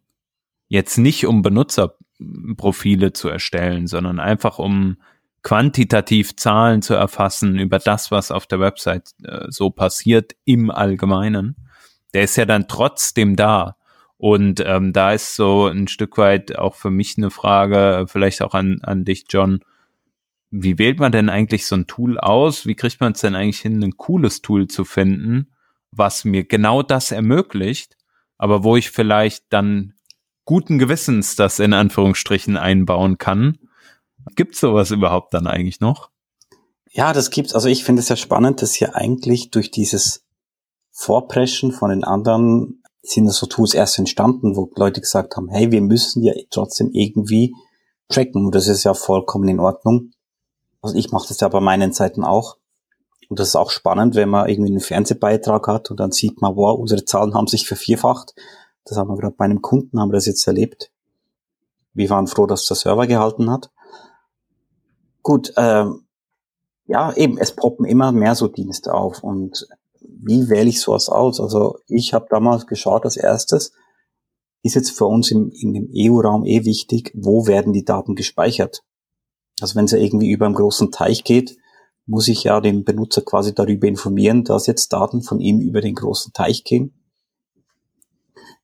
jetzt 0.67 0.97
nicht 0.97 1.25
um 1.25 1.41
Benutzerprofile 1.41 3.13
zu 3.13 3.29
erstellen, 3.29 3.87
sondern 3.87 4.19
einfach 4.19 4.59
um 4.59 4.97
quantitativ 5.41 6.35
Zahlen 6.35 6.81
zu 6.81 6.93
erfassen 6.93 7.59
über 7.59 7.79
das, 7.79 8.11
was 8.11 8.31
auf 8.31 8.45
der 8.45 8.59
Website 8.59 9.11
äh, 9.23 9.45
so 9.49 9.69
passiert 9.69 10.35
im 10.43 10.69
Allgemeinen, 10.69 11.55
der 12.13 12.23
ist 12.23 12.35
ja 12.35 12.45
dann 12.45 12.67
trotzdem 12.67 13.35
da. 13.35 13.77
Und 14.19 14.61
ähm, 14.65 14.91
da 14.91 15.13
ist 15.13 15.37
so 15.37 15.67
ein 15.67 15.87
Stück 15.87 16.17
weit 16.17 16.57
auch 16.57 16.75
für 16.75 16.91
mich 16.91 17.17
eine 17.17 17.31
Frage, 17.31 18.05
vielleicht 18.09 18.41
auch 18.41 18.53
an, 18.53 18.79
an 18.83 19.05
dich, 19.05 19.23
John. 19.29 19.61
Wie 20.51 20.77
wählt 20.77 20.99
man 20.99 21.13
denn 21.13 21.29
eigentlich 21.29 21.65
so 21.65 21.75
ein 21.75 21.87
Tool 21.87 22.19
aus? 22.19 22.65
Wie 22.65 22.75
kriegt 22.75 22.99
man 22.99 23.13
es 23.13 23.21
denn 23.21 23.33
eigentlich 23.33 23.61
hin, 23.61 23.81
ein 23.81 23.95
cooles 23.95 24.41
Tool 24.41 24.67
zu 24.67 24.83
finden, 24.83 25.47
was 25.91 26.25
mir 26.25 26.43
genau 26.43 26.83
das 26.83 27.13
ermöglicht, 27.13 27.95
aber 28.37 28.65
wo 28.65 28.75
ich 28.75 28.91
vielleicht 28.91 29.45
dann 29.51 29.93
guten 30.43 30.79
Gewissens 30.79 31.37
das 31.37 31.59
in 31.59 31.71
Anführungsstrichen 31.71 32.57
einbauen 32.57 33.19
kann? 33.19 33.57
Gibt 34.35 34.55
es 34.55 34.59
sowas 34.59 34.91
überhaupt 34.91 35.33
dann 35.33 35.47
eigentlich 35.47 35.79
noch? 35.79 36.09
Ja, 36.91 37.13
das 37.13 37.29
gibt's. 37.29 37.55
Also 37.55 37.69
ich 37.69 37.85
finde 37.85 38.01
es 38.01 38.09
ja 38.09 38.17
spannend, 38.17 38.61
dass 38.61 38.73
hier 38.73 38.97
eigentlich 38.97 39.49
durch 39.49 39.71
dieses 39.71 40.25
Vorpreschen 40.91 41.71
von 41.71 41.91
den 41.91 42.03
anderen 42.03 42.78
sind 43.01 43.29
so 43.31 43.45
Tools 43.45 43.73
erst 43.73 43.97
entstanden, 43.97 44.55
wo 44.55 44.69
Leute 44.75 45.01
gesagt 45.01 45.35
haben, 45.35 45.49
hey, 45.49 45.71
wir 45.71 45.81
müssen 45.81 46.23
ja 46.23 46.33
trotzdem 46.49 46.89
irgendwie 46.91 47.55
tracken 48.09 48.45
und 48.45 48.55
das 48.55 48.67
ist 48.67 48.83
ja 48.83 48.93
vollkommen 48.93 49.47
in 49.47 49.59
Ordnung. 49.59 50.11
Also 50.81 50.95
ich 50.95 51.11
mache 51.11 51.27
das 51.27 51.39
ja 51.39 51.47
bei 51.47 51.59
meinen 51.59 51.93
Seiten 51.93 52.23
auch. 52.23 52.57
Und 53.29 53.39
das 53.39 53.49
ist 53.49 53.55
auch 53.55 53.69
spannend, 53.69 54.15
wenn 54.15 54.29
man 54.29 54.49
irgendwie 54.49 54.71
einen 54.71 54.79
Fernsehbeitrag 54.79 55.67
hat 55.67 55.91
und 55.91 55.99
dann 55.99 56.11
sieht 56.11 56.41
man, 56.41 56.55
wow, 56.55 56.77
unsere 56.79 57.05
Zahlen 57.05 57.35
haben 57.35 57.47
sich 57.47 57.67
vervierfacht. 57.67 58.33
Das 58.85 58.97
haben 58.97 59.07
wir 59.07 59.17
gerade 59.17 59.35
bei 59.35 59.45
einem 59.45 59.61
Kunden, 59.61 59.99
haben 59.99 60.09
wir 60.09 60.15
das 60.15 60.25
jetzt 60.25 60.47
erlebt. 60.47 60.91
Wir 61.93 62.09
waren 62.09 62.27
froh, 62.27 62.47
dass 62.47 62.65
der 62.65 62.75
Server 62.75 63.05
gehalten 63.05 63.51
hat. 63.51 63.69
Gut, 65.21 65.53
ähm, 65.57 66.05
ja, 66.85 67.13
eben, 67.13 67.37
es 67.37 67.55
poppen 67.55 67.85
immer 67.85 68.11
mehr 68.11 68.33
so 68.33 68.47
Dienste 68.47 68.95
auf 68.95 69.23
und 69.23 69.67
wie 70.21 70.49
wähle 70.49 70.69
ich 70.69 70.81
sowas 70.81 71.09
aus? 71.09 71.39
Also 71.39 71.77
ich 71.87 72.13
habe 72.13 72.27
damals 72.29 72.67
geschaut 72.67 73.05
als 73.05 73.17
erstes, 73.17 73.71
ist 74.61 74.75
jetzt 74.75 74.91
für 74.91 75.05
uns 75.05 75.31
im, 75.31 75.51
in 75.51 75.73
dem 75.73 75.89
EU-Raum 75.95 76.45
eh 76.45 76.65
wichtig, 76.65 77.11
wo 77.15 77.47
werden 77.47 77.73
die 77.73 77.85
Daten 77.85 78.15
gespeichert? 78.15 78.83
Also 79.61 79.75
wenn 79.75 79.85
es 79.85 79.91
ja 79.91 79.97
irgendwie 79.97 80.29
über 80.29 80.45
einen 80.45 80.55
großen 80.55 80.91
Teich 80.91 81.23
geht, 81.23 81.57
muss 82.05 82.27
ich 82.27 82.43
ja 82.43 82.59
den 82.59 82.83
Benutzer 82.83 83.21
quasi 83.21 83.53
darüber 83.53 83.87
informieren, 83.87 84.43
dass 84.43 84.67
jetzt 84.67 84.91
Daten 84.91 85.21
von 85.21 85.39
ihm 85.39 85.59
über 85.59 85.79
den 85.79 85.95
großen 85.95 86.33
Teich 86.33 86.63
gehen. 86.63 86.93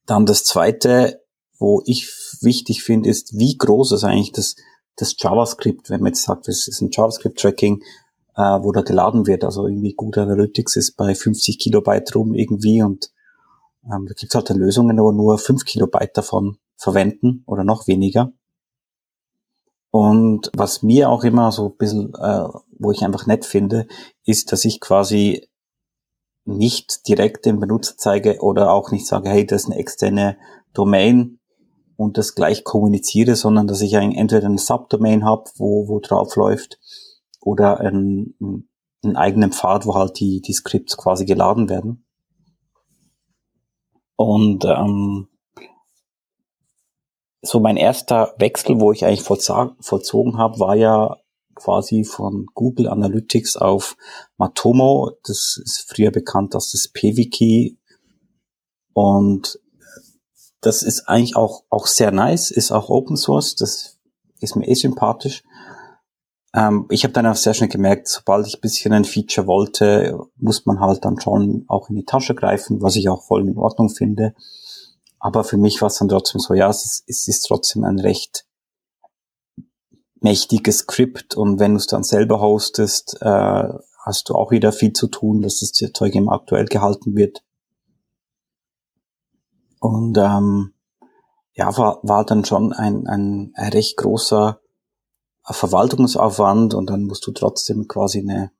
Dann 0.05 0.25
das 0.25 0.43
zweite, 0.43 1.21
wo 1.57 1.81
ich 1.85 2.09
wichtig 2.41 2.83
finde, 2.83 3.09
ist, 3.09 3.37
wie 3.37 3.57
groß 3.57 3.93
ist 3.93 4.03
eigentlich 4.03 4.31
das, 4.31 4.55
das 4.95 5.15
JavaScript, 5.17 5.89
wenn 5.89 6.01
man 6.01 6.07
jetzt 6.07 6.23
sagt, 6.23 6.47
das 6.47 6.67
ist 6.67 6.81
ein 6.81 6.89
JavaScript-Tracking, 6.91 7.81
äh, 8.35 8.41
wo 8.41 8.71
da 8.71 8.81
geladen 8.81 9.27
wird. 9.27 9.43
Also 9.43 9.67
irgendwie 9.67 9.93
Google 9.93 10.23
Analytics 10.23 10.75
ist 10.75 10.97
bei 10.97 11.15
50 11.15 11.59
Kilobyte 11.59 12.15
rum 12.15 12.33
irgendwie 12.33 12.81
und 12.81 13.11
ähm, 13.85 14.05
da 14.07 14.13
gibt 14.13 14.33
es 14.33 14.35
halt 14.35 14.49
Lösungen, 14.49 14.97
wo 14.97 15.11
nur 15.11 15.37
5 15.37 15.63
Kilobyte 15.65 16.17
davon 16.17 16.57
verwenden 16.77 17.43
oder 17.45 17.63
noch 17.63 17.87
weniger. 17.87 18.31
Und 19.91 20.51
was 20.53 20.83
mir 20.83 21.09
auch 21.09 21.23
immer 21.23 21.51
so 21.51 21.69
ein 21.69 21.77
bisschen, 21.77 22.13
äh, 22.15 22.47
wo 22.77 22.91
ich 22.91 23.03
einfach 23.05 23.27
nett 23.27 23.45
finde, 23.45 23.87
ist, 24.25 24.51
dass 24.51 24.65
ich 24.65 24.81
quasi 24.81 25.47
nicht 26.43 27.07
direkt 27.07 27.45
dem 27.45 27.59
Benutzer 27.59 27.95
zeige 27.97 28.39
oder 28.41 28.71
auch 28.71 28.91
nicht 28.91 29.07
sage, 29.07 29.29
hey, 29.29 29.45
das 29.45 29.63
ist 29.63 29.71
eine 29.71 29.79
externe 29.79 30.37
Domain 30.73 31.39
und 31.95 32.17
das 32.17 32.35
gleich 32.35 32.63
kommuniziere, 32.63 33.35
sondern 33.35 33.67
dass 33.67 33.81
ich 33.81 33.93
entweder 33.93 34.45
eine 34.45 34.57
Subdomain 34.57 35.23
habe, 35.23 35.45
wo, 35.55 35.87
wo 35.87 35.99
drauf 35.99 36.35
läuft, 36.35 36.77
oder 37.45 37.79
einen, 37.79 38.67
einen 39.03 39.15
eigenen 39.15 39.53
Pfad, 39.53 39.85
wo 39.85 39.95
halt 39.95 40.19
die, 40.19 40.41
die 40.41 40.53
Skripts 40.53 40.97
quasi 40.97 41.25
geladen 41.25 41.69
werden. 41.69 42.05
Und 44.17 44.65
ähm, 44.65 45.27
so 47.41 47.59
mein 47.59 47.77
erster 47.77 48.33
Wechsel, 48.39 48.79
wo 48.79 48.91
ich 48.91 49.05
eigentlich 49.05 49.21
vollzogen 49.21 50.37
habe, 50.37 50.59
war 50.59 50.75
ja 50.75 51.17
quasi 51.53 52.03
von 52.03 52.47
Google 52.55 52.89
Analytics 52.89 53.57
auf 53.57 53.95
Matomo. 54.37 55.11
Das 55.23 55.61
ist 55.63 55.85
früher 55.87 56.11
bekannt 56.11 56.55
als 56.55 56.71
das 56.71 56.87
PWiki. 56.87 57.77
Und 58.93 59.59
das 60.61 60.81
ist 60.81 61.07
eigentlich 61.07 61.35
auch, 61.35 61.63
auch 61.69 61.85
sehr 61.85 62.11
nice, 62.11 62.49
ist 62.49 62.71
auch 62.71 62.89
Open 62.89 63.17
Source, 63.17 63.55
das 63.55 63.99
ist 64.39 64.55
mir 64.55 64.67
eh 64.67 64.73
sympathisch. 64.73 65.43
Ähm, 66.55 66.85
ich 66.89 67.03
habe 67.03 67.13
dann 67.13 67.27
auch 67.27 67.35
sehr 67.35 67.53
schnell 67.53 67.69
gemerkt, 67.69 68.07
sobald 68.07 68.47
ich 68.47 68.55
ein 68.55 68.61
bisschen 68.61 68.93
ein 68.93 69.03
Feature 69.03 69.45
wollte, 69.45 70.17
muss 70.37 70.65
man 70.65 70.79
halt 70.79 71.03
dann 71.03 71.19
schon 71.19 71.65
auch 71.67 71.89
in 71.89 71.95
die 71.95 72.05
Tasche 72.05 72.33
greifen, 72.33 72.81
was 72.81 72.95
ich 72.95 73.09
auch 73.09 73.23
voll 73.23 73.47
in 73.47 73.57
Ordnung 73.57 73.89
finde. 73.89 74.33
Aber 75.19 75.43
für 75.43 75.57
mich 75.57 75.81
war 75.81 75.87
es 75.87 75.97
dann 75.97 76.07
trotzdem 76.07 76.39
so, 76.39 76.53
ja, 76.53 76.69
es 76.69 76.85
ist, 76.85 77.03
es 77.07 77.27
ist 77.27 77.41
trotzdem 77.41 77.83
ein 77.83 77.99
recht 77.99 78.45
mächtiges 80.21 80.79
Skript 80.79 81.35
und 81.35 81.59
wenn 81.59 81.71
du 81.71 81.77
es 81.77 81.87
dann 81.87 82.03
selber 82.03 82.39
hostest, 82.39 83.17
äh, 83.21 83.69
hast 84.05 84.29
du 84.29 84.35
auch 84.35 84.51
wieder 84.51 84.71
viel 84.71 84.93
zu 84.93 85.07
tun, 85.07 85.41
dass 85.41 85.59
das 85.59 85.71
Zeug 85.71 86.15
immer 86.15 86.31
aktuell 86.31 86.65
gehalten 86.65 87.15
wird. 87.15 87.43
Und 89.79 90.17
ähm, 90.17 90.73
ja, 91.53 91.75
war, 91.77 91.99
war 92.03 92.25
dann 92.25 92.45
schon 92.45 92.71
ein, 92.71 93.07
ein 93.07 93.53
recht 93.57 93.97
großer 93.97 94.61
Verwaltungsaufwand 95.53 96.73
und 96.73 96.89
dann 96.89 97.03
musst 97.03 97.25
du 97.27 97.31
trotzdem 97.31 97.87
quasi 97.87 98.19
eine, 98.19 98.51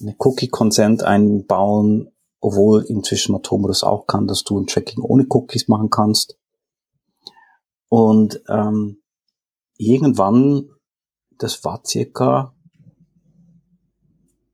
eine 0.00 0.14
Cookie-Consent 0.18 1.02
einbauen, 1.02 2.10
obwohl 2.40 2.82
inzwischen 2.82 3.32
Matomo 3.32 3.68
das 3.68 3.82
auch 3.82 4.06
kann, 4.06 4.26
dass 4.26 4.44
du 4.44 4.58
ein 4.58 4.66
Tracking 4.66 5.02
ohne 5.02 5.26
Cookies 5.28 5.68
machen 5.68 5.90
kannst. 5.90 6.38
Und 7.88 8.42
ähm, 8.48 9.02
irgendwann, 9.76 10.68
das 11.38 11.64
war 11.64 11.82
circa 11.86 12.54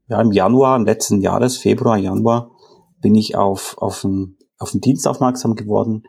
ja, 0.08 0.20
im 0.20 0.32
Januar 0.32 0.78
letzten 0.78 1.20
Jahres, 1.20 1.56
Februar, 1.56 1.96
Januar, 1.96 2.50
bin 3.00 3.14
ich 3.14 3.36
auf, 3.36 3.76
auf, 3.78 4.04
einen, 4.04 4.38
auf 4.58 4.72
einen 4.72 4.80
Dienst 4.80 5.08
aufmerksam 5.08 5.56
geworden. 5.56 6.04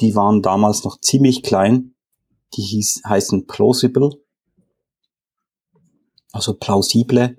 Die 0.00 0.14
waren 0.14 0.42
damals 0.42 0.84
noch 0.84 1.00
ziemlich 1.00 1.42
klein. 1.42 1.94
Die 2.54 2.62
hieß, 2.62 3.02
heißen 3.06 3.46
Plausible. 3.46 4.22
Also 6.36 6.54
plausible. 6.54 7.38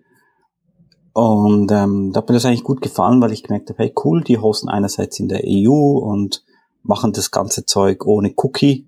Und 1.14 1.72
ähm, 1.72 2.12
da 2.12 2.20
hat 2.20 2.30
mir 2.30 2.34
das 2.34 2.46
eigentlich 2.46 2.64
gut 2.64 2.82
gefallen, 2.82 3.22
weil 3.22 3.32
ich 3.32 3.44
gemerkt 3.44 3.70
habe, 3.70 3.84
hey 3.84 3.94
cool, 4.04 4.24
die 4.24 4.40
hosten 4.40 4.70
einerseits 4.70 5.20
in 5.20 5.28
der 5.28 5.42
EU 5.46 6.00
und 6.00 6.44
machen 6.82 7.14
das 7.14 7.32
ganze 7.32 7.66
Zeug 7.66 8.06
ohne 8.06 8.34
Cookie. 8.36 8.88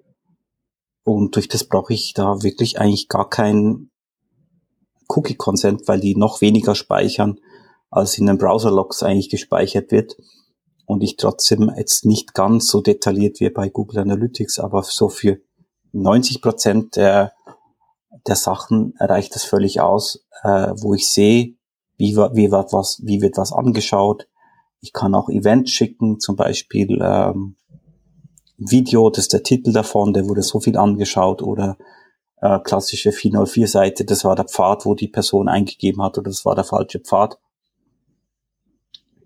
Und 1.04 1.36
durch 1.36 1.48
das 1.48 1.64
brauche 1.64 1.94
ich 1.94 2.14
da 2.14 2.42
wirklich 2.42 2.80
eigentlich 2.80 3.08
gar 3.08 3.30
kein 3.30 3.90
Cookie-Consent, 5.08 5.88
weil 5.88 6.00
die 6.00 6.16
noch 6.16 6.42
weniger 6.42 6.76
speichern, 6.76 7.40
als 7.90 8.18
in 8.18 8.26
den 8.26 8.38
Browser-Logs 8.38 9.04
eigentlich 9.04 9.30
gespeichert 9.30 9.92
wird. 9.92 10.16
Und 10.86 11.04
ich 11.04 11.18
trotzdem 11.18 11.72
jetzt 11.78 12.06
nicht 12.06 12.34
ganz 12.34 12.68
so 12.68 12.82
detailliert 12.82 13.40
wie 13.40 13.50
bei 13.50 13.70
Google 13.70 14.00
Analytics, 14.00 14.60
aber 14.60 14.82
so 14.84 15.10
für 15.10 15.38
90 15.92 16.42
Prozent 16.42 16.96
der, 16.96 17.34
der 18.28 18.36
Sachen 18.36 18.94
reicht 19.00 19.36
das 19.36 19.44
völlig 19.44 19.82
aus, 19.82 20.26
äh, 20.44 20.74
wo 20.78 20.94
ich 20.94 21.12
sehe, 21.12 21.56
wie, 21.98 22.16
wie, 22.16 22.52
wird 22.52 22.74
was, 22.74 23.02
wie 23.04 23.22
wird 23.22 23.38
was 23.38 23.54
angeschaut. 23.54 24.28
Ich 24.82 24.94
kann 24.94 25.14
auch 25.14 25.30
Events 25.30 25.72
schicken, 25.72 26.20
zum 26.20 26.36
Beispiel 26.36 27.00
ähm, 27.02 27.56
Video, 28.58 29.10
das 29.10 29.26
ist 29.26 29.34
der 29.34 29.44
Titel 29.44 29.72
davon, 29.72 30.14
der 30.14 30.28
wurde 30.28 30.42
so 30.42 30.60
viel 30.60 30.78
angeschaut 30.78 31.42
oder 31.42 31.78
äh, 32.42 32.60
klassische 32.60 33.12
404-Seite, 33.12 34.06
das 34.06 34.24
war 34.24 34.36
der 34.36 34.46
Pfad, 34.46 34.86
wo 34.86 34.96
die 34.96 35.08
Person 35.08 35.50
eingegeben 35.50 36.02
hat 36.02 36.18
oder 36.18 36.30
das 36.30 36.46
war 36.46 36.56
der 36.56 36.64
falsche 36.64 37.00
Pfad. 37.00 37.38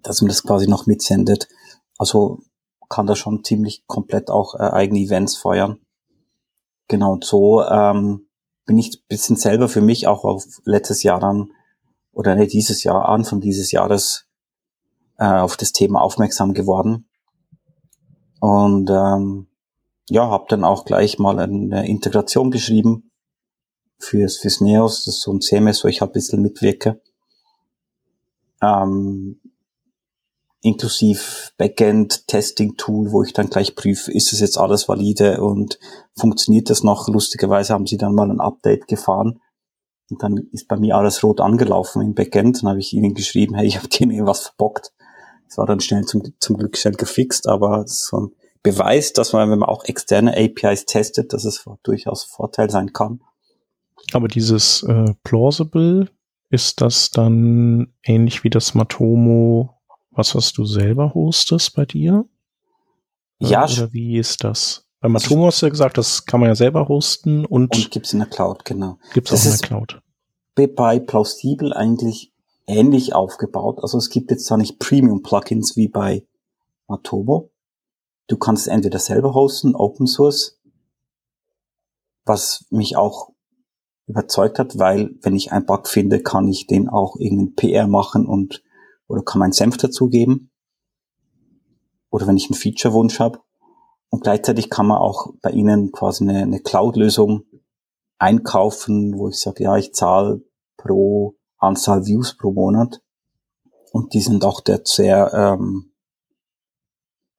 Dass 0.02 0.22
man 0.22 0.30
das 0.30 0.44
quasi 0.44 0.68
noch 0.68 0.86
mitsendet. 0.86 1.48
Also 1.98 2.40
kann 2.90 3.08
da 3.08 3.16
schon 3.16 3.44
ziemlich 3.44 3.86
komplett 3.88 4.30
auch 4.30 4.56
äh, 4.56 4.64
eigene 4.64 5.00
Events 5.00 5.36
feuern. 5.38 5.80
Genau, 6.88 7.14
und 7.14 7.24
so 7.24 7.64
ähm, 7.64 8.28
bin 8.66 8.78
ich 8.78 9.04
bisschen 9.08 9.36
selber 9.36 9.70
für 9.70 9.82
mich 9.82 10.08
auch 10.08 10.24
auf 10.24 10.46
letztes 10.66 11.04
Jahr 11.04 11.20
dann, 11.20 11.52
oder 12.12 12.36
nee, 12.36 12.48
dieses 12.48 12.84
Jahr, 12.84 13.10
Anfang 13.10 13.42
dieses 13.42 13.72
Jahres, 13.72 14.28
äh, 15.18 15.26
auf 15.26 15.58
das 15.58 15.72
Thema 15.72 16.02
aufmerksam 16.02 16.54
geworden. 16.54 17.08
Und 18.40 18.90
ähm, 18.90 19.48
ja, 20.10 20.30
habe 20.30 20.46
dann 20.50 20.64
auch 20.64 20.86
gleich 20.86 21.18
mal 21.18 21.40
eine 21.40 21.88
Integration 21.88 22.52
geschrieben 22.52 23.12
fürs, 24.00 24.38
fürs 24.38 24.62
Neos, 24.62 25.06
das 25.06 25.16
ist 25.16 25.22
so 25.22 25.34
ein 25.34 25.42
CMS, 25.42 25.84
wo 25.84 25.88
ich 25.88 26.02
halt 26.02 26.12
ein 26.12 26.14
bisschen 26.14 26.42
mitwirke. 26.42 27.02
Ähm, 28.62 29.40
inklusive 30.64 31.22
Backend-Testing-Tool, 31.58 33.12
wo 33.12 33.24
ich 33.24 33.34
dann 33.34 33.50
gleich 33.50 33.76
prüfe, 33.76 34.12
ist 34.12 34.34
es 34.34 34.40
jetzt 34.40 34.58
alles 34.58 34.88
valide 34.88 35.42
und 35.42 35.78
funktioniert 36.18 36.70
das 36.70 36.84
noch? 36.84 37.08
Lustigerweise 37.08 37.74
haben 37.74 37.86
sie 37.86 37.98
dann 37.98 38.16
mal 38.16 38.32
ein 38.32 38.40
Update 38.40 38.88
gefahren 38.88 39.42
und 40.10 40.24
dann 40.24 40.38
ist 40.52 40.68
bei 40.68 40.78
mir 40.78 40.96
alles 40.96 41.24
rot 41.24 41.42
angelaufen 41.42 42.02
im 42.02 42.16
Backend. 42.16 42.62
Dann 42.62 42.70
habe 42.70 42.80
ich 42.80 42.94
ihnen 42.94 43.14
geschrieben, 43.14 43.56
hey, 43.56 43.68
ich 43.68 43.78
habe 43.78 43.88
denen 43.90 44.26
was 44.26 44.42
verbockt. 44.42 44.94
Das 45.48 45.58
war 45.58 45.66
dann 45.66 45.82
schnell 45.82 46.06
zum, 46.06 46.24
zum 46.40 46.58
Glück 46.58 46.78
schnell 46.78 46.96
gefixt, 46.96 47.48
aber 47.48 47.84
so 47.86 48.18
ein 48.18 48.32
Beweis, 48.64 49.12
dass 49.12 49.34
man, 49.34 49.52
wenn 49.52 49.60
man 49.60 49.70
auch 49.70 49.84
externe 49.84 50.36
APIs 50.38 50.86
testet, 50.86 51.34
dass 51.34 51.44
es 51.44 51.66
durchaus 51.84 52.24
Vorteil 52.24 52.70
sein 52.70 52.94
kann. 52.94 53.22
Aber 54.14 54.30
dieses 54.30 54.84
äh, 54.84 55.14
Plausible, 55.24 56.10
ist 56.54 56.82
das 56.82 57.10
dann 57.10 57.94
ähnlich 58.04 58.44
wie 58.44 58.52
das 58.52 58.76
Matomo, 58.76 59.82
was 60.16 60.34
hast 60.36 60.58
du 60.58 60.66
selber 60.66 61.14
hostest 61.14 61.76
bei 61.76 61.86
dir? 61.86 62.26
Ja. 63.40 63.66
Oder 63.66 63.92
wie 63.94 64.18
ist 64.18 64.44
das? 64.44 64.86
Bei 65.00 65.10
Matomo 65.10 65.48
hast 65.48 65.62
du 65.62 65.66
ja 65.66 65.70
gesagt, 65.70 65.98
das 65.98 66.26
kann 66.26 66.40
man 66.40 66.50
ja 66.50 66.56
selber 66.56 66.88
hosten 66.88 67.46
und, 67.46 67.76
und 67.76 67.92
gibt's 67.92 68.14
in 68.14 68.20
der 68.20 68.30
Cloud, 68.30 68.64
genau. 68.64 68.98
Gibt's 69.14 69.32
das 69.32 69.42
auch 69.42 69.46
in 69.46 69.58
der 69.58 69.68
Cloud. 69.68 70.02
Bei 70.76 71.00
Plausible 71.00 71.76
eigentlich 71.76 72.32
ähnlich 72.68 73.14
aufgebaut. 73.14 73.80
Also 73.82 73.98
es 73.98 74.10
gibt 74.10 74.32
jetzt 74.32 74.50
da 74.50 74.56
nicht 74.56 74.80
Premium-Plugins 74.80 75.76
wie 75.76 75.90
bei 75.90 76.26
Matomo. 76.88 77.52
Du 78.28 78.38
kannst 78.38 78.68
entweder 78.68 79.00
selber 79.00 79.34
hosten, 79.34 79.76
Open 79.76 80.08
Source, 80.08 80.60
was 82.26 82.66
mich 82.70 82.96
auch 82.96 83.32
überzeugt 84.08 84.60
hat, 84.60 84.78
weil 84.80 85.16
wenn 85.22 85.36
ich 85.36 85.52
einen 85.52 85.66
Bug 85.66 85.88
finde, 85.88 86.22
kann 86.22 86.48
ich 86.48 86.68
den 86.68 86.88
auch 86.88 87.18
irgendeinen 87.18 87.56
PR 87.56 87.88
machen 87.88 88.26
und 88.26 88.64
oder 89.08 89.24
kann 89.24 89.40
meinen 89.40 89.54
Senf 89.54 89.78
dazugeben. 89.78 90.52
Oder 92.10 92.28
wenn 92.28 92.38
ich 92.38 92.50
einen 92.50 92.60
Feature-Wunsch 92.60 93.20
habe. 93.20 93.40
Und 94.10 94.24
gleichzeitig 94.24 94.70
kann 94.70 94.88
man 94.88 95.00
auch 95.00 95.34
bei 95.42 95.50
Ihnen 95.50 95.92
quasi 95.92 96.24
eine, 96.24 96.44
eine 96.44 96.60
Cloud-Lösung 96.60 97.46
einkaufen, 98.20 99.18
wo 99.18 99.30
ich 99.30 99.40
sage, 99.40 99.64
ja, 99.64 99.76
ich 99.78 99.94
zahle 99.94 100.42
pro 100.78 101.36
Anzahl 101.58 102.06
Views 102.06 102.38
pro 102.38 102.52
Monat. 102.52 103.02
Und 103.92 104.14
die 104.14 104.22
sind 104.22 104.46
auch 104.46 104.62
der 104.62 104.82
sehr 104.86 105.34
ähm, 105.34 105.94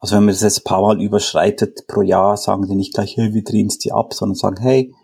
also 0.05 0.17
wenn 0.17 0.27
man 0.27 0.35
das 0.35 0.43
jetzt 0.43 0.65
paar 0.65 0.83
Mal 0.83 1.01
überschreitet 1.01 1.87
pro 1.87 2.03
Jahr, 2.03 2.37
sagen 2.37 2.67
die 2.69 2.75
nicht 2.75 2.93
gleich, 2.93 3.17
hey, 3.17 3.33
wir 3.33 3.43
drehen 3.43 3.69
es 3.69 3.79
dir 3.79 3.95
ab, 3.95 4.13
sondern 4.13 4.35
sagen, 4.35 4.61
hey, 4.61 4.95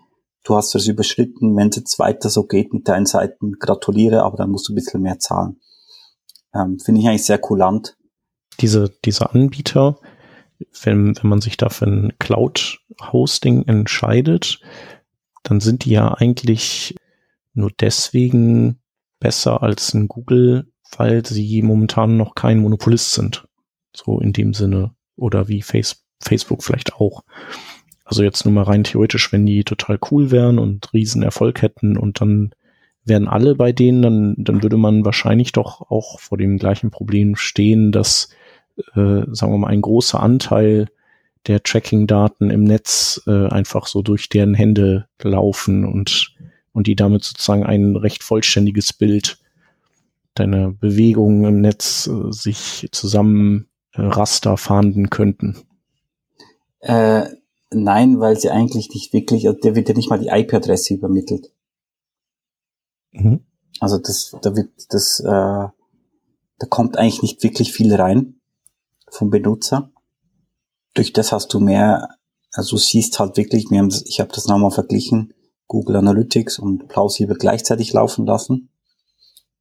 du 0.43 0.55
hast 0.55 0.75
das 0.75 0.85
überschritten, 0.85 1.57
wenn 1.57 1.69
es 1.69 1.77
jetzt 1.77 1.97
weiter 1.97 2.29
so 2.29 2.43
geht 2.43 2.71
mit 2.71 2.87
deinen 2.87 3.07
Seiten, 3.07 3.53
gratuliere, 3.53 4.21
aber 4.21 4.37
dann 4.37 4.51
musst 4.51 4.69
du 4.69 4.73
ein 4.73 4.75
bisschen 4.75 5.01
mehr 5.01 5.17
zahlen. 5.17 5.59
Ähm, 6.53 6.79
Finde 6.79 7.01
ich 7.01 7.07
eigentlich 7.07 7.25
sehr 7.25 7.37
kulant. 7.37 7.97
Diese, 8.59 8.93
diese 9.05 9.31
Anbieter, 9.31 9.99
wenn, 10.83 11.15
wenn 11.21 11.29
man 11.29 11.41
sich 11.41 11.57
da 11.57 11.69
für 11.69 11.85
ein 11.85 12.13
Cloud-Hosting 12.19 13.67
entscheidet, 13.67 14.59
dann 15.43 15.59
sind 15.59 15.85
die 15.85 15.91
ja 15.91 16.13
eigentlich 16.13 16.95
nur 17.53 17.71
deswegen 17.79 18.79
besser 19.19 19.63
als 19.63 19.93
ein 19.93 20.07
Google, 20.07 20.71
weil 20.97 21.25
sie 21.25 21.61
momentan 21.61 22.17
noch 22.17 22.35
kein 22.35 22.59
Monopolist 22.59 23.13
sind. 23.13 23.47
So 23.95 24.19
in 24.19 24.33
dem 24.33 24.53
Sinne. 24.53 24.95
Oder 25.15 25.47
wie 25.47 25.61
Face 25.61 26.05
Facebook 26.21 26.63
vielleicht 26.63 26.93
auch. 26.93 27.23
Also 28.05 28.23
jetzt 28.23 28.45
nur 28.45 28.53
mal 28.53 28.63
rein 28.63 28.83
theoretisch, 28.83 29.31
wenn 29.31 29.45
die 29.45 29.63
total 29.63 29.99
cool 30.11 30.31
wären 30.31 30.59
und 30.59 30.93
riesen 30.93 31.23
Erfolg 31.23 31.61
hätten 31.61 31.97
und 31.97 32.21
dann 32.21 32.51
wären 33.03 33.27
alle 33.27 33.55
bei 33.55 33.71
denen, 33.71 34.01
dann, 34.01 34.35
dann 34.37 34.63
würde 34.63 34.77
man 34.77 35.05
wahrscheinlich 35.05 35.51
doch 35.51 35.89
auch 35.89 36.19
vor 36.19 36.37
dem 36.37 36.57
gleichen 36.57 36.91
Problem 36.91 37.35
stehen, 37.35 37.91
dass, 37.91 38.29
äh, 38.95 39.23
sagen 39.31 39.51
wir 39.51 39.57
mal, 39.57 39.67
ein 39.67 39.81
großer 39.81 40.19
Anteil 40.19 40.87
der 41.47 41.63
Tracking-Daten 41.63 42.51
im 42.51 42.63
Netz 42.63 43.21
äh, 43.25 43.47
einfach 43.47 43.87
so 43.87 44.01
durch 44.01 44.29
deren 44.29 44.53
Hände 44.53 45.07
laufen 45.21 45.85
und, 45.85 46.35
und 46.71 46.87
die 46.87 46.95
damit 46.95 47.23
sozusagen 47.23 47.65
ein 47.65 47.95
recht 47.95 48.23
vollständiges 48.23 48.93
Bild 48.93 49.39
deiner 50.35 50.71
Bewegungen 50.71 51.43
im 51.45 51.61
Netz 51.61 52.07
äh, 52.07 52.31
sich 52.31 52.87
zusammen 52.91 53.67
äh, 53.93 54.01
Raster 54.01 54.57
fahnden 54.57 55.09
könnten? 55.09 55.57
Äh, 56.79 57.23
nein, 57.71 58.19
weil 58.19 58.37
sie 58.37 58.49
eigentlich 58.49 58.89
nicht 58.93 59.13
wirklich, 59.13 59.47
der 59.63 59.75
wird 59.75 59.89
ja 59.89 59.95
nicht 59.95 60.09
mal 60.09 60.19
die 60.19 60.29
IP-Adresse 60.29 60.93
übermittelt. 60.93 61.51
Mhm. 63.11 63.45
Also 63.79 63.97
das, 63.97 64.35
da 64.41 64.55
wird 64.55 64.69
das, 64.89 65.19
äh, 65.19 65.27
da 65.27 66.67
kommt 66.69 66.97
eigentlich 66.97 67.21
nicht 67.21 67.43
wirklich 67.43 67.73
viel 67.73 67.93
rein 67.93 68.39
vom 69.09 69.29
Benutzer. 69.29 69.91
Durch 70.93 71.13
das 71.13 71.31
hast 71.31 71.53
du 71.53 71.59
mehr, 71.59 72.09
also 72.53 72.77
siehst 72.77 73.19
halt 73.19 73.37
wirklich, 73.37 73.69
wir 73.69 73.79
haben 73.79 73.93
ich 74.05 74.19
habe 74.19 74.31
das 74.33 74.47
nochmal 74.47 74.71
verglichen, 74.71 75.33
Google 75.67 75.95
Analytics 75.95 76.59
und 76.59 76.87
Plausible 76.89 77.37
gleichzeitig 77.37 77.93
laufen 77.93 78.25
lassen. 78.25 78.69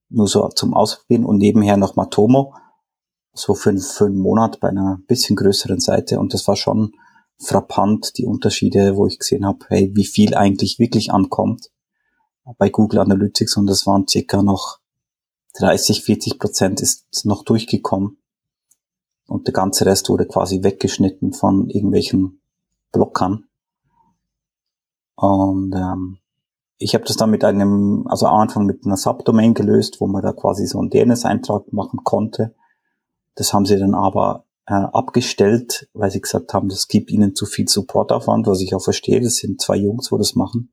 Nur 0.08 0.26
so 0.26 0.48
zum 0.48 0.74
Ausprobieren 0.74 1.24
und 1.24 1.38
nebenher 1.38 1.76
noch 1.76 1.94
Matomo 1.94 2.54
so 3.32 3.54
für, 3.54 3.76
für 3.78 4.06
einen 4.06 4.18
Monat 4.18 4.60
bei 4.60 4.68
einer 4.68 5.00
bisschen 5.06 5.36
größeren 5.36 5.80
Seite 5.80 6.18
und 6.18 6.34
das 6.34 6.46
war 6.48 6.56
schon 6.56 6.92
frappant, 7.38 8.18
die 8.18 8.26
Unterschiede, 8.26 8.96
wo 8.96 9.06
ich 9.06 9.18
gesehen 9.18 9.46
habe, 9.46 9.64
hey, 9.68 9.92
wie 9.94 10.04
viel 10.04 10.34
eigentlich 10.34 10.78
wirklich 10.78 11.12
ankommt 11.12 11.70
bei 12.58 12.70
Google 12.70 13.00
Analytics 13.00 13.56
und 13.56 13.66
das 13.66 13.86
waren 13.86 14.06
circa 14.08 14.42
noch 14.42 14.80
30, 15.54 16.02
40 16.02 16.38
Prozent 16.38 16.80
ist 16.80 17.24
noch 17.24 17.44
durchgekommen. 17.44 18.18
Und 19.26 19.46
der 19.46 19.54
ganze 19.54 19.86
Rest 19.86 20.08
wurde 20.08 20.26
quasi 20.26 20.62
weggeschnitten 20.62 21.32
von 21.32 21.68
irgendwelchen 21.68 22.40
Blockern. 22.92 23.44
Und 25.14 25.74
ähm, 25.74 26.18
ich 26.78 26.94
habe 26.94 27.04
das 27.04 27.16
dann 27.16 27.30
mit 27.30 27.44
einem, 27.44 28.06
also 28.08 28.26
am 28.26 28.40
Anfang 28.40 28.66
mit 28.66 28.84
einer 28.84 28.96
Subdomain 28.96 29.54
gelöst, 29.54 30.00
wo 30.00 30.06
man 30.06 30.22
da 30.22 30.32
quasi 30.32 30.66
so 30.66 30.80
einen 30.80 30.90
DNS-Eintrag 30.90 31.72
machen 31.72 32.00
konnte. 32.04 32.54
Das 33.34 33.52
haben 33.52 33.66
sie 33.66 33.78
dann 33.78 33.94
aber 33.94 34.46
äh, 34.66 34.72
abgestellt, 34.72 35.88
weil 35.92 36.10
sie 36.10 36.20
gesagt 36.20 36.54
haben, 36.54 36.68
das 36.68 36.88
gibt 36.88 37.10
ihnen 37.10 37.34
zu 37.34 37.44
viel 37.44 37.68
Supportaufwand, 37.68 38.46
was 38.46 38.62
ich 38.62 38.74
auch 38.74 38.82
verstehe. 38.82 39.20
Das 39.20 39.36
sind 39.36 39.60
zwei 39.60 39.76
Jungs, 39.76 40.10
wo 40.10 40.18
das 40.18 40.34
machen. 40.34 40.72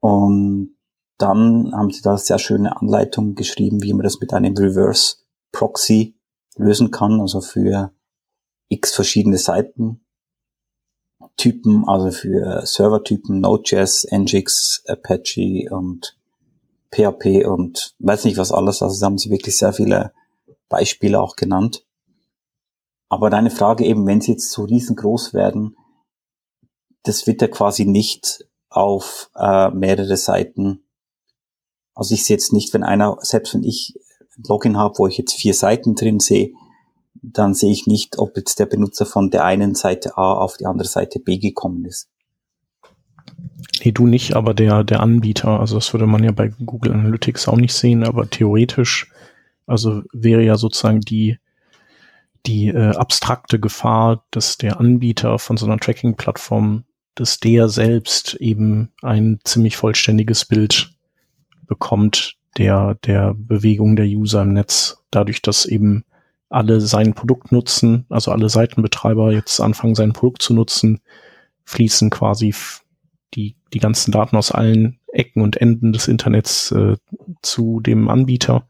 Und 0.00 0.76
dann 1.18 1.72
haben 1.74 1.90
sie 1.90 2.02
da 2.02 2.16
sehr 2.16 2.38
schöne 2.38 2.80
Anleitungen 2.80 3.34
geschrieben, 3.34 3.82
wie 3.82 3.92
man 3.92 4.04
das 4.04 4.20
mit 4.20 4.32
einem 4.32 4.56
Reverse 4.56 5.16
Proxy 5.52 6.16
lösen 6.56 6.90
kann, 6.90 7.20
also 7.20 7.40
für 7.40 7.92
x 8.68 8.94
verschiedene 8.94 9.38
Seiten. 9.38 10.00
Typen, 11.36 11.88
also 11.88 12.10
für 12.10 12.66
Servertypen, 12.66 13.40
Node.js, 13.40 14.06
Nginx, 14.10 14.84
Apache 14.86 15.68
und 15.70 16.18
PHP 16.92 17.46
und 17.46 17.94
weiß 17.98 18.24
nicht 18.24 18.36
was 18.36 18.52
alles. 18.52 18.82
Also 18.82 19.00
da 19.00 19.06
haben 19.06 19.18
sie 19.18 19.30
wirklich 19.30 19.56
sehr 19.56 19.72
viele 19.72 20.12
Beispiele 20.68 21.20
auch 21.20 21.36
genannt. 21.36 21.86
Aber 23.08 23.30
deine 23.30 23.50
Frage 23.50 23.84
eben, 23.84 24.06
wenn 24.06 24.20
sie 24.20 24.32
jetzt 24.32 24.50
so 24.50 24.64
riesengroß 24.64 25.34
werden, 25.34 25.76
das 27.02 27.26
wird 27.26 27.40
ja 27.42 27.48
quasi 27.48 27.84
nicht 27.86 28.46
auf 28.70 29.30
äh, 29.36 29.70
mehrere 29.70 30.16
Seiten. 30.16 30.84
Also 31.94 32.14
ich 32.14 32.24
sehe 32.24 32.36
jetzt 32.36 32.52
nicht, 32.52 32.72
wenn 32.72 32.82
einer, 32.82 33.18
selbst 33.20 33.54
wenn 33.54 33.64
ich 33.64 33.94
ein 34.38 34.44
Login 34.48 34.78
habe, 34.78 34.98
wo 34.98 35.06
ich 35.06 35.18
jetzt 35.18 35.34
vier 35.34 35.54
Seiten 35.54 35.94
drin 35.94 36.20
sehe, 36.20 36.52
dann 37.22 37.52
sehe 37.52 37.72
ich 37.72 37.86
nicht, 37.86 38.18
ob 38.18 38.36
jetzt 38.36 38.58
der 38.58 38.66
Benutzer 38.66 39.04
von 39.04 39.30
der 39.30 39.44
einen 39.44 39.74
Seite 39.74 40.16
A 40.16 40.34
auf 40.34 40.56
die 40.56 40.66
andere 40.66 40.88
Seite 40.88 41.18
B 41.18 41.38
gekommen 41.38 41.84
ist. 41.84 42.08
Nee, 43.84 43.92
du 43.92 44.06
nicht, 44.06 44.34
aber 44.34 44.54
der, 44.54 44.84
der 44.84 45.00
Anbieter. 45.00 45.60
Also 45.60 45.76
das 45.76 45.92
würde 45.92 46.06
man 46.06 46.22
ja 46.22 46.32
bei 46.32 46.48
Google 46.48 46.92
Analytics 46.92 47.48
auch 47.48 47.56
nicht 47.56 47.74
sehen, 47.74 48.04
aber 48.04 48.28
theoretisch, 48.28 49.10
also 49.66 50.02
wäre 50.12 50.42
ja 50.42 50.56
sozusagen 50.56 51.00
die, 51.00 51.38
die 52.46 52.68
äh, 52.68 52.94
abstrakte 52.94 53.58
Gefahr, 53.58 54.24
dass 54.30 54.58
der 54.58 54.80
Anbieter 54.80 55.38
von 55.38 55.56
so 55.56 55.66
einer 55.66 55.78
Tracking-Plattform, 55.78 56.84
dass 57.20 57.38
der 57.38 57.68
selbst 57.68 58.36
eben 58.36 58.92
ein 59.02 59.40
ziemlich 59.44 59.76
vollständiges 59.76 60.46
Bild 60.46 60.94
bekommt 61.66 62.38
der, 62.56 62.94
der 63.04 63.34
Bewegung 63.34 63.94
der 63.94 64.06
User 64.06 64.40
im 64.40 64.54
Netz, 64.54 65.04
dadurch, 65.10 65.42
dass 65.42 65.66
eben 65.66 66.06
alle 66.48 66.80
sein 66.80 67.12
Produkt 67.12 67.52
nutzen, 67.52 68.06
also 68.08 68.32
alle 68.32 68.48
Seitenbetreiber 68.48 69.32
jetzt 69.32 69.60
anfangen, 69.60 69.94
sein 69.94 70.14
Produkt 70.14 70.40
zu 70.40 70.54
nutzen, 70.54 71.00
fließen 71.64 72.08
quasi 72.08 72.54
die, 73.34 73.54
die 73.74 73.80
ganzen 73.80 74.12
Daten 74.12 74.36
aus 74.36 74.50
allen 74.50 74.98
Ecken 75.08 75.42
und 75.42 75.58
Enden 75.58 75.92
des 75.92 76.08
Internets 76.08 76.72
äh, 76.72 76.96
zu 77.42 77.80
dem 77.80 78.08
Anbieter. 78.08 78.66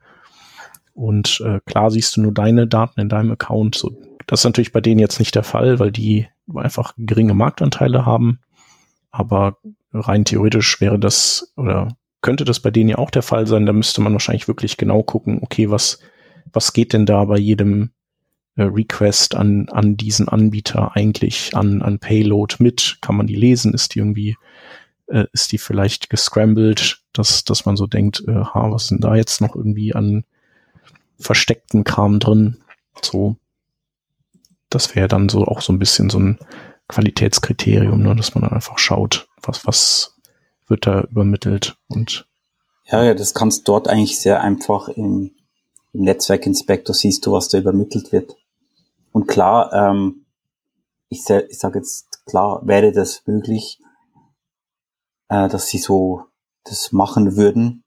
Und 1.00 1.42
äh, 1.46 1.60
klar 1.64 1.90
siehst 1.90 2.16
du 2.16 2.20
nur 2.20 2.34
deine 2.34 2.66
Daten 2.66 3.00
in 3.00 3.08
deinem 3.08 3.32
Account. 3.32 3.74
So, 3.74 3.90
das 4.26 4.40
ist 4.40 4.44
natürlich 4.44 4.70
bei 4.70 4.82
denen 4.82 4.98
jetzt 4.98 5.18
nicht 5.18 5.34
der 5.34 5.42
Fall, 5.42 5.78
weil 5.78 5.90
die 5.90 6.28
einfach 6.54 6.92
geringe 6.98 7.32
Marktanteile 7.32 8.04
haben. 8.04 8.40
Aber 9.10 9.56
rein 9.94 10.26
theoretisch 10.26 10.78
wäre 10.82 10.98
das 10.98 11.54
oder 11.56 11.88
könnte 12.20 12.44
das 12.44 12.60
bei 12.60 12.70
denen 12.70 12.90
ja 12.90 12.98
auch 12.98 13.10
der 13.10 13.22
Fall 13.22 13.46
sein. 13.46 13.64
Da 13.64 13.72
müsste 13.72 14.02
man 14.02 14.12
wahrscheinlich 14.12 14.46
wirklich 14.46 14.76
genau 14.76 15.02
gucken, 15.02 15.38
okay, 15.40 15.70
was, 15.70 16.00
was 16.52 16.74
geht 16.74 16.92
denn 16.92 17.06
da 17.06 17.24
bei 17.24 17.38
jedem 17.38 17.92
äh, 18.56 18.64
Request 18.64 19.36
an, 19.36 19.70
an 19.70 19.96
diesen 19.96 20.28
Anbieter 20.28 20.94
eigentlich 20.96 21.56
an, 21.56 21.80
an 21.80 21.98
Payload 21.98 22.56
mit? 22.58 22.98
Kann 23.00 23.16
man 23.16 23.26
die 23.26 23.36
lesen? 23.36 23.72
Ist 23.72 23.94
die 23.94 24.00
irgendwie, 24.00 24.36
äh, 25.06 25.24
ist 25.32 25.50
die 25.52 25.58
vielleicht 25.58 26.10
gescrambled, 26.10 27.02
dass, 27.14 27.44
dass 27.44 27.64
man 27.64 27.78
so 27.78 27.86
denkt, 27.86 28.22
äh, 28.28 28.34
ha, 28.34 28.70
was 28.70 28.88
sind 28.88 29.02
da 29.02 29.14
jetzt 29.14 29.40
noch 29.40 29.56
irgendwie 29.56 29.94
an 29.94 30.24
versteckten 31.20 31.84
Kram 31.84 32.18
drin. 32.18 32.62
So, 33.02 33.36
das 34.68 34.94
wäre 34.94 35.08
dann 35.08 35.28
so 35.28 35.44
auch 35.44 35.60
so 35.60 35.72
ein 35.72 35.78
bisschen 35.78 36.10
so 36.10 36.18
ein 36.18 36.38
Qualitätskriterium, 36.88 38.02
ne, 38.02 38.16
dass 38.16 38.34
man 38.34 38.42
dann 38.42 38.52
einfach 38.52 38.78
schaut, 38.78 39.28
was, 39.42 39.66
was 39.66 40.16
wird 40.66 40.86
da 40.86 41.02
übermittelt 41.02 41.76
und 41.88 42.26
ja, 42.90 43.04
ja, 43.04 43.14
das 43.14 43.34
kannst 43.34 43.68
dort 43.68 43.86
eigentlich 43.86 44.20
sehr 44.20 44.40
einfach 44.40 44.88
im, 44.88 45.32
im 45.92 46.02
Netzwerkinspektor 46.02 46.92
siehst 46.92 47.24
du, 47.24 47.32
was 47.32 47.48
da 47.48 47.58
übermittelt 47.58 48.10
wird. 48.10 48.36
Und 49.12 49.28
klar, 49.28 49.72
ähm, 49.72 50.26
ich, 51.08 51.20
ich 51.28 51.58
sage 51.58 51.78
jetzt 51.78 52.24
klar, 52.26 52.62
wäre 52.64 52.90
das 52.90 53.22
möglich, 53.26 53.80
äh, 55.28 55.48
dass 55.48 55.68
sie 55.68 55.78
so 55.78 56.24
das 56.64 56.90
machen 56.90 57.36
würden, 57.36 57.79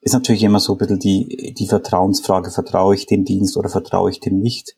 ist 0.00 0.14
natürlich 0.14 0.42
immer 0.42 0.60
so 0.60 0.74
ein 0.74 0.78
bisschen 0.78 0.98
die, 0.98 1.54
die 1.54 1.66
Vertrauensfrage, 1.66 2.50
vertraue 2.50 2.94
ich 2.94 3.06
dem 3.06 3.24
Dienst 3.24 3.56
oder 3.56 3.68
vertraue 3.68 4.10
ich 4.10 4.20
dem 4.20 4.38
nicht? 4.38 4.76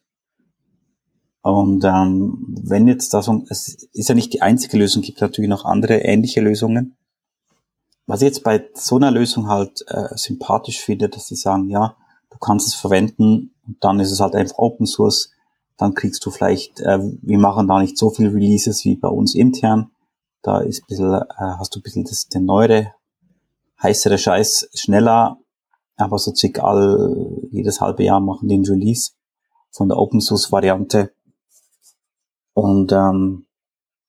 Und 1.42 1.84
ähm, 1.84 2.56
wenn 2.62 2.86
jetzt 2.86 3.14
das, 3.14 3.28
es 3.48 3.88
ist 3.92 4.08
ja 4.08 4.14
nicht 4.14 4.32
die 4.32 4.42
einzige 4.42 4.78
Lösung, 4.78 5.02
gibt 5.02 5.20
natürlich 5.20 5.50
noch 5.50 5.64
andere 5.64 5.98
ähnliche 5.98 6.40
Lösungen. 6.40 6.96
Was 8.06 8.22
ich 8.22 8.26
jetzt 8.26 8.44
bei 8.44 8.68
so 8.74 8.96
einer 8.96 9.10
Lösung 9.10 9.48
halt 9.48 9.84
äh, 9.88 10.16
sympathisch 10.16 10.80
finde, 10.80 11.08
dass 11.08 11.26
sie 11.26 11.36
sagen, 11.36 11.68
ja, 11.68 11.96
du 12.30 12.38
kannst 12.38 12.68
es 12.68 12.74
verwenden 12.74 13.54
und 13.66 13.82
dann 13.82 14.00
ist 14.00 14.10
es 14.10 14.20
halt 14.20 14.34
einfach 14.34 14.58
Open 14.58 14.86
Source, 14.86 15.30
dann 15.76 15.94
kriegst 15.94 16.24
du 16.24 16.30
vielleicht, 16.30 16.80
äh, 16.80 16.98
wir 17.00 17.38
machen 17.38 17.68
da 17.68 17.80
nicht 17.80 17.98
so 17.98 18.10
viel 18.10 18.28
Releases 18.28 18.84
wie 18.84 18.96
bei 18.96 19.08
uns 19.08 19.34
intern, 19.34 19.90
da 20.42 20.60
ist 20.60 20.82
ein 20.82 20.86
bisschen, 20.88 21.12
äh, 21.12 21.24
hast 21.38 21.74
du 21.74 21.80
ein 21.80 21.82
bisschen 21.82 22.04
das, 22.04 22.28
den 22.28 22.44
neuere 22.44 22.92
heißere 23.82 24.18
Scheiß 24.18 24.70
schneller, 24.74 25.38
aber 25.96 26.18
so 26.18 26.34
circa 26.34 26.62
all, 26.62 27.48
jedes 27.50 27.80
halbe 27.80 28.04
Jahr 28.04 28.20
machen 28.20 28.48
den 28.48 28.64
Release 28.64 29.12
von 29.70 29.88
der 29.88 29.98
Open 29.98 30.20
Source 30.20 30.52
Variante. 30.52 31.12
Und 32.54 32.92
ähm, 32.92 33.46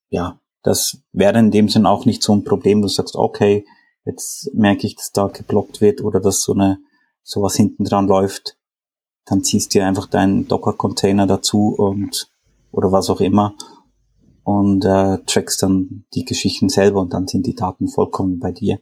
ja, 0.09 0.39
das 0.63 0.97
wäre 1.11 1.39
in 1.39 1.51
dem 1.51 1.69
Sinn 1.69 1.85
auch 1.85 2.05
nicht 2.05 2.23
so 2.23 2.33
ein 2.33 2.43
Problem. 2.43 2.81
Du 2.81 2.87
sagst, 2.87 3.15
okay, 3.15 3.65
jetzt 4.05 4.53
merke 4.53 4.87
ich, 4.87 4.95
dass 4.95 5.11
da 5.11 5.27
geblockt 5.27 5.81
wird 5.81 6.01
oder 6.01 6.19
dass 6.19 6.41
so 6.41 6.53
eine 6.53 6.79
sowas 7.23 7.55
hinten 7.55 7.85
dran 7.85 8.07
läuft. 8.07 8.57
Dann 9.25 9.43
ziehst 9.43 9.73
du 9.73 9.83
einfach 9.83 10.07
deinen 10.07 10.47
Docker-Container 10.47 11.25
dazu 11.25 11.73
und 11.77 12.29
oder 12.71 12.91
was 12.91 13.09
auch 13.09 13.21
immer 13.21 13.55
und 14.43 14.83
äh, 14.83 15.19
trackst 15.25 15.63
dann 15.63 16.05
die 16.13 16.25
Geschichten 16.25 16.67
selber 16.67 16.99
und 16.99 17.13
dann 17.13 17.27
sind 17.27 17.45
die 17.45 17.55
Daten 17.55 17.87
vollkommen 17.87 18.39
bei 18.39 18.51
dir. 18.51 18.79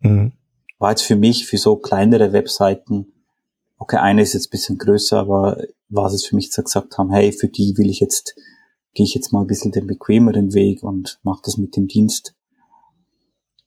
Mhm. 0.00 0.32
War 0.78 0.90
jetzt 0.90 1.02
für 1.02 1.16
mich, 1.16 1.46
für 1.46 1.58
so 1.58 1.76
kleinere 1.76 2.32
Webseiten, 2.32 3.12
okay, 3.78 3.96
eine 3.96 4.22
ist 4.22 4.34
jetzt 4.34 4.48
ein 4.48 4.50
bisschen 4.50 4.78
größer, 4.78 5.18
aber 5.18 5.58
war 5.88 6.06
es 6.12 6.24
für 6.24 6.36
mich 6.36 6.50
gesagt 6.54 6.96
haben, 6.98 7.10
hey, 7.10 7.32
für 7.32 7.48
die 7.48 7.76
will 7.76 7.90
ich 7.90 8.00
jetzt, 8.00 8.34
gehe 8.94 9.04
ich 9.04 9.14
jetzt 9.14 9.32
mal 9.32 9.40
ein 9.40 9.46
bisschen 9.46 9.72
den 9.72 9.86
bequemeren 9.86 10.54
Weg 10.54 10.82
und 10.82 11.18
mache 11.22 11.42
das 11.44 11.56
mit 11.56 11.76
dem 11.76 11.88
Dienst. 11.88 12.34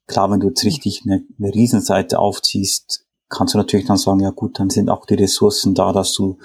Klar, 0.08 0.32
wenn 0.32 0.40
du 0.40 0.48
jetzt 0.48 0.64
richtig 0.64 1.04
eine, 1.06 1.24
eine 1.38 1.54
Riesenseite 1.54 2.20
aufziehst, 2.20 3.06
kannst 3.30 3.54
du 3.54 3.58
natürlich 3.58 3.86
dann 3.86 3.98
sagen, 3.98 4.20
ja 4.20 4.32
gut, 4.32 4.60
dann 4.60 4.70
sind 4.70 4.90
auch 4.90 5.06
die 5.06 5.16
Ressourcen 5.16 5.74
da, 5.74 5.92
dass 5.92 6.14
du 6.14 6.38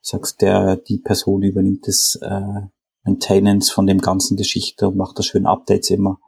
sagst, 0.00 0.40
der, 0.40 0.76
die 0.76 0.98
Person 0.98 1.42
übernimmt 1.42 1.88
das 1.88 2.18
äh, 2.22 2.60
Maintenance 3.04 3.70
von 3.70 3.86
dem 3.86 4.00
ganzen 4.00 4.36
Geschichte 4.36 4.88
und 4.88 4.96
macht 4.96 5.18
da 5.18 5.22
schön 5.22 5.46
Updates 5.46 5.90
immer 5.90 6.20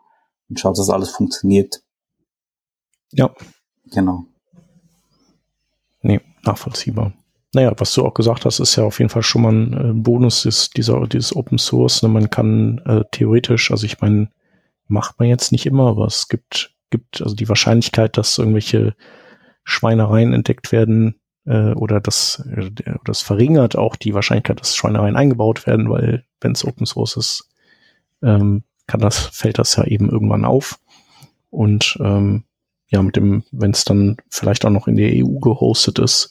und 0.48 0.58
schaut, 0.58 0.78
dass 0.78 0.90
alles 0.90 1.10
funktioniert. 1.10 1.82
Ja. 3.12 3.30
Genau. 3.92 4.24
Nee, 6.02 6.20
nachvollziehbar. 6.44 7.12
Naja, 7.54 7.72
was 7.78 7.94
du 7.94 8.04
auch 8.04 8.14
gesagt 8.14 8.44
hast, 8.44 8.60
ist 8.60 8.76
ja 8.76 8.84
auf 8.84 8.98
jeden 8.98 9.08
Fall 9.08 9.22
schon 9.22 9.42
mal 9.42 9.52
ein 9.52 9.72
äh, 9.72 9.92
Bonus 9.94 10.44
ist 10.44 10.76
dieser, 10.76 11.06
dieses 11.06 11.34
Open 11.34 11.58
Source. 11.58 12.02
Ne? 12.02 12.08
Man 12.08 12.30
kann 12.30 12.78
äh, 12.84 13.04
theoretisch, 13.10 13.70
also 13.70 13.86
ich 13.86 14.00
meine, 14.00 14.30
macht 14.86 15.18
man 15.18 15.28
jetzt 15.28 15.52
nicht 15.52 15.66
immer, 15.66 15.88
aber 15.88 16.06
es 16.06 16.28
gibt, 16.28 16.74
gibt 16.90 17.22
also 17.22 17.34
die 17.34 17.48
Wahrscheinlichkeit, 17.48 18.16
dass 18.18 18.38
irgendwelche 18.38 18.94
Schweinereien 19.64 20.34
entdeckt 20.34 20.72
werden 20.72 21.20
äh, 21.46 21.72
oder 21.72 22.00
das, 22.00 22.46
äh, 22.54 22.70
das 23.04 23.22
verringert 23.22 23.76
auch 23.76 23.96
die 23.96 24.14
Wahrscheinlichkeit, 24.14 24.60
dass 24.60 24.76
Schweinereien 24.76 25.16
eingebaut 25.16 25.66
werden, 25.66 25.88
weil 25.88 26.24
wenn 26.40 26.52
es 26.52 26.64
Open 26.64 26.86
Source 26.86 27.16
ist, 27.16 27.50
ähm, 28.22 28.64
kann 28.86 29.00
das, 29.00 29.18
fällt 29.18 29.58
das 29.58 29.76
ja 29.76 29.84
eben 29.84 30.10
irgendwann 30.10 30.44
auf. 30.44 30.78
Und 31.50 31.98
ähm, 32.02 32.44
ja, 32.88 33.02
mit 33.02 33.16
dem, 33.16 33.44
wenn 33.52 33.72
es 33.72 33.84
dann 33.84 34.16
vielleicht 34.30 34.64
auch 34.64 34.70
noch 34.70 34.88
in 34.88 34.96
der 34.96 35.12
EU 35.12 35.38
gehostet 35.40 35.98
ist, 35.98 36.30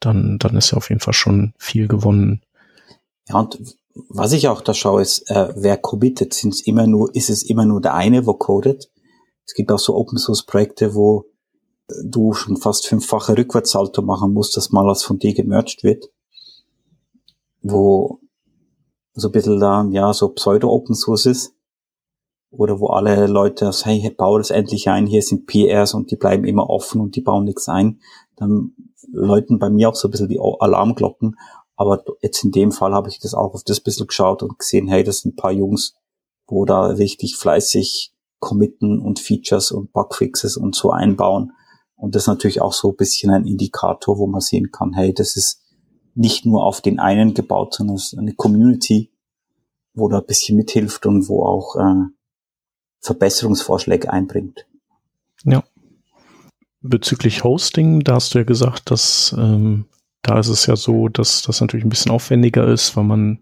dann, 0.00 0.38
dann 0.38 0.56
ist 0.56 0.70
ja 0.70 0.76
auf 0.76 0.90
jeden 0.90 1.00
Fall 1.00 1.14
schon 1.14 1.54
viel 1.58 1.88
gewonnen. 1.88 2.42
Ja, 3.28 3.40
und 3.40 3.58
was 4.08 4.32
ich 4.32 4.48
auch 4.48 4.60
da 4.60 4.74
schaue, 4.74 5.00
ist, 5.02 5.30
äh, 5.30 5.52
wer 5.56 5.78
committet, 5.78 6.34
sind 6.34 6.52
es 6.54 6.66
immer 6.66 6.86
nur, 6.86 7.14
ist 7.14 7.30
es 7.30 7.42
immer 7.42 7.64
nur 7.64 7.80
der 7.80 7.94
eine, 7.94 8.26
wo 8.26 8.34
codet? 8.34 8.90
Es 9.46 9.54
gibt 9.54 9.72
auch 9.72 9.78
so 9.78 9.96
Open 9.96 10.18
Source 10.18 10.44
Projekte, 10.44 10.94
wo 10.94 11.24
du 12.04 12.32
schon 12.32 12.56
fast 12.56 12.86
fünffache 12.86 13.38
Rückwärtssalto 13.38 14.02
machen 14.02 14.32
musst, 14.32 14.56
dass 14.56 14.70
mal 14.70 14.84
was 14.86 15.02
von 15.02 15.18
dir 15.18 15.34
gemerged 15.34 15.82
wird, 15.84 16.10
wo 17.62 18.20
so 19.14 19.28
ein 19.28 19.32
bisschen 19.32 19.60
da, 19.60 19.86
ja, 19.90 20.12
so 20.12 20.28
Pseudo-Open 20.28 20.94
Source 20.94 21.26
ist, 21.26 21.55
oder 22.50 22.80
wo 22.80 22.88
alle 22.88 23.26
Leute 23.26 23.72
sagen, 23.72 24.00
hey, 24.00 24.10
bau 24.10 24.38
das 24.38 24.50
endlich 24.50 24.88
ein, 24.88 25.06
hier 25.06 25.22
sind 25.22 25.46
PRs 25.46 25.94
und 25.94 26.10
die 26.10 26.16
bleiben 26.16 26.44
immer 26.44 26.70
offen 26.70 27.00
und 27.00 27.16
die 27.16 27.20
bauen 27.20 27.44
nichts 27.44 27.68
ein, 27.68 28.00
dann 28.36 28.72
läuten 29.12 29.58
bei 29.58 29.70
mir 29.70 29.88
auch 29.88 29.94
so 29.94 30.08
ein 30.08 30.10
bisschen 30.10 30.28
die 30.28 30.40
Alarmglocken. 30.40 31.36
Aber 31.76 32.02
jetzt 32.22 32.42
in 32.42 32.52
dem 32.52 32.72
Fall 32.72 32.94
habe 32.94 33.08
ich 33.08 33.18
das 33.18 33.34
auch 33.34 33.54
auf 33.54 33.62
das 33.64 33.80
bisschen 33.80 34.06
geschaut 34.06 34.42
und 34.42 34.58
gesehen, 34.58 34.88
hey, 34.88 35.04
das 35.04 35.20
sind 35.20 35.34
ein 35.34 35.36
paar 35.36 35.52
Jungs, 35.52 35.94
wo 36.46 36.64
da 36.64 36.86
richtig 36.86 37.36
fleißig 37.36 38.14
committen 38.38 39.00
und 39.00 39.18
Features 39.18 39.72
und 39.72 39.92
Bugfixes 39.92 40.56
und 40.56 40.74
so 40.74 40.90
einbauen. 40.90 41.52
Und 41.96 42.14
das 42.14 42.24
ist 42.24 42.28
natürlich 42.28 42.60
auch 42.60 42.72
so 42.72 42.90
ein 42.90 42.96
bisschen 42.96 43.30
ein 43.30 43.46
Indikator, 43.46 44.18
wo 44.18 44.26
man 44.26 44.40
sehen 44.40 44.70
kann, 44.70 44.92
hey, 44.92 45.12
das 45.12 45.36
ist 45.36 45.62
nicht 46.14 46.46
nur 46.46 46.64
auf 46.64 46.80
den 46.80 46.98
einen 46.98 47.34
gebaut, 47.34 47.74
sondern 47.74 47.96
es 47.96 48.12
ist 48.12 48.18
eine 48.18 48.34
Community, 48.34 49.12
wo 49.94 50.08
da 50.08 50.18
ein 50.18 50.26
bisschen 50.26 50.56
mithilft 50.56 51.06
und 51.06 51.28
wo 51.28 51.44
auch 51.44 51.76
äh, 51.76 52.15
Verbesserungsvorschläge 53.00 54.12
einbringt. 54.12 54.66
Ja. 55.44 55.62
Bezüglich 56.80 57.44
Hosting, 57.44 58.00
da 58.00 58.14
hast 58.14 58.34
du 58.34 58.38
ja 58.38 58.44
gesagt, 58.44 58.90
dass 58.90 59.34
ähm, 59.36 59.86
da 60.22 60.38
ist 60.38 60.48
es 60.48 60.66
ja 60.66 60.76
so, 60.76 61.08
dass 61.08 61.42
das 61.42 61.60
natürlich 61.60 61.84
ein 61.84 61.90
bisschen 61.90 62.12
aufwendiger 62.12 62.66
ist, 62.66 62.96
weil 62.96 63.04
man 63.04 63.40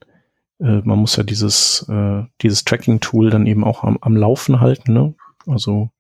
äh, 0.61 0.81
man 0.85 0.99
muss 0.99 1.17
ja 1.17 1.23
dieses 1.23 1.87
äh, 1.89 2.25
dieses 2.43 2.65
Tracking-Tool 2.65 3.31
dann 3.31 3.47
eben 3.47 3.65
auch 3.65 3.85
am, 3.85 3.99
am 4.01 4.17
Laufen 4.17 4.61
halten. 4.61 4.93
Ne? 4.93 5.15
Also 5.47 5.91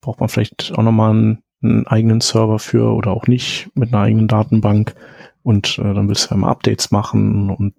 braucht 0.00 0.20
man 0.20 0.28
vielleicht 0.28 0.72
auch 0.76 0.82
nochmal 0.82 1.10
einen, 1.10 1.42
einen 1.62 1.86
eigenen 1.86 2.20
Server 2.20 2.58
für 2.58 2.92
oder 2.92 3.10
auch 3.10 3.26
nicht 3.26 3.70
mit 3.74 3.92
einer 3.92 4.02
eigenen 4.02 4.28
Datenbank 4.28 4.94
und 5.42 5.78
äh, 5.78 5.94
dann 5.94 6.08
willst 6.08 6.26
du 6.26 6.30
ja 6.30 6.36
immer 6.36 6.48
Updates 6.48 6.90
machen 6.90 7.50
und 7.50 7.74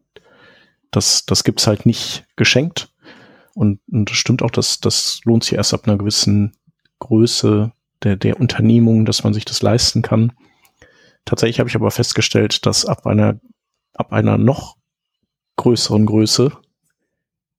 das, 0.92 1.26
das 1.26 1.44
gibt's 1.44 1.68
halt 1.68 1.86
nicht 1.86 2.26
geschenkt. 2.36 2.91
Und, 3.54 3.80
und 3.92 4.10
das 4.10 4.18
stimmt 4.18 4.42
auch, 4.42 4.52
dass 4.52 4.80
das 4.80 5.22
lohnt 5.24 5.44
sich 5.44 5.54
erst 5.54 5.74
ab 5.74 5.88
einer 5.88 5.98
gewissen 5.98 6.54
Größe 7.00 7.72
der, 8.04 8.16
der 8.16 8.40
Unternehmung, 8.40 9.06
dass 9.06 9.24
man 9.24 9.34
sich 9.34 9.46
das 9.46 9.62
leisten 9.62 10.02
kann. 10.02 10.34
Tatsächlich 11.26 11.60
habe 11.60 11.70
ich 11.70 11.76
aber 11.76 11.92
festgestellt, 11.92 12.66
dass 12.66 12.86
ab 12.86 13.06
einer, 13.06 13.40
ab 13.94 14.14
einer 14.14 14.38
noch 14.38 14.78
größeren 15.58 16.06
Größe 16.06 16.52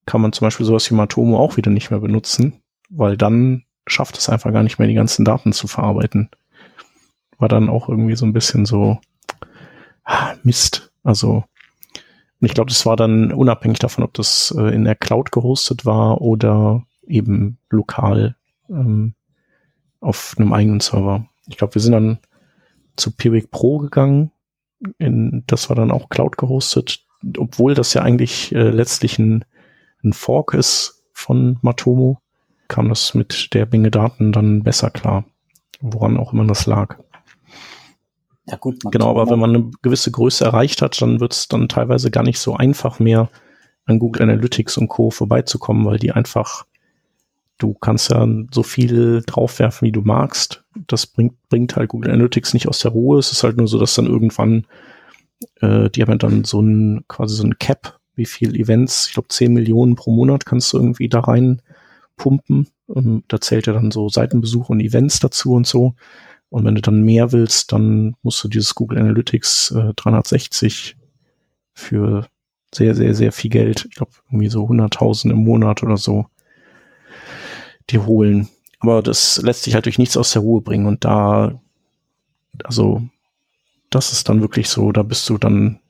kann 0.07 0.21
man 0.21 0.33
zum 0.33 0.47
Beispiel 0.47 0.67
sowas 0.67 0.91
wie 0.91 0.95
Matomo 0.95 1.39
auch 1.39 1.57
wieder 1.57 1.71
nicht 1.71 1.91
mehr 1.91 2.01
benutzen, 2.01 2.61
weil 2.91 3.17
dann 3.17 3.65
schafft 3.87 4.19
es 4.19 4.29
einfach 4.29 4.53
gar 4.53 4.63
nicht 4.63 4.79
mehr, 4.79 4.89
die 4.89 4.95
ganzen 4.95 5.25
Daten 5.25 5.53
zu 5.53 5.69
verarbeiten. 5.69 6.31
War 7.39 7.49
dann 7.49 7.69
auch 7.69 7.89
irgendwie 7.89 8.17
so 8.17 8.27
ein 8.27 8.33
bisschen 8.33 8.67
so, 8.67 8.99
ah, 10.05 10.35
Mist. 10.43 10.93
Also 11.05 11.45
und 12.43 12.47
ich 12.47 12.55
glaube, 12.55 12.71
das 12.71 12.85
war 12.87 12.97
dann 12.97 13.33
unabhängig 13.33 13.79
davon, 13.79 14.03
ob 14.03 14.15
das 14.15 14.53
äh, 14.59 14.75
in 14.75 14.83
der 14.83 14.97
Cloud 14.97 15.31
gehostet 15.31 15.87
war 15.87 16.21
oder 16.21 16.83
eben 17.07 17.59
lokal 17.71 18.35
ähm, 18.69 19.15
auf 20.01 20.35
einem 20.37 20.53
eigenen 20.53 20.81
Server. 20.81 21.25
Ich 21.47 21.57
glaube, 21.57 21.77
wir 21.77 21.81
sind 21.81 21.93
dann 21.93 22.19
zu 22.97 23.13
Piwik 23.13 23.53
Pro 23.53 23.79
gegangen. 23.79 24.33
In, 24.99 25.45
das 25.47 25.69
war 25.69 25.77
dann 25.77 25.93
auch 25.93 26.09
Cloud 26.09 26.37
gehostet, 26.37 27.05
obwohl 27.39 27.75
das 27.75 27.95
ja 27.95 28.03
eigentlich 28.03 28.53
äh, 28.53 28.71
letztlich 28.71 29.21
ein, 29.21 29.45
ein 30.03 30.13
Fork 30.13 30.55
ist 30.55 31.05
von 31.13 31.61
Matomo, 31.63 32.19
kam 32.67 32.89
das 32.89 33.15
mit 33.15 33.55
der 33.55 33.69
Menge 33.71 33.93
Daten 33.93 34.33
dann 34.33 34.65
besser 34.65 34.91
klar, 34.91 35.27
woran 35.81 36.17
auch 36.17 36.33
immer 36.33 36.45
das 36.47 36.67
lag. 36.67 36.99
Ja 38.47 38.57
gut, 38.57 38.81
genau, 38.91 39.11
aber 39.11 39.31
wenn 39.31 39.39
man 39.39 39.55
eine 39.55 39.71
gewisse 39.83 40.11
Größe 40.11 40.45
erreicht 40.45 40.83
hat, 40.83 41.01
dann 41.01 41.21
wird 41.21 41.33
es 41.33 41.49
dann 41.49 41.69
teilweise 41.69 42.11
gar 42.11 42.25
nicht 42.25 42.41
so 42.41 42.57
einfach 42.57 42.99
mehr 42.99 43.31
an 43.85 43.99
Google 43.99 44.23
Analytics 44.23 44.79
und 44.79 44.89
Co. 44.89 45.11
vorbeizukommen, 45.11 45.85
weil 45.85 45.99
die 45.99 46.13
einfach, 46.13 46.67
du 47.59 47.75
kannst 47.75 48.11
ja 48.11 48.27
so 48.53 48.63
viel 48.63 49.23
draufwerfen, 49.27 49.87
wie 49.87 49.93
du 49.93 50.03
magst. 50.03 50.65
Das 50.89 51.07
bringt, 51.07 51.35
bringt 51.49 51.77
halt 51.77 51.91
Google 51.91 52.11
Analytics 52.11 52.55
nicht 52.55 52.69
aus 52.69 52.81
der 52.81 52.91
Ruhe. 52.91 53.19
Es 53.19 53.31
ist 53.31 53.45
halt 53.45 53.57
nur 53.57 53.69
so, 53.69 53.79
dass 53.79 53.95
dann 53.95 54.07
irgendwann, 54.07 54.67
äh, 55.61 55.89
die 55.91 56.03
haben 56.03 56.19
dann 56.19 56.45
so 56.45 56.61
ein, 56.61 57.05
quasi 57.07 57.37
so 57.37 57.45
ein 57.45 57.59
Cap, 57.59 58.01
wie 58.15 58.27
viel 58.27 58.57
Events, 58.57 59.07
ich 59.09 59.15
glaube 59.15 59.29
10 59.29 59.53
Millionen 59.53 59.95
pro 59.95 60.13
Monat 60.13 60.47
kannst 60.47 60.73
du 60.73 60.79
irgendwie 60.79 61.09
da 61.09 61.21
rein 61.21 61.63
pumpen. 62.17 62.69
Und 62.87 63.25
da 63.29 63.41
zählt 63.41 63.67
ja 63.67 63.73
dann 63.73 63.91
so 63.91 64.09
Seitenbesuche 64.09 64.73
und 64.73 64.81
Events 64.81 65.21
dazu 65.21 65.55
und 65.55 65.67
so. 65.67 65.95
Und 66.53 66.67
wenn 66.67 66.75
du 66.75 66.83
dann 66.83 67.01
mehr 67.01 67.33
willst, 67.33 67.73
dann 67.73 68.15
musst 68.23 68.45
du 68.45 68.49
dieses 68.49 68.75
Google 68.75 68.99
Analytics 68.99 69.71
äh, 69.71 69.95
360 69.97 70.99
für 71.73 72.29
sehr, 72.75 72.95
sehr, 72.95 73.15
sehr 73.15 73.33
viel 73.33 73.51
Geld, 73.51 73.87
ich 73.89 73.97
glaube 73.97 74.13
irgendwie 74.27 74.51
so 74.51 74.67
100.000 74.67 75.31
im 75.31 75.45
Monat 75.45 75.83
oder 75.83 75.97
so, 75.97 76.27
dir 77.89 78.05
holen. 78.05 78.51
Aber 78.81 79.01
das 79.01 79.41
lässt 79.41 79.63
sich 79.63 79.73
halt 79.73 79.87
durch 79.87 79.97
nichts 79.97 80.19
aus 80.19 80.33
der 80.33 80.43
Ruhe 80.43 80.61
bringen. 80.61 80.85
Und 80.85 81.07
da, 81.07 81.59
also, 82.65 83.01
das 83.89 84.13
ist 84.13 84.29
dann 84.29 84.43
wirklich 84.43 84.69
so, 84.69 84.93
da 84.93 85.03
bist 85.03 85.27
du 85.31 85.39
dann, 85.39 85.81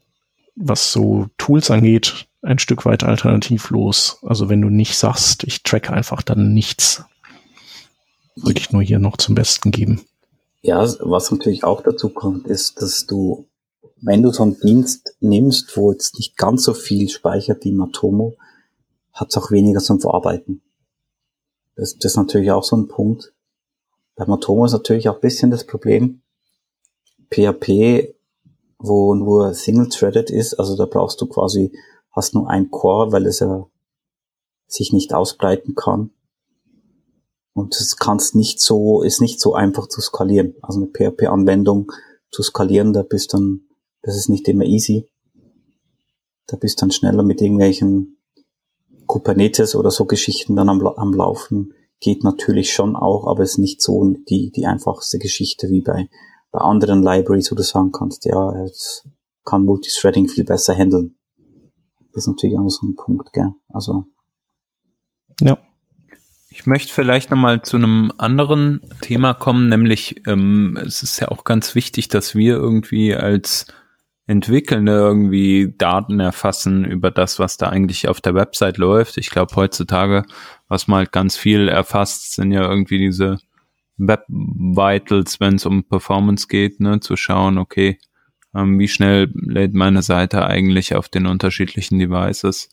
was 0.54 0.92
so 0.92 1.26
Tools 1.38 1.72
angeht, 1.72 2.28
ein 2.40 2.60
Stück 2.60 2.84
weit 2.84 3.02
alternativlos. 3.02 4.18
Also 4.22 4.48
wenn 4.48 4.62
du 4.62 4.70
nicht 4.70 4.96
sagst, 4.96 5.42
ich 5.42 5.64
tracke 5.64 5.92
einfach 5.92 6.22
dann 6.22 6.54
nichts, 6.54 7.04
würde 8.36 8.60
ich 8.60 8.70
nur 8.70 8.82
hier 8.82 9.00
noch 9.00 9.16
zum 9.16 9.34
Besten 9.34 9.72
geben. 9.72 10.02
Ja, 10.62 10.86
was 11.00 11.32
natürlich 11.32 11.64
auch 11.64 11.82
dazu 11.82 12.08
kommt, 12.08 12.46
ist, 12.46 12.80
dass 12.80 13.06
du, 13.06 13.48
wenn 14.00 14.22
du 14.22 14.30
so 14.30 14.44
einen 14.44 14.60
Dienst 14.60 15.16
nimmst, 15.18 15.76
wo 15.76 15.90
jetzt 15.90 16.16
nicht 16.18 16.36
ganz 16.36 16.62
so 16.62 16.72
viel 16.72 17.08
speichert 17.08 17.64
wie 17.64 17.72
Matomo, 17.72 18.36
hat 19.12 19.30
es 19.30 19.36
auch 19.36 19.50
weniger 19.50 19.80
zum 19.80 20.00
Verarbeiten. 20.00 20.62
Das, 21.74 21.96
das 21.96 22.12
ist 22.12 22.16
natürlich 22.16 22.52
auch 22.52 22.62
so 22.62 22.76
ein 22.76 22.86
Punkt. 22.86 23.34
Bei 24.14 24.24
Matomo 24.24 24.64
ist 24.64 24.72
natürlich 24.72 25.08
auch 25.08 25.16
ein 25.16 25.20
bisschen 25.20 25.50
das 25.50 25.66
Problem, 25.66 26.22
PHP, 27.30 28.14
wo 28.78 29.14
nur 29.14 29.54
single-threaded 29.54 30.30
ist, 30.30 30.54
also 30.54 30.76
da 30.76 30.86
brauchst 30.86 31.20
du 31.20 31.26
quasi, 31.26 31.72
hast 32.12 32.34
nur 32.34 32.48
ein 32.48 32.70
Core, 32.70 33.10
weil 33.10 33.26
es 33.26 33.40
ja 33.40 33.66
sich 34.66 34.92
nicht 34.92 35.12
ausbreiten 35.12 35.74
kann. 35.74 36.10
Und 37.54 37.74
das 37.78 37.96
kannst 37.96 38.34
nicht 38.34 38.60
so, 38.60 39.02
ist 39.02 39.20
nicht 39.20 39.40
so 39.40 39.54
einfach 39.54 39.86
zu 39.88 40.00
skalieren. 40.00 40.54
Also 40.62 40.80
eine 40.80 40.90
PHP-Anwendung 40.90 41.92
zu 42.30 42.42
skalieren, 42.42 42.92
da 42.92 43.02
bist 43.02 43.34
dann, 43.34 43.68
das 44.02 44.16
ist 44.16 44.28
nicht 44.28 44.48
immer 44.48 44.64
easy. 44.64 45.08
Da 46.46 46.56
bist 46.56 46.80
dann 46.80 46.90
schneller 46.90 47.22
mit 47.22 47.40
irgendwelchen 47.40 48.18
Kubernetes 49.06 49.76
oder 49.76 49.90
so 49.90 50.06
Geschichten 50.06 50.56
dann 50.56 50.68
am, 50.68 50.84
am 50.86 51.12
Laufen. 51.12 51.74
Geht 52.00 52.24
natürlich 52.24 52.72
schon 52.72 52.96
auch, 52.96 53.26
aber 53.26 53.42
ist 53.42 53.58
nicht 53.58 53.82
so 53.82 54.14
die, 54.28 54.50
die 54.50 54.66
einfachste 54.66 55.18
Geschichte 55.18 55.68
wie 55.68 55.82
bei, 55.82 56.08
bei 56.50 56.60
anderen 56.60 57.02
Libraries, 57.02 57.52
wo 57.52 57.54
du 57.54 57.62
sagen 57.62 57.92
kannst, 57.92 58.24
ja, 58.24 58.64
es 58.64 59.06
kann 59.44 59.64
Multithreading 59.64 60.28
viel 60.28 60.44
besser 60.44 60.74
handeln. 60.74 61.16
Das 62.12 62.24
ist 62.24 62.28
natürlich 62.28 62.58
auch 62.58 62.68
so 62.68 62.86
ein 62.86 62.96
Punkt, 62.96 63.32
gell? 63.32 63.52
Also. 63.68 64.04
Ja. 65.40 65.58
Ich 66.54 66.66
möchte 66.66 66.92
vielleicht 66.92 67.30
nochmal 67.30 67.62
zu 67.62 67.78
einem 67.78 68.12
anderen 68.18 68.82
Thema 69.00 69.32
kommen, 69.32 69.70
nämlich 69.70 70.26
ähm, 70.26 70.78
es 70.84 71.02
ist 71.02 71.18
ja 71.18 71.28
auch 71.28 71.44
ganz 71.44 71.74
wichtig, 71.74 72.08
dass 72.08 72.34
wir 72.34 72.56
irgendwie 72.56 73.14
als 73.14 73.66
Entwickelnde 74.26 74.92
irgendwie 74.92 75.74
Daten 75.78 76.20
erfassen 76.20 76.84
über 76.84 77.10
das, 77.10 77.38
was 77.38 77.56
da 77.56 77.70
eigentlich 77.70 78.06
auf 78.06 78.20
der 78.20 78.34
Website 78.34 78.76
läuft. 78.76 79.16
Ich 79.16 79.30
glaube 79.30 79.56
heutzutage, 79.56 80.24
was 80.68 80.88
man 80.88 80.98
halt 80.98 81.12
ganz 81.12 81.38
viel 81.38 81.68
erfasst, 81.68 82.34
sind 82.34 82.52
ja 82.52 82.68
irgendwie 82.68 82.98
diese 82.98 83.38
Web 83.96 84.26
Vitals, 84.28 85.40
wenn 85.40 85.54
es 85.54 85.64
um 85.64 85.84
Performance 85.84 86.48
geht, 86.48 86.80
ne, 86.80 87.00
zu 87.00 87.16
schauen, 87.16 87.56
okay, 87.56 87.98
ähm, 88.54 88.78
wie 88.78 88.88
schnell 88.88 89.32
lädt 89.34 89.72
meine 89.72 90.02
Seite 90.02 90.44
eigentlich 90.46 90.94
auf 90.96 91.08
den 91.08 91.26
unterschiedlichen 91.26 91.98
Devices 91.98 92.68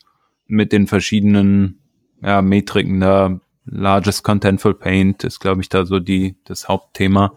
mit 0.48 0.74
den 0.74 0.86
verschiedenen 0.86 1.80
ja, 2.22 2.42
Metriken 2.42 3.00
da 3.00 3.40
Largest 3.72 4.24
Contentful 4.24 4.74
Paint 4.74 5.24
ist, 5.24 5.40
glaube 5.40 5.62
ich, 5.62 5.70
da 5.70 5.86
so 5.86 6.00
die, 6.00 6.38
das 6.46 6.68
Hauptthema. 6.68 7.36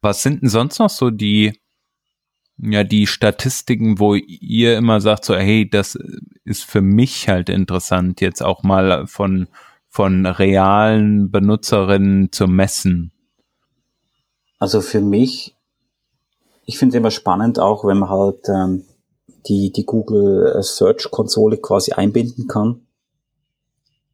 Was 0.00 0.22
sind 0.22 0.42
denn 0.42 0.48
sonst 0.48 0.78
noch 0.78 0.90
so 0.90 1.10
die, 1.10 1.58
ja, 2.58 2.84
die 2.84 3.06
Statistiken, 3.06 3.98
wo 3.98 4.14
ihr 4.14 4.76
immer 4.76 5.00
sagt, 5.00 5.24
so, 5.24 5.34
hey, 5.34 5.68
das 5.68 5.98
ist 6.44 6.64
für 6.64 6.82
mich 6.82 7.28
halt 7.28 7.48
interessant, 7.48 8.20
jetzt 8.20 8.42
auch 8.42 8.62
mal 8.62 9.06
von, 9.06 9.48
von 9.88 10.26
realen 10.26 11.30
Benutzerinnen 11.30 12.32
zu 12.32 12.46
messen? 12.46 13.12
Also 14.58 14.82
für 14.82 15.00
mich, 15.00 15.56
ich 16.66 16.78
finde 16.78 16.98
immer 16.98 17.10
spannend, 17.10 17.58
auch 17.58 17.84
wenn 17.84 17.98
man 17.98 18.10
halt 18.10 18.48
ähm, 18.48 18.84
die, 19.46 19.72
die 19.72 19.86
Google 19.86 20.62
Search 20.62 21.10
Konsole 21.10 21.56
quasi 21.56 21.92
einbinden 21.92 22.46
kann 22.46 22.82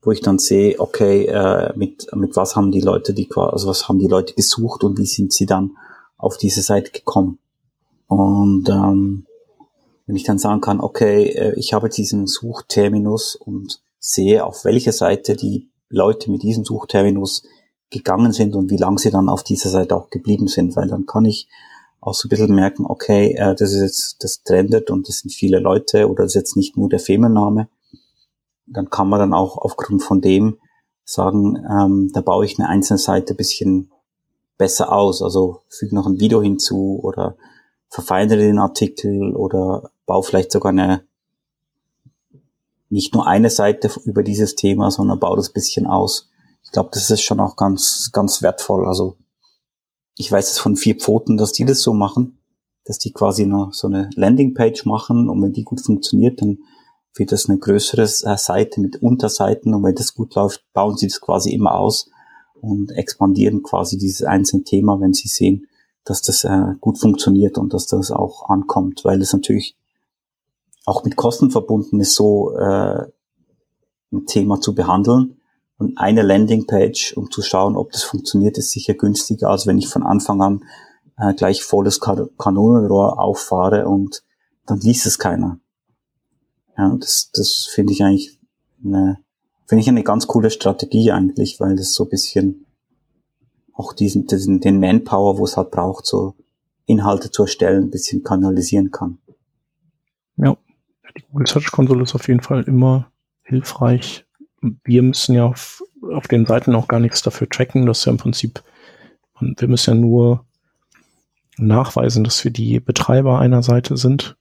wo 0.06 0.12
ich 0.12 0.20
dann 0.20 0.38
sehe, 0.38 0.78
okay, 0.78 1.24
äh, 1.26 1.76
mit, 1.76 2.06
mit 2.14 2.36
was 2.36 2.54
haben 2.54 2.70
die 2.70 2.80
Leute 2.80 3.12
die, 3.12 3.28
also 3.34 3.66
was 3.66 3.88
haben 3.88 3.98
die 3.98 4.06
Leute 4.06 4.34
gesucht 4.34 4.84
und 4.84 4.98
wie 4.98 5.06
sind 5.06 5.32
sie 5.32 5.46
dann 5.46 5.76
auf 6.16 6.38
diese 6.38 6.62
Seite 6.62 6.92
gekommen. 6.92 7.40
Und 8.06 8.68
ähm, 8.68 9.26
wenn 10.06 10.14
ich 10.14 10.22
dann 10.22 10.38
sagen 10.38 10.60
kann, 10.60 10.80
okay, 10.80 11.24
äh, 11.24 11.58
ich 11.58 11.72
habe 11.72 11.88
jetzt 11.88 11.98
diesen 11.98 12.28
Suchterminus 12.28 13.34
und 13.34 13.82
sehe, 13.98 14.44
auf 14.44 14.64
welche 14.64 14.92
Seite 14.92 15.34
die 15.34 15.70
Leute 15.88 16.30
mit 16.30 16.44
diesem 16.44 16.64
Suchterminus 16.64 17.42
gegangen 17.90 18.32
sind 18.32 18.54
und 18.54 18.70
wie 18.70 18.76
lange 18.76 18.98
sie 18.98 19.10
dann 19.10 19.28
auf 19.28 19.42
dieser 19.42 19.70
Seite 19.70 19.96
auch 19.96 20.10
geblieben 20.10 20.46
sind, 20.46 20.76
weil 20.76 20.86
dann 20.86 21.06
kann 21.06 21.24
ich 21.24 21.48
auch 22.00 22.14
so 22.14 22.26
ein 22.26 22.30
bisschen 22.30 22.54
merken, 22.54 22.86
okay, 22.86 23.34
äh, 23.36 23.56
das 23.56 23.72
ist 23.72 23.80
jetzt, 23.80 24.22
das 24.22 24.44
trendet 24.44 24.88
und 24.88 25.08
das 25.08 25.18
sind 25.18 25.32
viele 25.32 25.58
Leute 25.58 26.08
oder 26.08 26.22
das 26.22 26.36
ist 26.36 26.40
jetzt 26.40 26.56
nicht 26.56 26.76
nur 26.76 26.88
der 26.88 27.00
Firmenname. 27.00 27.68
Dann 28.66 28.90
kann 28.90 29.08
man 29.08 29.20
dann 29.20 29.34
auch 29.34 29.58
aufgrund 29.58 30.02
von 30.02 30.20
dem 30.20 30.58
sagen, 31.04 31.64
ähm, 31.70 32.10
da 32.12 32.20
baue 32.20 32.44
ich 32.44 32.58
eine 32.58 32.68
einzelne 32.68 32.98
Seite 32.98 33.34
bisschen 33.34 33.90
besser 34.58 34.92
aus, 34.92 35.22
also 35.22 35.60
füge 35.68 35.94
noch 35.94 36.06
ein 36.06 36.18
Video 36.18 36.42
hinzu 36.42 36.98
oder 37.02 37.36
verfeinere 37.88 38.38
den 38.38 38.58
Artikel 38.58 39.34
oder 39.34 39.90
baue 40.06 40.22
vielleicht 40.22 40.52
sogar 40.52 40.70
eine 40.70 41.02
nicht 42.88 43.14
nur 43.14 43.26
eine 43.26 43.50
Seite 43.50 43.90
über 44.04 44.22
dieses 44.22 44.54
Thema, 44.54 44.90
sondern 44.90 45.18
baue 45.18 45.36
das 45.36 45.52
bisschen 45.52 45.86
aus. 45.86 46.30
Ich 46.62 46.70
glaube, 46.72 46.90
das 46.92 47.10
ist 47.10 47.20
schon 47.20 47.40
auch 47.40 47.56
ganz, 47.56 48.10
ganz 48.12 48.42
wertvoll. 48.42 48.86
Also 48.86 49.16
ich 50.16 50.30
weiß 50.30 50.50
es 50.52 50.58
von 50.58 50.76
vier 50.76 50.96
Pfoten, 50.96 51.36
dass 51.36 51.52
die 51.52 51.64
das 51.64 51.82
so 51.82 51.92
machen, 51.92 52.38
dass 52.84 52.98
die 52.98 53.12
quasi 53.12 53.46
noch 53.46 53.72
so 53.72 53.88
eine 53.88 54.10
Landingpage 54.14 54.86
machen 54.86 55.28
und 55.28 55.42
wenn 55.42 55.52
die 55.52 55.64
gut 55.64 55.80
funktioniert, 55.80 56.40
dann 56.40 56.58
wird 57.18 57.32
das 57.32 57.48
eine 57.48 57.58
größere 57.58 58.02
äh, 58.02 58.36
Seite 58.36 58.80
mit 58.80 59.02
Unterseiten 59.02 59.74
und 59.74 59.82
wenn 59.82 59.94
das 59.94 60.14
gut 60.14 60.34
läuft, 60.34 60.64
bauen 60.72 60.96
sie 60.96 61.08
das 61.08 61.20
quasi 61.20 61.50
immer 61.52 61.74
aus 61.74 62.10
und 62.60 62.90
expandieren 62.92 63.62
quasi 63.62 63.98
dieses 63.98 64.22
einzelne 64.22 64.64
Thema, 64.64 65.00
wenn 65.00 65.12
sie 65.12 65.28
sehen, 65.28 65.66
dass 66.04 66.22
das 66.22 66.44
äh, 66.44 66.74
gut 66.80 66.98
funktioniert 66.98 67.58
und 67.58 67.74
dass 67.74 67.86
das 67.86 68.10
auch 68.10 68.48
ankommt, 68.48 69.04
weil 69.04 69.18
das 69.18 69.32
natürlich 69.32 69.76
auch 70.84 71.04
mit 71.04 71.16
Kosten 71.16 71.50
verbunden 71.50 72.00
ist, 72.00 72.14
so 72.14 72.56
äh, 72.56 73.06
ein 74.12 74.26
Thema 74.26 74.60
zu 74.60 74.74
behandeln. 74.74 75.40
Und 75.78 75.98
eine 75.98 76.22
Landingpage, 76.22 77.14
um 77.16 77.30
zu 77.30 77.42
schauen, 77.42 77.76
ob 77.76 77.92
das 77.92 78.02
funktioniert, 78.02 78.56
ist 78.56 78.70
sicher 78.70 78.94
günstiger, 78.94 79.50
als 79.50 79.66
wenn 79.66 79.76
ich 79.76 79.88
von 79.88 80.04
Anfang 80.04 80.40
an 80.40 80.64
äh, 81.18 81.34
gleich 81.34 81.62
volles 81.62 82.00
kan 82.00 82.30
Kanonenrohr 82.38 83.20
auffahre 83.20 83.86
und 83.86 84.22
dann 84.64 84.80
liest 84.80 85.06
es 85.06 85.18
keiner. 85.18 85.58
Ja, 86.76 86.94
das, 86.98 87.30
das 87.32 87.68
finde 87.72 87.92
ich 87.92 88.02
eigentlich 88.02 88.38
eine, 88.84 89.18
finde 89.66 89.82
ich 89.82 89.88
eine 89.88 90.02
ganz 90.02 90.26
coole 90.26 90.50
Strategie 90.50 91.10
eigentlich, 91.10 91.58
weil 91.60 91.76
das 91.76 91.94
so 91.94 92.04
ein 92.04 92.10
bisschen 92.10 92.66
auch 93.72 93.92
diesen, 93.92 94.26
diesen 94.26 94.60
den 94.60 94.80
Manpower, 94.80 95.38
wo 95.38 95.44
es 95.44 95.56
halt 95.56 95.70
braucht, 95.70 96.06
so 96.06 96.34
Inhalte 96.86 97.30
zu 97.30 97.42
erstellen, 97.42 97.84
ein 97.84 97.90
bisschen 97.90 98.22
kanalisieren 98.22 98.90
kann. 98.90 99.18
Ja, 100.36 100.56
die 101.16 101.22
Google 101.30 101.46
Search 101.46 101.70
Console 101.70 102.02
ist 102.02 102.14
auf 102.14 102.28
jeden 102.28 102.42
Fall 102.42 102.62
immer 102.64 103.10
hilfreich. 103.42 104.24
Wir 104.84 105.02
müssen 105.02 105.34
ja 105.34 105.46
auf, 105.46 105.82
auf 106.12 106.28
den 106.28 106.46
Seiten 106.46 106.74
auch 106.74 106.88
gar 106.88 107.00
nichts 107.00 107.22
dafür 107.22 107.48
tracken. 107.48 107.86
Das 107.86 107.98
ist 107.98 108.04
ja 108.06 108.12
im 108.12 108.18
Prinzip, 108.18 108.62
wir 109.40 109.68
müssen 109.68 109.94
ja 109.94 110.00
nur 110.00 110.44
nachweisen, 111.58 112.24
dass 112.24 112.44
wir 112.44 112.50
die 112.50 112.80
Betreiber 112.80 113.38
einer 113.38 113.62
Seite 113.62 113.96
sind. 113.96 114.36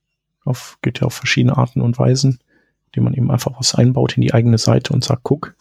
Auf, 0.46 0.78
geht 0.82 1.02
ja 1.02 1.08
auf 1.08 1.14
verschiedene 1.14 1.58
Arten 1.58 1.82
und 1.82 2.00
Weisen, 2.00 2.40
die 2.96 3.02
man 3.02 3.14
eben 3.14 3.32
einfach 3.32 3.54
was 3.58 3.76
einbaut 3.76 4.16
in 4.16 4.22
die 4.22 4.34
eigene 4.34 4.58
Seite 4.58 4.94
und 4.94 5.04
sagt, 5.04 5.24
guck, 5.24 5.56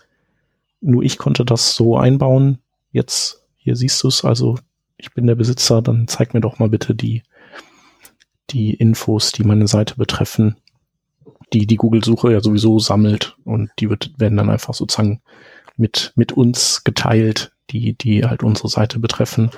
nur 0.80 1.02
ich 1.02 1.18
konnte 1.18 1.44
das 1.44 1.74
so 1.74 1.96
einbauen. 1.96 2.58
Jetzt 2.92 3.42
hier 3.56 3.76
siehst 3.76 4.02
du 4.02 4.08
es, 4.08 4.24
also 4.24 4.58
ich 4.98 5.12
bin 5.12 5.26
der 5.26 5.34
Besitzer, 5.34 5.82
dann 5.82 6.06
zeig 6.06 6.34
mir 6.34 6.40
doch 6.40 6.58
mal 6.58 6.68
bitte 6.68 6.94
die, 6.94 7.22
die 8.50 8.74
Infos, 8.74 9.32
die 9.32 9.42
meine 9.42 9.66
Seite 9.66 9.96
betreffen, 9.96 10.56
die 11.52 11.66
die 11.66 11.76
Google-Suche 11.76 12.32
ja 12.32 12.40
sowieso 12.40 12.78
sammelt 12.78 13.36
und 13.44 13.70
die 13.78 13.88
wird, 13.90 14.12
werden 14.18 14.36
dann 14.36 14.50
einfach 14.50 14.74
sozusagen 14.74 15.22
mit, 15.76 16.12
mit 16.14 16.32
uns 16.32 16.84
geteilt, 16.84 17.52
die, 17.70 17.96
die 17.96 18.24
halt 18.24 18.42
unsere 18.42 18.68
Seite 18.68 18.98
betreffen. 18.98 19.50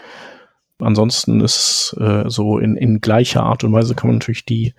Ansonsten 0.78 1.40
ist 1.40 1.96
äh, 1.98 2.24
so 2.28 2.58
in, 2.58 2.76
in 2.76 3.00
gleicher 3.00 3.42
Art 3.42 3.64
und 3.64 3.72
Weise 3.72 3.94
kann 3.94 4.08
man 4.08 4.16
natürlich 4.16 4.44
die, 4.44 4.74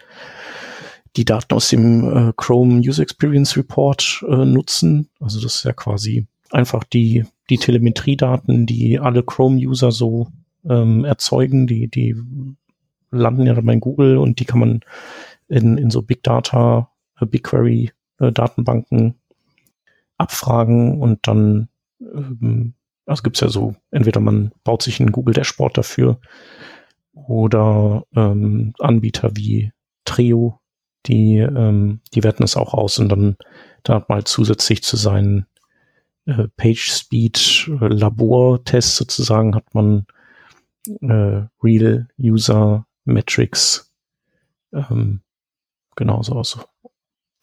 die 1.17 1.25
Daten 1.25 1.53
aus 1.53 1.69
dem 1.69 2.29
äh, 2.29 2.33
Chrome 2.37 2.79
User 2.79 3.03
Experience 3.03 3.57
Report 3.57 4.23
äh, 4.29 4.45
nutzen. 4.45 5.09
Also 5.19 5.41
das 5.41 5.55
ist 5.55 5.63
ja 5.65 5.73
quasi 5.73 6.27
einfach 6.51 6.83
die, 6.83 7.25
die 7.49 7.57
Telemetriedaten, 7.57 8.65
die 8.65 8.99
alle 8.99 9.23
Chrome-User 9.23 9.91
so 9.91 10.27
ähm, 10.69 11.05
erzeugen, 11.05 11.67
die, 11.67 11.87
die 11.87 12.15
landen 13.11 13.45
ja 13.45 13.53
dann 13.53 13.65
bei 13.65 13.75
Google 13.77 14.17
und 14.17 14.39
die 14.39 14.45
kann 14.45 14.59
man 14.59 14.79
in, 15.47 15.77
in 15.77 15.89
so 15.89 16.01
Big 16.01 16.23
Data, 16.23 16.91
äh, 17.19 17.25
BigQuery 17.25 17.91
äh, 18.19 18.31
Datenbanken 18.31 19.15
abfragen 20.17 21.01
und 21.01 21.27
dann, 21.27 21.69
ähm, 22.01 22.73
also 23.05 23.23
gibt's 23.23 23.39
ja 23.39 23.49
so, 23.49 23.75
entweder 23.91 24.19
man 24.19 24.51
baut 24.63 24.83
sich 24.83 24.99
ein 24.99 25.11
Google 25.11 25.33
Dashboard 25.33 25.77
dafür 25.77 26.19
oder 27.13 28.03
ähm, 28.15 28.73
Anbieter 28.79 29.31
wie 29.35 29.71
Treo, 30.05 30.59
die, 31.05 31.37
ähm, 31.37 32.01
die 32.13 32.23
werten 32.23 32.43
es 32.43 32.57
auch 32.57 32.73
aus 32.73 32.99
und 32.99 33.09
dann 33.09 33.37
da 33.83 34.05
mal 34.07 34.23
zusätzlich 34.25 34.83
zu 34.83 34.97
seinen 34.97 35.45
äh, 36.25 36.47
Page 36.57 36.91
Speed 36.91 37.69
Labortest 37.79 38.97
sozusagen 38.97 39.55
hat 39.55 39.73
man 39.73 40.05
äh, 41.01 41.43
Real 41.63 42.07
User 42.19 42.85
Metrics 43.05 43.93
ähm, 44.73 45.21
genauso 45.95 46.33
aus 46.33 46.59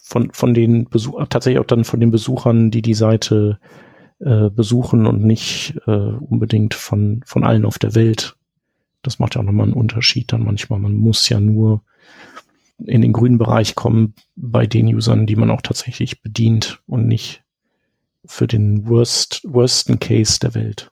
von 0.02 0.30
von 0.32 0.52
den 0.52 0.84
Besuch 0.84 1.26
tatsächlich 1.28 1.61
auch 1.61 1.66
dann 1.66 1.84
von 1.84 1.98
den 1.98 2.11
Besuchern, 2.11 2.70
die 2.70 2.82
die 2.82 2.94
Seite 2.94 3.59
äh, 4.18 4.50
besuchen 4.50 5.07
und 5.07 5.24
nicht 5.24 5.80
äh, 5.86 5.90
unbedingt 5.90 6.74
von 6.74 7.22
von 7.24 7.42
allen 7.42 7.64
auf 7.64 7.78
der 7.78 7.94
Welt. 7.94 8.36
Das 9.02 9.18
macht 9.18 9.34
ja 9.34 9.40
auch 9.40 9.46
nochmal 9.46 9.66
einen 9.66 9.74
Unterschied 9.74 10.30
dann 10.32 10.44
manchmal. 10.44 10.78
Man 10.78 10.94
muss 10.94 11.28
ja 11.30 11.40
nur 11.40 11.82
in 12.78 13.02
den 13.02 13.12
grünen 13.12 13.38
Bereich 13.38 13.74
kommen 13.74 14.14
bei 14.36 14.66
den 14.66 14.94
Usern, 14.94 15.26
die 15.26 15.36
man 15.36 15.50
auch 15.50 15.62
tatsächlich 15.62 16.22
bedient 16.22 16.80
und 16.86 17.06
nicht 17.06 17.42
für 18.26 18.46
den 18.46 18.88
worst, 18.88 19.42
worsten 19.44 19.98
Case 19.98 20.38
der 20.40 20.54
Welt. 20.54 20.90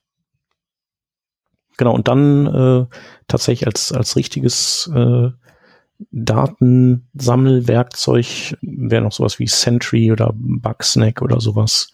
Genau, 1.79 1.95
und 1.95 2.09
dann 2.09 2.47
äh, 2.47 2.85
tatsächlich 3.27 3.67
als, 3.67 3.93
als 3.93 4.17
richtiges 4.17 4.91
äh, 4.95 5.31
Datensammelwerkzeug 6.11 8.59
wäre 8.61 9.03
noch 9.03 9.13
sowas 9.13 9.39
wie 9.39 9.47
Sentry 9.47 10.13
oder 10.13 10.33
Bugsnack 10.35 11.23
oder 11.23 11.41
sowas, 11.41 11.93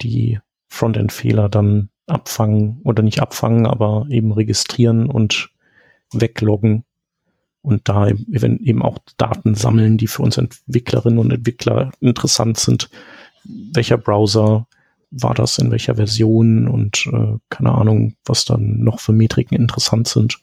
die 0.00 0.40
Frontend-Fehler 0.68 1.48
dann 1.48 1.90
abfangen 2.06 2.80
oder 2.84 3.02
nicht 3.02 3.20
abfangen, 3.20 3.66
aber 3.66 4.06
eben 4.10 4.32
registrieren 4.32 5.08
und 5.08 5.50
wegloggen 6.12 6.84
und 7.62 7.88
da 7.88 8.08
eben 8.08 8.82
auch 8.82 8.98
Daten 9.16 9.54
sammeln, 9.54 9.98
die 9.98 10.06
für 10.06 10.22
uns 10.22 10.38
Entwicklerinnen 10.38 11.18
und 11.18 11.30
Entwickler 11.30 11.92
interessant 12.00 12.58
sind, 12.58 12.90
welcher 13.44 13.98
Browser 13.98 14.66
war 15.10 15.34
das, 15.34 15.58
in 15.58 15.70
welcher 15.70 15.96
Version 15.96 16.68
und 16.68 17.06
äh, 17.06 17.36
keine 17.48 17.72
Ahnung, 17.72 18.14
was 18.24 18.44
dann 18.44 18.80
noch 18.80 19.00
für 19.00 19.12
Metriken 19.12 19.56
interessant 19.56 20.08
sind. 20.08 20.38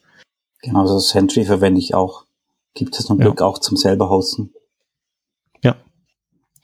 Genau, 0.61 0.85
so 0.85 0.99
Sentry 0.99 1.45
verwende 1.45 1.79
ich 1.79 1.93
auch. 1.93 2.25
Gibt 2.73 2.99
es 2.99 3.09
noch 3.09 3.17
ja. 3.17 3.25
Glück 3.25 3.41
auch 3.41 3.59
zum 3.59 3.77
selber 3.77 4.09
hosten? 4.09 4.53
Ja, 5.63 5.75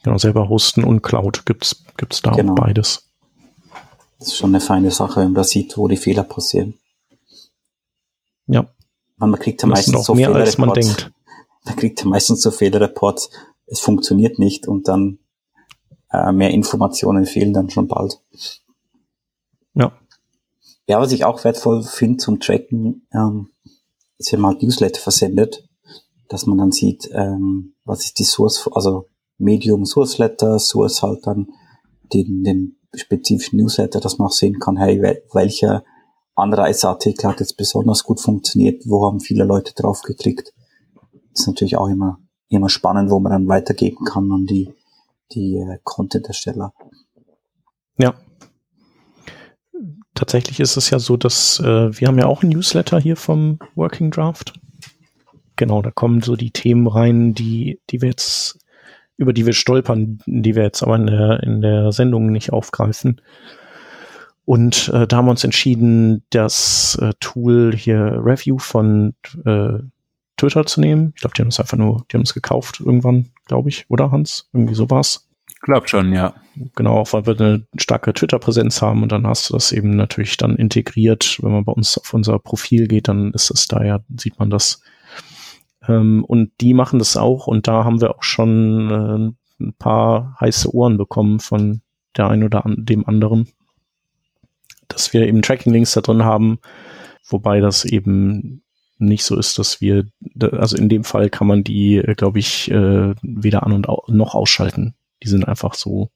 genau, 0.02 0.18
selber 0.18 0.48
hosten 0.48 0.84
und 0.84 1.02
Cloud 1.02 1.46
gibt's 1.46 1.84
gibt's 1.96 2.22
da 2.22 2.32
genau. 2.32 2.52
auch 2.52 2.56
beides. 2.56 3.08
Das 4.18 4.28
ist 4.28 4.36
schon 4.36 4.50
eine 4.50 4.60
feine 4.60 4.90
Sache, 4.90 5.20
wenn 5.20 5.32
man 5.32 5.44
sieht, 5.44 5.76
wo 5.76 5.88
die 5.88 5.96
Fehler 5.96 6.24
passieren. 6.24 6.74
Ja. 8.46 8.66
Man 9.16 9.34
kriegt 9.38 9.62
ja 9.62 9.68
meistens 9.68 10.04
so 10.04 10.14
mehr, 10.14 10.28
Fehlerreports. 10.28 10.50
Als 10.50 10.58
man 10.58 10.74
denkt. 10.74 11.12
Man 11.64 11.76
kriegt 11.76 12.00
ja 12.00 12.06
meistens 12.06 12.42
so 12.42 12.50
Fehlerreports, 12.50 13.30
es 13.66 13.80
funktioniert 13.80 14.38
nicht 14.38 14.68
und 14.68 14.88
dann 14.88 15.18
äh, 16.10 16.32
mehr 16.32 16.50
Informationen 16.50 17.26
fehlen 17.26 17.52
dann 17.52 17.70
schon 17.70 17.88
bald. 17.88 18.20
Ja. 19.74 19.92
Ja, 20.86 21.00
was 21.00 21.12
ich 21.12 21.24
auch 21.24 21.42
wertvoll 21.44 21.82
finde 21.82 22.18
zum 22.18 22.40
Tracken, 22.40 23.06
ähm, 23.12 23.50
ist, 24.18 24.32
wenn 24.32 24.40
man 24.40 24.52
halt 24.52 24.62
Newsletter 24.62 25.00
versendet, 25.00 25.66
dass 26.28 26.46
man 26.46 26.58
dann 26.58 26.72
sieht, 26.72 27.08
ähm, 27.12 27.74
was 27.84 28.04
ist 28.04 28.18
die 28.18 28.24
Source, 28.24 28.68
also 28.72 29.08
Medium 29.38 29.86
Source 29.86 30.18
Letter, 30.18 30.58
Source 30.58 31.02
halt 31.02 31.26
dann 31.26 31.48
den, 32.12 32.44
den 32.44 32.76
spezifischen 32.94 33.58
Newsletter, 33.58 34.00
dass 34.00 34.18
man 34.18 34.28
auch 34.28 34.32
sehen 34.32 34.58
kann, 34.58 34.76
hey, 34.76 35.00
welcher 35.32 35.84
Anreiseartikel 36.34 37.30
hat 37.30 37.40
jetzt 37.40 37.56
besonders 37.56 38.04
gut 38.04 38.20
funktioniert, 38.20 38.82
wo 38.86 39.06
haben 39.06 39.20
viele 39.20 39.44
Leute 39.44 39.74
drauf 39.74 40.02
geklickt. 40.02 40.52
Ist 41.32 41.46
natürlich 41.46 41.76
auch 41.76 41.88
immer, 41.88 42.18
immer 42.48 42.68
spannend, 42.68 43.10
wo 43.10 43.20
man 43.20 43.32
dann 43.32 43.48
weitergeben 43.48 44.04
kann 44.04 44.30
an 44.32 44.46
die 44.46 44.72
die 45.32 45.56
äh, 45.56 45.78
Content-Ersteller. 45.84 46.72
Ja. 47.98 48.14
Tatsächlich 50.14 50.60
ist 50.60 50.76
es 50.76 50.90
ja 50.90 50.98
so, 50.98 51.16
dass 51.16 51.58
äh, 51.60 51.98
wir 51.98 52.08
haben 52.08 52.18
ja 52.18 52.26
auch 52.26 52.42
ein 52.42 52.48
Newsletter 52.50 53.00
hier 53.00 53.16
vom 53.16 53.58
Working 53.74 54.10
Draft. 54.10 54.54
Genau, 55.56 55.82
da 55.82 55.90
kommen 55.90 56.22
so 56.22 56.36
die 56.36 56.50
Themen 56.50 56.86
rein, 56.86 57.34
die, 57.34 57.80
die 57.90 58.00
wir 58.00 58.10
jetzt, 58.10 58.58
über 59.16 59.32
die 59.32 59.46
wir 59.46 59.52
stolpern, 59.52 60.18
die 60.26 60.54
wir 60.54 60.62
jetzt 60.62 60.82
aber 60.82 60.96
in 60.96 61.06
der, 61.06 61.42
in 61.42 61.60
der 61.60 61.92
Sendung 61.92 62.26
nicht 62.26 62.52
aufgreifen. 62.52 63.20
Und 64.44 64.90
äh, 64.92 65.06
da 65.06 65.16
haben 65.16 65.26
wir 65.26 65.30
uns 65.30 65.44
entschieden, 65.44 66.24
das 66.30 66.98
äh, 67.00 67.12
Tool 67.20 67.72
hier 67.74 68.20
Review 68.22 68.58
von 68.58 69.14
äh, 69.44 69.78
Twitter 70.36 70.66
zu 70.66 70.80
nehmen. 70.80 71.12
Ich 71.14 71.22
glaube, 71.22 71.34
die 71.34 71.42
haben 71.42 71.48
es 71.48 71.60
einfach 71.60 71.78
nur, 71.78 72.04
die 72.10 72.16
haben 72.16 72.24
es 72.24 72.34
gekauft 72.34 72.80
irgendwann, 72.80 73.30
glaube 73.46 73.68
ich, 73.68 73.86
oder 73.88 74.10
Hans? 74.10 74.48
Irgendwie 74.52 74.74
so 74.74 74.90
war's. 74.90 75.28
Glaubt 75.62 75.88
schon, 75.88 76.12
ja. 76.12 76.34
Genau, 76.76 76.98
auch 76.98 77.12
weil 77.14 77.26
wir 77.26 77.40
eine 77.40 77.66
starke 77.76 78.12
Twitter-Präsenz 78.12 78.82
haben 78.82 79.02
und 79.02 79.10
dann 79.10 79.26
hast 79.26 79.48
du 79.48 79.54
das 79.54 79.72
eben 79.72 79.96
natürlich 79.96 80.36
dann 80.36 80.56
integriert. 80.56 81.38
Wenn 81.40 81.52
man 81.52 81.64
bei 81.64 81.72
uns 81.72 81.96
auf 81.96 82.12
unser 82.12 82.38
Profil 82.38 82.86
geht, 82.86 83.08
dann 83.08 83.32
ist 83.32 83.50
es 83.50 83.66
da 83.66 83.82
ja, 83.82 84.00
sieht 84.18 84.38
man 84.38 84.50
das. 84.50 84.82
Ähm, 85.88 86.22
und 86.24 86.52
die 86.60 86.74
machen 86.74 86.98
das 86.98 87.16
auch 87.16 87.46
und 87.46 87.66
da 87.66 87.84
haben 87.84 88.00
wir 88.02 88.10
auch 88.10 88.22
schon 88.22 88.90
äh, 88.90 89.64
ein 89.64 89.74
paar 89.78 90.36
heiße 90.40 90.74
Ohren 90.74 90.98
bekommen 90.98 91.40
von 91.40 91.80
der 92.16 92.28
einen 92.28 92.44
oder 92.44 92.66
an, 92.66 92.84
dem 92.84 93.06
anderen, 93.08 93.48
dass 94.88 95.12
wir 95.12 95.26
eben 95.26 95.42
Tracking-Links 95.42 95.92
da 95.92 96.00
drin 96.00 96.24
haben, 96.24 96.58
wobei 97.28 97.60
das 97.60 97.84
eben 97.84 98.62
nicht 98.98 99.24
so 99.24 99.36
ist, 99.36 99.58
dass 99.58 99.80
wir, 99.80 100.06
also 100.52 100.76
in 100.76 100.88
dem 100.88 101.04
Fall 101.04 101.30
kann 101.30 101.46
man 101.46 101.64
die, 101.64 102.02
glaube 102.16 102.38
ich, 102.38 102.70
äh, 102.70 103.14
weder 103.22 103.64
an 103.64 103.72
und 103.72 103.88
au 103.88 104.04
noch 104.08 104.34
ausschalten. 104.34 104.94
Die 105.22 105.28
sind 105.28 105.46
einfach 105.46 105.74
so, 105.74 106.10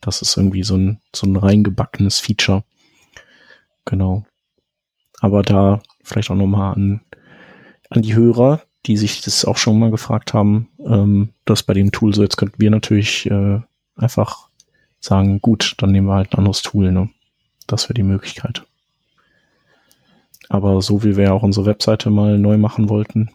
das 0.00 0.22
ist 0.22 0.36
irgendwie 0.36 0.62
so 0.62 0.76
ein, 0.76 1.00
so 1.14 1.26
ein 1.26 1.36
reingebackenes 1.36 2.20
Feature. 2.20 2.64
Genau. 3.84 4.24
Aber 5.20 5.42
da 5.42 5.82
vielleicht 6.02 6.30
auch 6.30 6.36
nochmal 6.36 6.74
an, 6.74 7.00
an 7.88 8.02
die 8.02 8.14
Hörer, 8.14 8.62
die 8.86 8.96
sich 8.96 9.20
das 9.20 9.44
auch 9.44 9.56
schon 9.56 9.78
mal 9.78 9.90
gefragt 9.90 10.32
haben, 10.32 10.68
ähm, 10.84 11.30
das 11.44 11.62
bei 11.62 11.74
dem 11.74 11.92
Tool 11.92 12.14
so, 12.14 12.22
jetzt 12.22 12.36
könnten 12.36 12.60
wir 12.60 12.70
natürlich 12.70 13.30
äh, 13.30 13.60
einfach 13.96 14.48
sagen, 15.00 15.40
gut, 15.40 15.74
dann 15.78 15.92
nehmen 15.92 16.06
wir 16.06 16.14
halt 16.14 16.32
ein 16.32 16.38
anderes 16.38 16.62
Tool, 16.62 16.92
ne? 16.92 17.10
Das 17.70 17.84
wäre 17.84 17.94
die 17.94 18.02
Möglichkeit. 18.02 18.64
Aber 20.48 20.82
so 20.82 21.04
wie 21.04 21.16
wir 21.16 21.32
auch 21.32 21.44
unsere 21.44 21.66
Webseite 21.66 22.10
mal 22.10 22.36
neu 22.36 22.58
machen 22.58 22.88
wollten, 22.88 23.30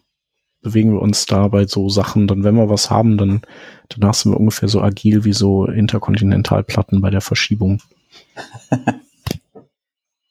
bewegen 0.61 0.91
wir 0.93 1.01
uns 1.01 1.25
da 1.25 1.47
bei 1.47 1.65
so 1.65 1.87
Sachen, 1.87 2.27
dann 2.27 2.43
wenn 2.43 2.55
wir 2.55 2.69
was 2.69 2.89
haben, 2.89 3.17
dann 3.17 3.41
danach 3.87 4.13
sind 4.13 4.33
wir 4.33 4.39
ungefähr 4.39 4.67
so 4.67 4.81
agil 4.81 5.23
wie 5.23 5.31
so 5.31 5.67
Interkontinentalplatten 5.67 6.99
bei 7.01 7.09
der 7.09 7.21
Verschiebung. 7.21 7.81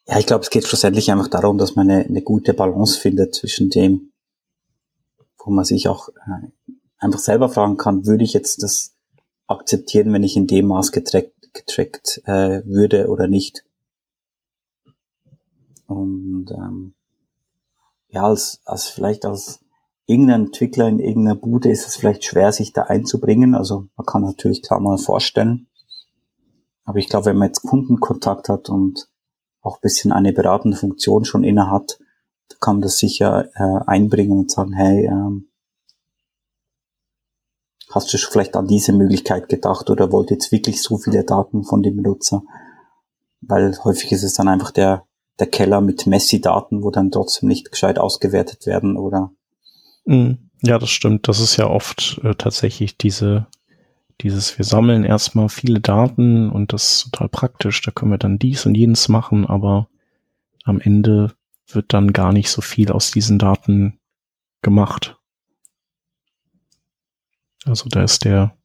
ja, 0.07 0.19
ich 0.19 0.27
glaube, 0.27 0.43
es 0.43 0.51
geht 0.51 0.67
schlussendlich 0.67 1.11
einfach 1.11 1.29
darum, 1.29 1.57
dass 1.57 1.77
man 1.77 1.89
eine, 1.89 2.05
eine 2.05 2.21
gute 2.21 2.53
Balance 2.53 3.01
findet 3.01 3.35
zwischen 3.35 3.71
dem, 3.71 4.11
wo 5.39 5.51
man 5.51 5.65
sich 5.65 5.89
auch 5.89 6.11
äh, 6.11 6.49
einfach 6.99 7.21
selber 7.21 7.49
fragen 7.49 7.79
kann, 7.79 8.05
würde 8.05 8.25
ich 8.25 8.35
jetzt 8.35 8.63
das 8.63 8.95
akzeptieren, 9.47 10.13
wenn 10.13 10.23
ich 10.23 10.37
in 10.37 10.47
dem 10.47 10.67
Maß 10.67 10.93
getrackt, 10.93 11.33
getrackt 11.55 12.21
äh, 12.27 12.63
würde 12.67 13.09
oder 13.09 13.29
nicht. 13.29 13.65
Und 15.87 16.47
ähm, 16.51 16.95
ja, 18.09 18.25
als, 18.25 18.61
als 18.65 18.87
vielleicht 18.87 19.25
als 19.25 19.61
irgendein 20.07 20.47
Entwickler 20.47 20.89
in 20.89 20.99
irgendeiner 20.99 21.37
Bude 21.37 21.71
ist 21.71 21.87
es 21.87 21.97
vielleicht 21.97 22.25
schwer, 22.25 22.53
sich 22.53 22.73
da 22.73 22.83
einzubringen. 22.83 23.55
Also 23.55 23.87
man 23.97 24.07
kann 24.07 24.23
natürlich 24.23 24.63
klar 24.63 24.81
mal 24.81 24.99
vorstellen. 24.99 25.69
Aber 26.85 26.99
ich 26.99 27.09
glaube, 27.09 27.27
wenn 27.27 27.39
man 27.39 27.49
jetzt 27.49 27.63
Kundenkontakt 27.63 28.49
hat 28.49 28.69
und 28.69 29.09
auch 29.63 29.81
bisschen 29.81 30.13
eine 30.13 30.33
beratende 30.33 30.77
Funktion 30.77 31.25
schon 31.25 31.43
inne 31.43 31.71
hat, 31.71 31.99
kann 32.61 32.77
man 32.77 32.83
das 32.83 32.99
sicher 32.99 33.49
äh, 33.55 33.81
einbringen 33.87 34.39
und 34.39 34.51
sagen, 34.51 34.73
hey, 34.75 35.07
ähm, 35.07 35.49
hast 37.91 38.13
du 38.13 38.19
schon 38.19 38.33
vielleicht 38.33 38.57
an 38.57 38.67
diese 38.67 38.93
Möglichkeit 38.93 39.49
gedacht 39.49 39.89
oder 39.89 40.13
wollt 40.13 40.31
jetzt 40.31 40.53
wirklich 40.53 40.83
so 40.83 40.99
viele 40.99 41.25
Daten 41.25 41.65
von 41.65 41.83
dem 41.83 41.97
Benutzer? 41.97 42.43
Weil 43.41 43.77
häufig 43.85 44.13
ist 44.13 44.23
es 44.23 44.35
dann 44.35 44.49
einfach 44.49 44.71
der, 44.71 45.07
der 45.39 45.49
Keller 45.49 45.81
mit 45.81 46.07
Messi-Daten, 46.07 46.83
wo 46.83 46.91
dann 46.91 47.11
trotzdem 47.11 47.49
nicht 47.49 47.71
gescheit 47.71 47.99
ausgewertet 47.99 48.67
werden 48.67 48.97
oder 48.97 49.33
Mhm. 50.05 50.51
Ja, 50.63 50.79
das 50.79 50.91
stimmt. 50.91 51.29
Das 51.29 51.41
ist 51.41 51.57
ja 51.57 51.67
oft 51.67 52.21
äh, 52.23 52.35
tatsächlich 52.35 52.97
diese, 52.97 53.47
dieses, 54.21 54.57
wir 54.59 54.65
sammeln 54.65 55.05
erstmal 55.05 55.49
viele 55.49 55.81
Daten 55.81 56.51
und 56.51 56.73
das 56.73 56.93
ist 56.93 57.03
total 57.13 57.29
praktisch. 57.29 57.83
Da 57.83 57.91
können 57.91 58.13
wir 58.13 58.19
dann 58.19 58.39
dies 58.39 58.65
und 58.67 58.75
jenes 58.75 59.09
machen, 59.09 59.47
aber 59.47 59.89
am 60.65 60.81
Ende 60.81 61.35
wird 61.67 61.93
dann 61.93 62.13
gar 62.13 62.33
nicht 62.33 62.51
so 62.51 62.61
viel 62.61 62.93
aus 62.93 63.11
diesen 63.11 63.39
Daten 63.39 63.99
gemacht. 64.63 65.19
Also 67.67 67.89
da 67.89 68.03
ist 68.03 68.25
der, 68.25 68.57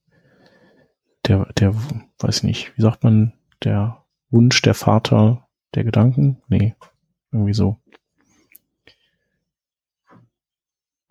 der, 1.25 1.45
der, 1.57 1.73
weiß 2.19 2.43
nicht, 2.43 2.75
wie 2.75 2.81
sagt 2.81 3.03
man, 3.03 3.33
der 3.63 4.05
Wunsch 4.29 4.61
der 4.61 4.73
Vater 4.73 5.48
der 5.75 5.83
Gedanken? 5.83 6.41
Nee, 6.47 6.75
irgendwie 7.31 7.53
so. 7.53 7.77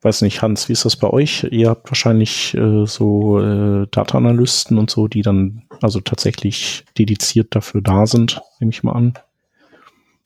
weiß 0.03 0.23
nicht, 0.23 0.43
Hans, 0.43 0.69
wie 0.69 0.73
ist 0.73 0.85
das 0.85 0.97
bei 0.97 1.09
euch? 1.11 1.47
Ihr 1.51 1.71
habt 1.71 1.91
wahrscheinlich 1.91 2.55
äh, 2.55 2.87
so 2.87 3.41
äh, 3.41 3.87
Data-Analysten 3.91 4.79
und 4.79 4.91
so, 4.91 5.09
die 5.09 5.23
dann 5.23 5.65
also 5.81 6.01
tatsächlich 6.01 6.85
dediziert 6.97 7.55
dafür 7.55 7.81
da 7.81 8.07
sind, 8.07 8.41
nehme 8.61 8.71
ich 8.71 8.83
mal 8.83 8.93
an. 8.93 9.15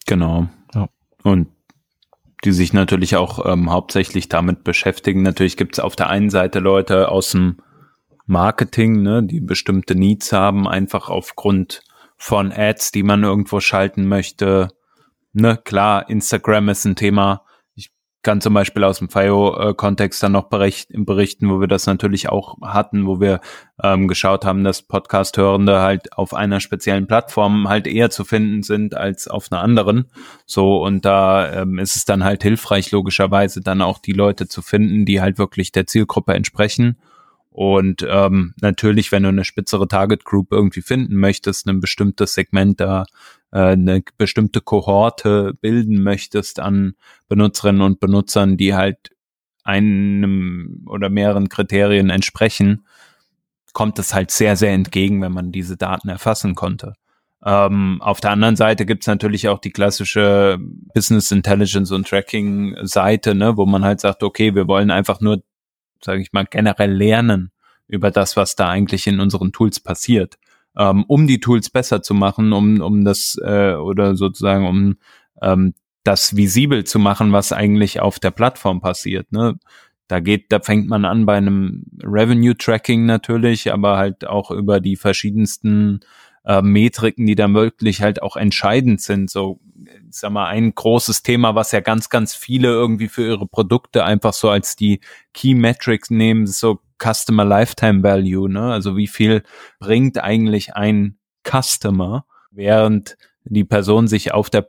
Genau. 0.06 0.48
Ja. 0.74 0.88
Und 1.22 1.48
die 2.44 2.52
sich 2.52 2.72
natürlich 2.72 3.16
auch 3.16 3.46
ähm, 3.46 3.70
hauptsächlich 3.70 4.28
damit 4.28 4.64
beschäftigen. 4.64 5.22
Natürlich 5.22 5.56
gibt 5.56 5.76
es 5.76 5.80
auf 5.80 5.96
der 5.96 6.08
einen 6.08 6.28
Seite 6.28 6.58
Leute 6.58 7.08
aus 7.08 7.30
dem 7.30 7.58
Marketing, 8.26 9.02
ne, 9.02 9.22
die 9.22 9.40
bestimmte 9.40 9.94
Needs 9.94 10.32
haben, 10.32 10.66
einfach 10.68 11.08
aufgrund 11.08 11.82
von 12.22 12.52
Ads, 12.52 12.92
die 12.92 13.02
man 13.02 13.24
irgendwo 13.24 13.58
schalten 13.58 14.06
möchte. 14.06 14.68
Ne, 15.32 15.58
klar, 15.64 16.08
Instagram 16.08 16.68
ist 16.68 16.84
ein 16.84 16.94
Thema, 16.94 17.44
kann 18.22 18.40
zum 18.40 18.54
Beispiel 18.54 18.84
aus 18.84 19.00
dem 19.00 19.08
FIO-Kontext 19.08 20.22
dann 20.22 20.30
noch 20.30 20.48
berichten, 20.48 21.04
berichten, 21.04 21.50
wo 21.50 21.58
wir 21.58 21.66
das 21.66 21.86
natürlich 21.86 22.28
auch 22.28 22.60
hatten, 22.62 23.08
wo 23.08 23.18
wir 23.18 23.40
ähm, 23.82 24.06
geschaut 24.06 24.44
haben, 24.44 24.62
dass 24.62 24.82
Podcast-Hörende 24.82 25.80
halt 25.80 26.12
auf 26.12 26.32
einer 26.32 26.60
speziellen 26.60 27.08
Plattform 27.08 27.68
halt 27.68 27.88
eher 27.88 28.10
zu 28.10 28.24
finden 28.24 28.62
sind 28.62 28.94
als 28.94 29.26
auf 29.26 29.50
einer 29.50 29.60
anderen. 29.60 30.08
So, 30.46 30.80
und 30.80 31.04
da 31.04 31.62
ähm, 31.62 31.80
ist 31.80 31.96
es 31.96 32.04
dann 32.04 32.22
halt 32.22 32.44
hilfreich, 32.44 32.92
logischerweise 32.92 33.62
dann 33.62 33.82
auch 33.82 33.98
die 33.98 34.12
Leute 34.12 34.46
zu 34.46 34.62
finden, 34.62 35.06
die 35.06 35.20
halt 35.20 35.38
wirklich 35.38 35.72
der 35.72 35.88
Zielgruppe 35.88 36.34
entsprechen. 36.34 36.98
Und 37.52 38.04
ähm, 38.08 38.54
natürlich, 38.60 39.12
wenn 39.12 39.24
du 39.24 39.28
eine 39.28 39.44
spitzere 39.44 39.86
Target 39.86 40.24
Group 40.24 40.48
irgendwie 40.50 40.80
finden 40.80 41.16
möchtest, 41.16 41.68
ein 41.68 41.80
bestimmtes 41.80 42.32
Segment 42.32 42.80
da 42.80 43.04
äh, 43.52 43.72
eine 43.72 44.02
bestimmte 44.16 44.62
Kohorte 44.62 45.52
bilden 45.60 46.02
möchtest 46.02 46.58
an 46.58 46.94
Benutzerinnen 47.28 47.82
und 47.82 48.00
Benutzern, 48.00 48.56
die 48.56 48.74
halt 48.74 49.10
einem 49.64 50.82
oder 50.86 51.10
mehreren 51.10 51.50
Kriterien 51.50 52.08
entsprechen, 52.08 52.86
kommt 53.74 53.98
es 53.98 54.14
halt 54.14 54.30
sehr, 54.30 54.56
sehr 54.56 54.72
entgegen, 54.72 55.20
wenn 55.20 55.32
man 55.32 55.52
diese 55.52 55.76
Daten 55.76 56.08
erfassen 56.08 56.54
konnte. 56.54 56.94
Ähm, 57.44 58.00
auf 58.00 58.20
der 58.20 58.30
anderen 58.30 58.56
Seite 58.56 58.86
gibt's 58.86 59.06
natürlich 59.06 59.48
auch 59.48 59.58
die 59.58 59.72
klassische 59.72 60.58
Business 60.94 61.32
Intelligence 61.32 61.90
und 61.90 62.06
Tracking 62.08 62.76
Seite, 62.82 63.34
ne, 63.34 63.56
wo 63.56 63.66
man 63.66 63.84
halt 63.84 64.00
sagt, 64.00 64.22
okay, 64.22 64.54
wir 64.54 64.68
wollen 64.68 64.90
einfach 64.90 65.20
nur, 65.20 65.42
sage 66.04 66.22
ich 66.22 66.32
mal, 66.32 66.46
generell 66.46 66.92
lernen 66.92 67.50
über 67.88 68.10
das, 68.10 68.36
was 68.36 68.56
da 68.56 68.68
eigentlich 68.68 69.06
in 69.06 69.20
unseren 69.20 69.52
Tools 69.52 69.80
passiert 69.80 70.38
ähm, 70.76 71.04
um 71.06 71.26
die 71.26 71.40
Tools 71.40 71.70
besser 71.70 72.02
zu 72.02 72.14
machen, 72.14 72.52
um, 72.52 72.80
um 72.80 73.04
das 73.04 73.36
äh, 73.42 73.74
oder 73.74 74.16
sozusagen 74.16 74.66
um 74.66 74.96
ähm, 75.42 75.74
das 76.04 76.36
visibel 76.36 76.84
zu 76.84 76.98
machen, 76.98 77.32
was 77.32 77.52
eigentlich 77.52 78.00
auf 78.00 78.18
der 78.18 78.30
Plattform 78.30 78.80
passiert. 78.80 79.30
Ne? 79.32 79.58
Da 80.08 80.20
geht, 80.20 80.50
da 80.50 80.60
fängt 80.60 80.88
man 80.88 81.04
an 81.04 81.26
bei 81.26 81.36
einem 81.36 81.84
Revenue 82.02 82.56
Tracking 82.56 83.06
natürlich, 83.06 83.72
aber 83.72 83.98
halt 83.98 84.26
auch 84.26 84.50
über 84.50 84.80
die 84.80 84.96
verschiedensten 84.96 86.00
äh, 86.44 86.62
Metriken, 86.62 87.26
die 87.26 87.34
dann 87.34 87.54
wirklich 87.54 88.02
halt 88.02 88.22
auch 88.22 88.36
entscheidend 88.36 89.00
sind. 89.00 89.30
So, 89.30 89.60
ich 89.84 90.16
sag 90.16 90.32
mal, 90.32 90.46
ein 90.46 90.74
großes 90.74 91.22
Thema, 91.22 91.54
was 91.54 91.72
ja 91.72 91.80
ganz, 91.80 92.08
ganz 92.08 92.34
viele 92.34 92.68
irgendwie 92.68 93.08
für 93.08 93.26
ihre 93.26 93.46
Produkte 93.46 94.04
einfach 94.04 94.32
so 94.32 94.50
als 94.50 94.76
die 94.76 95.00
Key 95.34 95.54
Metrics 95.54 96.10
nehmen, 96.10 96.46
so 96.46 96.80
Customer 97.02 97.44
Lifetime 97.44 98.02
Value, 98.02 98.48
ne? 98.48 98.72
Also 98.72 98.96
wie 98.96 99.08
viel 99.08 99.42
bringt 99.80 100.18
eigentlich 100.18 100.74
ein 100.74 101.18
Customer, 101.44 102.24
während 102.50 103.16
die 103.44 103.64
Person 103.64 104.06
sich 104.06 104.32
auf 104.32 104.50
der 104.50 104.68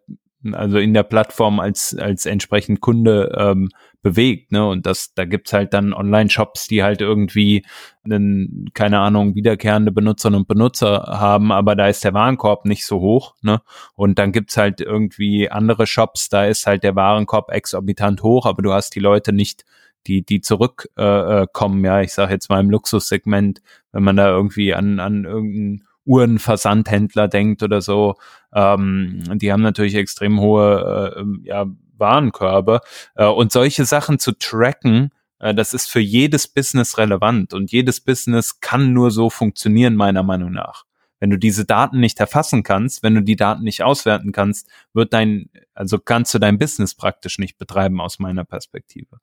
also 0.52 0.78
in 0.78 0.94
der 0.94 1.04
Plattform 1.04 1.60
als, 1.60 1.96
als 1.98 2.26
entsprechend 2.26 2.82
Kunde 2.82 3.36
ähm, 3.38 3.70
bewegt, 4.02 4.52
ne? 4.52 4.68
Und 4.68 4.86
das, 4.86 5.14
da 5.14 5.26
gibt's 5.26 5.54
halt 5.54 5.74
dann 5.74 5.94
Online-Shops, 5.94 6.68
die 6.68 6.84
halt 6.84 7.02
irgendwie 7.02 7.66
einen, 8.04 8.70
keine 8.74 9.00
Ahnung, 9.00 9.36
wiederkehrende 9.36 9.92
Benutzerinnen 9.92 10.42
und 10.42 10.48
Benutzer 10.48 11.04
haben, 11.08 11.52
aber 11.52 11.76
da 11.76 11.88
ist 11.88 12.04
der 12.04 12.14
Warenkorb 12.14 12.66
nicht 12.66 12.86
so 12.86 13.00
hoch, 13.00 13.36
ne? 13.42 13.62
Und 13.96 14.20
dann 14.20 14.32
gibt's 14.34 14.58
halt 14.58 14.82
irgendwie 14.82 15.50
andere 15.50 15.88
Shops, 15.88 16.30
da 16.30 16.46
ist 16.46 16.68
halt 16.68 16.84
der 16.84 16.96
Warenkorb 16.96 17.52
exorbitant 17.52 18.22
hoch, 18.24 18.46
aber 18.46 18.62
du 18.62 18.74
hast 18.74 18.96
die 18.96 19.00
Leute 19.00 19.32
nicht 19.32 19.64
die, 20.08 20.24
die 20.24 20.42
zurückkommen, 20.42 21.44
äh, 21.44 21.48
kommen, 21.54 21.86
ja, 21.86 22.02
ich 22.02 22.14
sage 22.14 22.34
jetzt 22.34 22.50
mal 22.50 22.60
im 22.60 22.70
Luxussegment, 22.70 23.62
wenn 23.94 24.04
man 24.04 24.18
da 24.18 24.28
irgendwie 24.28 24.74
an, 24.74 25.00
an 25.00 25.24
irgendeinen 25.24 25.84
Uhrenversandhändler 26.06 27.28
denkt 27.28 27.64
oder 27.64 27.82
so, 27.82 28.16
ähm, 28.54 29.24
die 29.36 29.52
haben 29.52 29.62
natürlich 29.64 29.96
extrem 29.96 30.40
hohe 30.40 31.16
äh, 31.16 31.48
ja, 31.48 31.66
Warenkörbe. 31.98 32.82
Äh, 33.16 33.26
und 33.26 33.52
solche 33.52 33.86
Sachen 33.86 34.20
zu 34.20 34.38
tracken, 34.38 35.12
äh, 35.40 35.54
das 35.54 35.74
ist 35.74 35.90
für 35.90 36.00
jedes 36.00 36.48
Business 36.48 36.98
relevant 36.98 37.54
und 37.54 37.72
jedes 37.72 38.02
Business 38.02 38.60
kann 38.60 38.94
nur 38.94 39.12
so 39.12 39.30
funktionieren, 39.30 39.96
meiner 39.96 40.24
Meinung 40.24 40.52
nach. 40.52 40.84
Wenn 41.20 41.30
du 41.30 41.38
diese 41.38 41.64
Daten 41.64 42.02
nicht 42.02 42.20
erfassen 42.20 42.64
kannst, 42.64 43.02
wenn 43.02 43.16
du 43.16 43.22
die 43.22 43.38
Daten 43.38 43.64
nicht 43.64 43.82
auswerten 43.82 44.34
kannst, 44.34 44.68
wird 44.94 45.14
dein, 45.14 45.50
also 45.74 45.98
kannst 45.98 46.34
du 46.34 46.40
dein 46.40 46.58
Business 46.58 46.96
praktisch 46.96 47.40
nicht 47.40 47.58
betreiben 47.58 48.02
aus 48.02 48.20
meiner 48.20 48.44
Perspektive. 48.44 49.20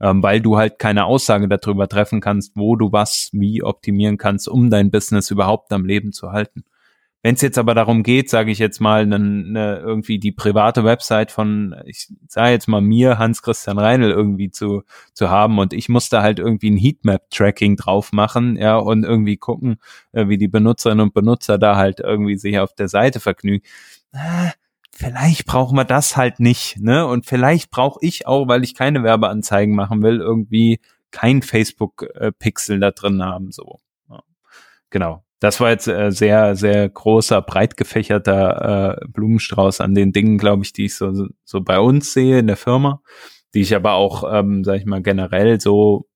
Ähm, 0.00 0.22
weil 0.22 0.40
du 0.40 0.56
halt 0.56 0.78
keine 0.78 1.04
Aussage 1.04 1.48
darüber 1.48 1.88
treffen 1.88 2.20
kannst, 2.20 2.56
wo 2.56 2.76
du 2.76 2.92
was 2.92 3.30
wie 3.32 3.62
optimieren 3.62 4.18
kannst, 4.18 4.48
um 4.48 4.68
dein 4.70 4.90
Business 4.90 5.30
überhaupt 5.30 5.72
am 5.72 5.84
Leben 5.84 6.12
zu 6.12 6.32
halten. 6.32 6.64
Wenn 7.24 7.36
es 7.36 7.40
jetzt 7.40 7.56
aber 7.56 7.74
darum 7.74 8.02
geht, 8.02 8.28
sage 8.28 8.50
ich 8.50 8.58
jetzt 8.58 8.80
mal, 8.80 9.06
ne, 9.06 9.18
ne, 9.18 9.78
irgendwie 9.78 10.18
die 10.18 10.30
private 10.30 10.84
Website 10.84 11.30
von, 11.30 11.74
ich 11.86 12.08
sage 12.28 12.50
jetzt 12.50 12.68
mal 12.68 12.82
mir, 12.82 13.18
Hans-Christian 13.18 13.78
Reinl 13.78 14.10
irgendwie 14.10 14.50
zu, 14.50 14.82
zu 15.14 15.30
haben 15.30 15.58
und 15.58 15.72
ich 15.72 15.88
musste 15.88 16.20
halt 16.20 16.38
irgendwie 16.38 16.70
ein 16.70 16.76
Heatmap-Tracking 16.76 17.76
drauf 17.76 18.12
machen, 18.12 18.58
ja, 18.58 18.76
und 18.76 19.04
irgendwie 19.04 19.38
gucken, 19.38 19.76
äh, 20.12 20.28
wie 20.28 20.36
die 20.36 20.48
Benutzerinnen 20.48 21.00
und 21.02 21.14
Benutzer 21.14 21.56
da 21.56 21.76
halt 21.76 22.00
irgendwie 22.00 22.36
sich 22.36 22.58
auf 22.58 22.74
der 22.74 22.88
Seite 22.88 23.20
vergnügen. 23.20 23.64
Äh, 24.94 25.06
vielleicht 25.06 25.46
brauchen 25.46 25.76
wir 25.76 25.84
das 25.84 26.16
halt 26.16 26.40
nicht, 26.40 26.78
ne? 26.78 27.06
Und 27.06 27.26
vielleicht 27.26 27.70
brauche 27.70 27.98
ich 28.02 28.26
auch, 28.26 28.48
weil 28.48 28.64
ich 28.64 28.74
keine 28.74 29.02
Werbeanzeigen 29.02 29.74
machen 29.74 30.02
will, 30.02 30.20
irgendwie 30.20 30.80
kein 31.10 31.42
Facebook-Pixel 31.42 32.80
da 32.80 32.90
drin 32.90 33.22
haben, 33.22 33.52
so. 33.52 33.80
Genau. 34.94 35.24
Das 35.40 35.58
war 35.60 35.70
jetzt 35.70 35.88
äh, 35.88 36.10
sehr, 36.10 36.54
sehr 36.54 36.88
großer, 36.88 37.42
breit 37.42 37.76
gefächerter 37.76 39.00
äh, 39.02 39.06
Blumenstrauß 39.08 39.80
an 39.80 39.94
den 39.94 40.12
Dingen, 40.12 40.38
glaube 40.38 40.62
ich, 40.62 40.72
die 40.72 40.84
ich 40.84 40.94
so, 40.94 41.26
so 41.44 41.60
bei 41.60 41.80
uns 41.80 42.12
sehe 42.12 42.38
in 42.38 42.46
der 42.46 42.56
Firma, 42.56 43.02
die 43.52 43.60
ich 43.60 43.74
aber 43.74 43.94
auch, 43.94 44.22
ähm, 44.32 44.62
sag 44.62 44.76
ich 44.76 44.86
mal, 44.86 45.02
generell 45.02 45.60
so 45.60 46.06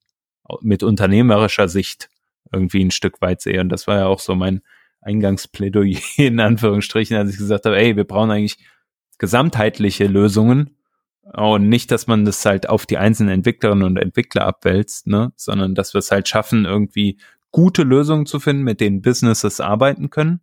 mit 0.63 0.85
unternehmerischer 0.85 1.69
Sicht 1.69 2.09
irgendwie 2.53 2.85
ein 2.85 2.93
Stück 2.93 3.21
weit 3.21 3.41
sehe. 3.41 3.61
Und 3.61 3.69
das 3.69 3.87
war 3.89 3.97
ja 3.97 4.07
auch 4.07 4.21
so 4.21 4.37
mein 4.37 4.63
Eingangsplädoyer 5.01 5.99
in 6.17 6.41
Anführungsstrichen, 6.41 7.17
als 7.17 7.31
ich 7.31 7.39
gesagt 7.39 7.65
habe, 7.67 7.77
ey, 7.77 7.97
wir 7.97 8.05
brauchen 8.05 8.31
eigentlich 8.31 8.59
gesamtheitliche 9.19 10.07
Lösungen 10.07 10.77
und 11.23 11.69
nicht, 11.69 11.91
dass 11.91 12.07
man 12.07 12.25
das 12.25 12.45
halt 12.45 12.69
auf 12.69 12.87
die 12.87 12.99
einzelnen 12.99 13.35
Entwicklerinnen 13.35 13.85
und 13.85 13.97
Entwickler 13.97 14.47
abwälzt, 14.47 15.07
ne, 15.07 15.33
sondern 15.37 15.75
dass 15.75 15.95
wir 15.95 15.99
es 15.99 16.11
halt 16.11 16.29
schaffen, 16.29 16.65
irgendwie 16.65 17.19
gute 17.51 17.83
Lösungen 17.83 18.27
zu 18.27 18.41
finden, 18.41 18.63
mit 18.63 18.81
denen 18.81 19.03
Businesses 19.03 19.61
arbeiten 19.61 20.11
können, 20.11 20.41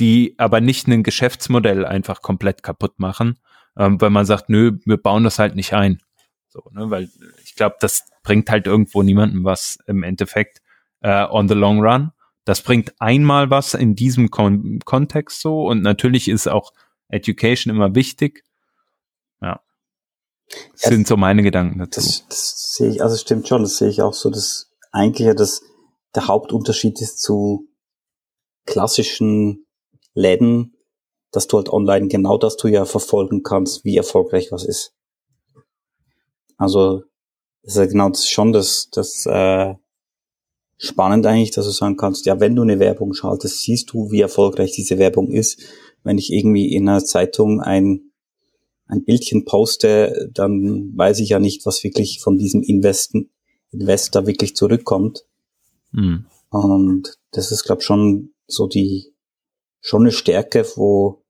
die 0.00 0.34
aber 0.38 0.60
nicht 0.60 0.88
ein 0.88 1.02
Geschäftsmodell 1.02 1.84
einfach 1.84 2.22
komplett 2.22 2.62
kaputt 2.62 2.98
machen, 2.98 3.38
ähm, 3.76 4.00
weil 4.00 4.10
man 4.10 4.26
sagt, 4.26 4.48
nö, 4.48 4.78
wir 4.84 4.96
bauen 4.96 5.24
das 5.24 5.38
halt 5.38 5.54
nicht 5.54 5.74
ein. 5.74 6.00
So, 6.48 6.62
ne, 6.72 6.90
weil 6.90 7.08
ich 7.44 7.54
glaube, 7.54 7.76
das 7.80 8.08
bringt 8.22 8.50
halt 8.50 8.66
irgendwo 8.66 9.02
niemandem 9.02 9.44
was 9.44 9.78
im 9.86 10.02
Endeffekt 10.02 10.60
äh, 11.00 11.24
on 11.28 11.48
the 11.48 11.54
long 11.54 11.80
run. 11.80 12.12
Das 12.48 12.62
bringt 12.62 12.94
einmal 12.98 13.50
was 13.50 13.74
in 13.74 13.94
diesem 13.94 14.30
Kon 14.30 14.78
Kontext 14.86 15.42
so 15.42 15.66
und 15.66 15.82
natürlich 15.82 16.28
ist 16.28 16.48
auch 16.48 16.72
Education 17.08 17.70
immer 17.74 17.94
wichtig. 17.94 18.42
Ja. 19.42 19.60
Das 20.72 20.84
ja, 20.84 20.88
sind 20.88 21.06
so 21.06 21.18
meine 21.18 21.42
Gedanken 21.42 21.78
dazu. 21.78 22.00
Das, 22.00 22.26
das 22.26 22.72
sehe 22.72 22.88
ich, 22.88 23.02
also 23.02 23.18
stimmt 23.18 23.46
schon, 23.46 23.60
das 23.60 23.76
sehe 23.76 23.90
ich 23.90 24.00
auch 24.00 24.14
so, 24.14 24.30
dass 24.30 24.70
eigentlich 24.92 25.26
ja 25.26 25.34
das 25.34 25.60
der 26.14 26.26
Hauptunterschied 26.26 26.98
ist 27.02 27.20
zu 27.20 27.68
klassischen 28.64 29.66
Läden, 30.14 30.74
dass 31.30 31.48
du 31.48 31.58
halt 31.58 31.68
online 31.68 32.08
genau 32.08 32.38
das 32.38 32.56
du 32.56 32.68
ja 32.68 32.86
verfolgen 32.86 33.42
kannst, 33.42 33.84
wie 33.84 33.98
erfolgreich 33.98 34.50
was 34.52 34.64
ist. 34.64 34.94
Also 36.56 37.02
das 37.62 37.74
ist 37.74 37.78
ja 37.78 37.84
genau 37.84 38.08
das 38.08 38.26
schon 38.26 38.54
das, 38.54 38.88
das 38.90 39.26
äh, 39.26 39.74
spannend 40.78 41.26
eigentlich, 41.26 41.50
dass 41.50 41.66
du 41.66 41.72
sagen 41.72 41.96
kannst, 41.96 42.24
ja, 42.24 42.40
wenn 42.40 42.54
du 42.54 42.62
eine 42.62 42.78
Werbung 42.78 43.12
schaltest, 43.12 43.62
siehst 43.62 43.92
du, 43.92 44.10
wie 44.10 44.20
erfolgreich 44.20 44.72
diese 44.72 44.98
Werbung 44.98 45.30
ist. 45.30 45.60
Wenn 46.04 46.18
ich 46.18 46.32
irgendwie 46.32 46.72
in 46.72 46.88
einer 46.88 47.04
Zeitung 47.04 47.60
ein, 47.60 48.12
ein 48.86 49.04
Bildchen 49.04 49.44
poste, 49.44 50.30
dann 50.32 50.96
weiß 50.96 51.18
ich 51.18 51.30
ja 51.30 51.40
nicht, 51.40 51.66
was 51.66 51.82
wirklich 51.82 52.20
von 52.20 52.38
diesem 52.38 52.62
Investen, 52.62 53.30
Investor 53.72 54.26
wirklich 54.26 54.54
zurückkommt. 54.54 55.26
Mhm. 55.90 56.26
Und 56.50 57.18
das 57.32 57.52
ist, 57.52 57.64
glaube 57.64 57.82
schon 57.82 58.30
so 58.46 58.66
die, 58.66 59.12
schon 59.80 60.02
eine 60.02 60.12
Stärke, 60.12 60.64
wo, 60.76 61.22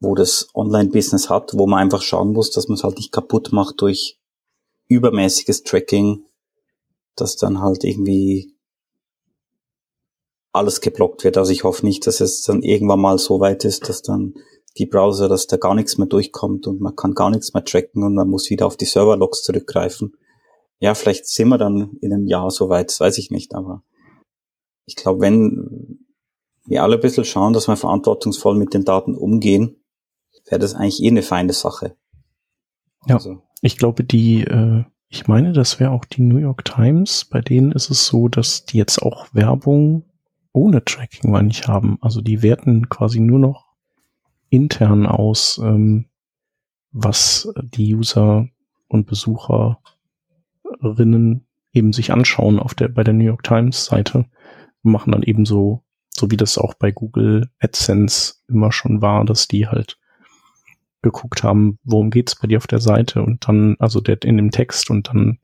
wo 0.00 0.14
das 0.16 0.48
Online-Business 0.52 1.30
hat, 1.30 1.52
wo 1.54 1.66
man 1.66 1.80
einfach 1.80 2.02
schauen 2.02 2.32
muss, 2.32 2.50
dass 2.50 2.68
man 2.68 2.76
es 2.76 2.84
halt 2.84 2.96
nicht 2.96 3.12
kaputt 3.12 3.52
macht 3.52 3.80
durch 3.80 4.18
übermäßiges 4.88 5.62
Tracking, 5.62 6.24
dass 7.16 7.36
dann 7.36 7.60
halt 7.60 7.84
irgendwie 7.84 8.54
alles 10.52 10.80
geblockt 10.80 11.24
wird. 11.24 11.36
Also 11.36 11.52
ich 11.52 11.64
hoffe 11.64 11.84
nicht, 11.84 12.06
dass 12.06 12.20
es 12.20 12.42
dann 12.42 12.62
irgendwann 12.62 13.00
mal 13.00 13.18
so 13.18 13.40
weit 13.40 13.64
ist, 13.64 13.88
dass 13.88 14.02
dann 14.02 14.34
die 14.76 14.86
Browser, 14.86 15.28
dass 15.28 15.46
da 15.46 15.56
gar 15.56 15.74
nichts 15.74 15.98
mehr 15.98 16.06
durchkommt 16.06 16.66
und 16.66 16.80
man 16.80 16.96
kann 16.96 17.14
gar 17.14 17.30
nichts 17.30 17.54
mehr 17.54 17.64
tracken 17.64 18.02
und 18.02 18.14
man 18.14 18.28
muss 18.28 18.50
wieder 18.50 18.66
auf 18.66 18.76
die 18.76 18.84
Serverlogs 18.84 19.42
zurückgreifen 19.42 20.16
ja, 20.84 20.94
vielleicht 20.94 21.26
sind 21.26 21.48
wir 21.48 21.56
dann 21.56 21.96
in 22.02 22.12
einem 22.12 22.26
Jahr 22.26 22.50
soweit, 22.50 22.90
das 22.90 23.00
weiß 23.00 23.16
ich 23.16 23.30
nicht, 23.30 23.54
aber 23.54 23.82
ich 24.84 24.96
glaube, 24.96 25.22
wenn 25.22 25.98
wir 26.66 26.82
alle 26.82 26.96
ein 26.96 27.00
bisschen 27.00 27.24
schauen, 27.24 27.54
dass 27.54 27.68
wir 27.68 27.76
verantwortungsvoll 27.76 28.54
mit 28.54 28.74
den 28.74 28.84
Daten 28.84 29.14
umgehen, 29.14 29.82
wäre 30.46 30.58
das 30.58 30.74
eigentlich 30.74 31.02
eh 31.02 31.08
eine 31.08 31.22
feine 31.22 31.54
Sache. 31.54 31.96
Ja, 33.06 33.16
also. 33.16 33.38
ich 33.62 33.78
glaube, 33.78 34.04
die, 34.04 34.42
äh, 34.42 34.84
ich 35.08 35.28
meine, 35.28 35.52
das 35.52 35.78
wäre 35.78 35.90
auch 35.90 36.04
die 36.04 36.22
New 36.22 36.38
York 36.38 36.64
Times, 36.64 37.24
bei 37.24 37.40
denen 37.40 37.72
ist 37.72 37.90
es 37.90 38.06
so, 38.06 38.28
dass 38.28 38.64
die 38.64 38.78
jetzt 38.78 39.00
auch 39.02 39.28
Werbung 39.32 40.04
ohne 40.52 40.84
Tracking 40.84 41.30
mal 41.30 41.42
nicht 41.42 41.68
haben. 41.68 41.98
Also 42.00 42.20
die 42.20 42.42
werten 42.42 42.88
quasi 42.88 43.20
nur 43.20 43.38
noch 43.38 43.74
intern 44.48 45.06
aus, 45.06 45.60
ähm, 45.62 46.06
was 46.92 47.52
die 47.62 47.94
User 47.94 48.48
und 48.88 49.06
Besucher 49.06 49.80
Leserinnen 50.84 51.46
eben 51.72 51.92
sich 51.92 52.12
anschauen 52.12 52.58
auf 52.58 52.74
der, 52.74 52.88
bei 52.88 53.02
der 53.02 53.14
New 53.14 53.24
York 53.24 53.42
Times 53.42 53.86
Seite 53.86 54.26
und 54.82 54.92
machen 54.92 55.12
dann 55.12 55.22
eben 55.22 55.44
so, 55.44 55.82
so 56.10 56.30
wie 56.30 56.36
das 56.36 56.58
auch 56.58 56.74
bei 56.74 56.92
Google 56.92 57.50
AdSense 57.58 58.34
immer 58.48 58.70
schon 58.70 59.02
war, 59.02 59.24
dass 59.24 59.48
die 59.48 59.66
halt 59.66 59.98
geguckt 61.04 61.44
haben, 61.44 61.78
worum 61.84 62.10
geht's 62.10 62.34
bei 62.34 62.48
dir 62.48 62.58
auf 62.58 62.66
der 62.66 62.80
Seite 62.80 63.22
und 63.22 63.46
dann, 63.46 63.76
also 63.78 64.00
der 64.00 64.22
in 64.22 64.36
dem 64.36 64.50
Text 64.50 64.90
und 64.90 65.08
dann 65.08 65.38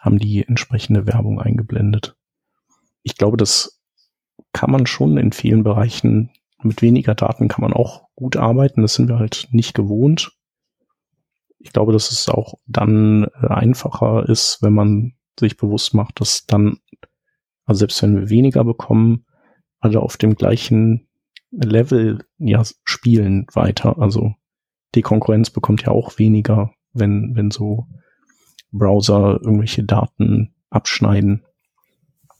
haben 0.00 0.18
die 0.18 0.46
entsprechende 0.46 1.06
Werbung 1.06 1.40
eingeblendet. 1.40 2.16
Ich 3.04 3.16
glaube, 3.16 3.36
das 3.36 3.80
kann 4.52 4.70
man 4.70 4.86
schon 4.86 5.16
in 5.16 5.32
vielen 5.32 5.62
Bereichen 5.62 6.30
mit 6.64 6.82
weniger 6.82 7.14
Daten 7.14 7.48
kann 7.48 7.62
man 7.62 7.72
auch 7.72 8.08
gut 8.14 8.36
arbeiten. 8.36 8.82
Das 8.82 8.94
sind 8.94 9.08
wir 9.08 9.18
halt 9.18 9.48
nicht 9.50 9.74
gewohnt 9.74 10.32
ich 11.62 11.72
glaube, 11.72 11.92
dass 11.92 12.10
es 12.10 12.28
auch 12.28 12.54
dann 12.66 13.24
äh, 13.40 13.46
einfacher 13.46 14.28
ist, 14.28 14.58
wenn 14.62 14.72
man 14.72 15.14
sich 15.38 15.56
bewusst 15.56 15.94
macht, 15.94 16.20
dass 16.20 16.44
dann, 16.46 16.78
also 17.64 17.80
selbst 17.80 18.02
wenn 18.02 18.16
wir 18.16 18.28
weniger 18.28 18.64
bekommen, 18.64 19.24
alle 19.80 20.00
auf 20.00 20.16
dem 20.16 20.34
gleichen 20.34 21.08
Level 21.50 22.24
ja 22.38 22.62
spielen 22.84 23.46
weiter. 23.52 23.98
Also 23.98 24.34
die 24.94 25.02
Konkurrenz 25.02 25.50
bekommt 25.50 25.82
ja 25.82 25.88
auch 25.88 26.18
weniger, 26.18 26.72
wenn, 26.92 27.34
wenn 27.34 27.50
so 27.50 27.86
Browser 28.70 29.40
irgendwelche 29.42 29.84
Daten 29.84 30.54
abschneiden. 30.70 31.44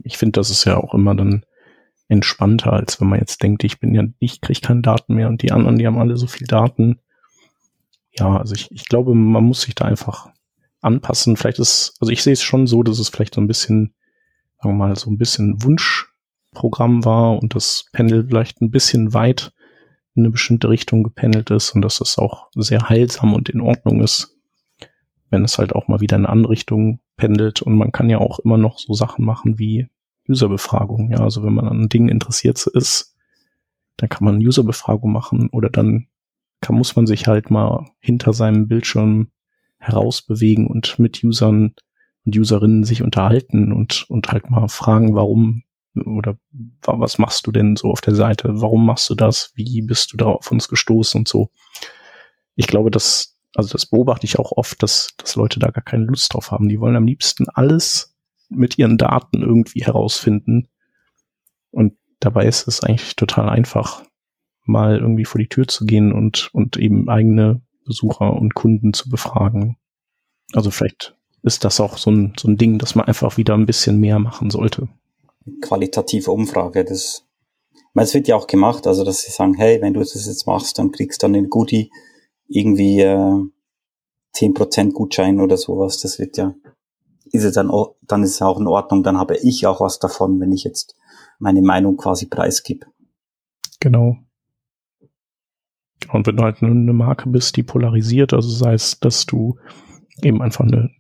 Ich 0.05 0.19
finde, 0.19 0.41
das 0.41 0.51
ist 0.51 0.65
ja 0.65 0.77
auch 0.77 0.95
immer 0.95 1.15
dann 1.15 1.45
entspannter, 2.09 2.73
als 2.73 3.01
wenn 3.01 3.09
man 3.09 3.21
jetzt 3.21 3.43
denkt, 3.43 3.65
ich 3.65 3.81
bin 3.81 3.95
ja, 3.95 4.05
ich 4.19 4.41
kriege 4.41 4.61
keine 4.61 4.83
Daten 4.83 5.15
mehr 5.15 5.29
und 5.29 5.43
die 5.43 5.53
anderen, 5.53 5.79
die 5.79 5.87
haben 5.87 5.99
alle 5.99 6.17
so 6.17 6.27
viel 6.27 6.47
Daten 6.47 6.99
ja, 8.19 8.37
also 8.37 8.55
ich, 8.55 8.71
ich 8.71 8.89
glaube, 8.89 9.15
man 9.15 9.45
muss 9.45 9.63
sich 9.63 9.75
da 9.75 9.85
einfach 9.85 10.29
anpassen. 10.81 11.37
Vielleicht 11.37 11.59
ist, 11.59 11.95
also 12.01 12.11
ich 12.11 12.23
sehe 12.23 12.35
es 12.35 12.43
schon 12.43 12.67
so, 12.67 12.83
dass 12.83 12.99
es 12.99 13.09
vielleicht 13.09 13.35
so 13.35 13.41
ein 13.41 13.47
bisschen, 13.47 13.95
sagen 14.61 14.75
wir 14.75 14.87
mal, 14.87 14.97
so 14.97 15.11
ein 15.11 15.19
bisschen 15.19 15.63
Wunschprogramm 15.63 17.05
war 17.05 17.39
und 17.39 17.55
das 17.55 17.87
Pendel 17.93 18.27
vielleicht 18.27 18.61
ein 18.61 18.71
bisschen 18.71 19.15
weit 19.15 19.53
in 20.15 20.23
eine 20.23 20.31
bestimmte 20.31 20.69
Richtung 20.69 21.03
gependelt 21.03 21.51
ist 21.51 21.71
und 21.75 21.83
dass 21.83 22.01
es 22.01 22.19
auch 22.19 22.49
sehr 22.55 22.89
heilsam 22.89 23.35
und 23.35 23.49
in 23.49 23.61
Ordnung 23.61 24.03
ist, 24.03 24.37
wenn 25.31 25.45
es 25.45 25.59
halt 25.59 25.75
auch 25.75 25.89
mal 25.89 26.01
wieder 26.01 26.17
in 26.17 26.27
eine 26.27 26.33
andere 26.33 26.53
Richtung 26.53 27.01
pendelt. 27.17 27.63
Und 27.63 27.77
man 27.77 27.93
kann 27.93 28.11
ja 28.11 28.19
auch 28.19 28.39
immer 28.41 28.59
noch 28.59 28.79
so 28.79 28.93
Sachen 28.93 29.25
machen 29.25 29.59
wie 29.59 29.89
Userbefragung. 30.29 31.11
Ja, 31.11 31.21
also 31.21 31.43
wenn 31.43 31.55
man 31.55 31.69
an 31.69 31.89
Dingen 31.89 32.09
interessiert 32.09 32.65
ist, 32.67 33.17
dann 33.97 34.09
kann 34.09 34.25
man 34.25 34.39
Userbefragung 34.39 35.13
machen 35.13 35.49
oder 35.51 35.71
dann 35.71 36.09
kann, 36.61 36.77
muss 36.77 36.95
man 36.97 37.07
sich 37.07 37.27
halt 37.27 37.51
mal 37.51 37.87
hinter 37.99 38.33
seinem 38.33 38.69
Bildschirm 38.69 39.29
herausbewegen 39.79 40.67
und 40.67 40.99
mit 40.99 41.23
Usern 41.25 41.75
und 42.25 42.39
Userinnen 42.39 42.85
sich 42.85 43.03
unterhalten 43.03 43.73
und, 43.73 44.07
und 44.09 44.29
halt 44.29 44.49
mal 44.49 44.69
fragen, 44.69 45.15
warum 45.15 45.65
oder 45.95 46.39
was 46.83 47.19
machst 47.19 47.47
du 47.47 47.53
denn 47.53 47.77
so 47.77 47.91
auf 47.91 48.01
der 48.01 48.15
Seite? 48.15 48.49
Warum 48.61 48.87
machst 48.87 49.11
du 49.11 49.15
das? 49.15 49.53
Wie 49.55 49.83
bist 49.83 50.13
du 50.13 50.17
da 50.17 50.27
auf 50.27 50.51
uns 50.51 50.69
gestoßen 50.69 51.21
und 51.21 51.29
so? 51.29 51.51
Ich 52.55 52.67
glaube, 52.67 52.91
dass, 52.91 53.39
also 53.55 53.71
das 53.73 53.87
beobachte 53.87 54.27
ich 54.27 54.39
auch 54.39 54.53
oft, 54.53 54.83
dass, 54.83 55.15
dass 55.17 55.37
Leute 55.37 55.61
da 55.61 55.71
gar 55.71 55.85
keine 55.85 56.05
Lust 56.05 56.33
drauf 56.33 56.51
haben. 56.51 56.69
Die 56.69 56.81
wollen 56.81 56.97
am 56.97 57.07
liebsten 57.07 57.49
alles 57.49 58.15
mit 58.49 58.79
ihren 58.79 58.99
Daten 58.99 59.43
irgendwie 59.43 59.85
herausfinden. 59.85 60.69
Und 61.71 61.95
dabei 62.21 62.47
ist 62.47 62.69
es 62.69 62.83
eigentlich 62.83 63.17
total 63.17 63.49
einfach, 63.49 64.03
mal 64.65 64.99
irgendwie 64.99 65.25
vor 65.25 65.41
die 65.41 65.49
Tür 65.49 65.67
zu 65.67 65.85
gehen 65.85 66.13
und, 66.13 66.51
und 66.53 66.77
eben 66.77 67.09
eigene 67.09 67.63
Besucher 67.85 68.33
und 68.33 68.55
Kunden 68.55 68.93
zu 68.93 69.09
befragen. 69.09 69.77
Also 70.53 70.71
vielleicht 70.71 71.17
ist 71.43 71.65
das 71.65 71.81
auch 71.81 71.99
so 71.99 72.11
ein, 72.11 72.35
so 72.39 72.49
ein 72.49 72.57
Ding, 72.57 72.79
dass 72.79 72.95
man 72.95 73.07
einfach 73.07 73.37
wieder 73.37 73.55
ein 73.55 73.67
bisschen 73.67 73.99
mehr 73.99 74.19
machen 74.19 74.51
sollte. 74.51 74.89
Qualitative 75.61 76.31
Umfrage, 76.31 76.85
das, 76.85 77.27
weil 77.95 78.05
es 78.05 78.15
wird 78.15 78.29
ja 78.29 78.37
auch 78.37 78.47
gemacht, 78.47 78.87
also 78.87 79.05
dass 79.05 79.23
sie 79.23 79.31
sagen, 79.31 79.55
hey, 79.55 79.81
wenn 79.81 79.95
du 79.95 80.01
das 80.01 80.15
jetzt 80.15 80.47
machst, 80.47 80.79
dann 80.79 80.93
kriegst 80.93 81.23
du 81.23 81.25
dann 81.27 81.33
den 81.33 81.51
Goodie 81.51 81.91
irgendwie 82.49 83.01
äh, 83.01 83.41
10% 84.35 84.93
Gutschein 84.93 85.41
oder 85.41 85.57
sowas, 85.57 85.99
das 85.99 86.19
wird 86.19 86.37
ja, 86.37 86.55
ist 87.33 87.45
es 87.45 87.55
dann, 87.55 87.71
dann 88.03 88.23
ist 88.23 88.35
es 88.35 88.43
auch 88.43 88.61
in 88.61 88.67
Ordnung, 88.67 89.03
dann 89.03 89.19
habe 89.19 89.37
ich 89.37 89.67
auch 89.67 89.81
was 89.81 89.99
davon, 89.99 90.41
wenn 90.41 90.53
ich 90.53 90.65
jetzt 90.65 90.95
meine 91.39 91.63
Meinung 91.63 91.97
quasi 91.97 92.27
preisgib. 92.27 92.87
Genau. 93.81 94.17
Und 96.13 96.27
wenn 96.27 96.37
du 96.37 96.43
halt 96.43 96.63
eine 96.63 96.93
Marke 96.93 97.29
bist, 97.29 97.57
die 97.57 97.63
polarisiert, 97.63 98.33
also 98.33 98.49
sei 98.49 98.75
es, 98.75 99.01
dass 99.01 99.27
du 99.27 99.59
eben 100.23 100.43
einfach 100.43 100.65
eine, 100.65 100.91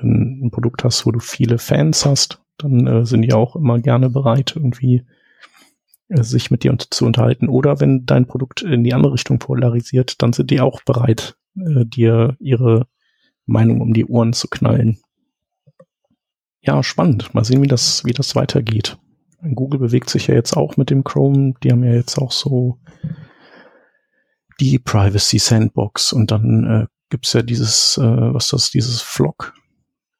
ein 0.00 0.50
Produkt 0.52 0.84
hast, 0.84 1.06
wo 1.06 1.12
du 1.12 1.20
viele 1.20 1.58
Fans 1.58 2.04
hast, 2.04 2.42
dann 2.58 2.86
äh, 2.86 3.06
sind 3.06 3.22
die 3.22 3.32
auch 3.32 3.56
immer 3.56 3.78
gerne 3.78 4.10
bereit, 4.10 4.54
irgendwie 4.56 5.04
äh, 6.08 6.22
sich 6.22 6.50
mit 6.50 6.64
dir 6.64 6.76
zu 6.78 7.06
unterhalten. 7.06 7.48
Oder 7.48 7.80
wenn 7.80 8.04
dein 8.04 8.26
Produkt 8.26 8.62
in 8.62 8.84
die 8.84 8.94
andere 8.94 9.14
Richtung 9.14 9.38
polarisiert, 9.38 10.22
dann 10.22 10.32
sind 10.32 10.50
die 10.50 10.60
auch 10.60 10.82
bereit, 10.82 11.36
äh, 11.56 11.84
dir 11.84 12.36
ihre 12.40 12.86
Meinung 13.46 13.80
um 13.80 13.94
die 13.94 14.06
Ohren 14.06 14.32
zu 14.32 14.48
knallen. 14.48 14.98
Ja, 16.60 16.82
spannend. 16.82 17.32
Mal 17.34 17.44
sehen, 17.44 17.62
wie 17.62 17.68
das, 17.68 18.04
wie 18.04 18.12
das 18.12 18.34
weitergeht. 18.36 18.98
Google 19.54 19.78
bewegt 19.78 20.10
sich 20.10 20.26
ja 20.26 20.34
jetzt 20.34 20.56
auch 20.56 20.76
mit 20.76 20.90
dem 20.90 21.04
Chrome. 21.04 21.54
Die 21.62 21.70
haben 21.70 21.84
ja 21.84 21.92
jetzt 21.92 22.18
auch 22.18 22.32
so 22.32 22.78
die 24.60 24.78
Privacy 24.78 25.38
Sandbox 25.38 26.12
und 26.12 26.30
dann 26.30 26.64
äh, 26.64 26.86
gibt's 27.10 27.32
ja 27.32 27.42
dieses, 27.42 27.96
äh, 27.98 28.02
was 28.34 28.48
das, 28.48 28.70
dieses 28.70 29.00
Flock. 29.00 29.54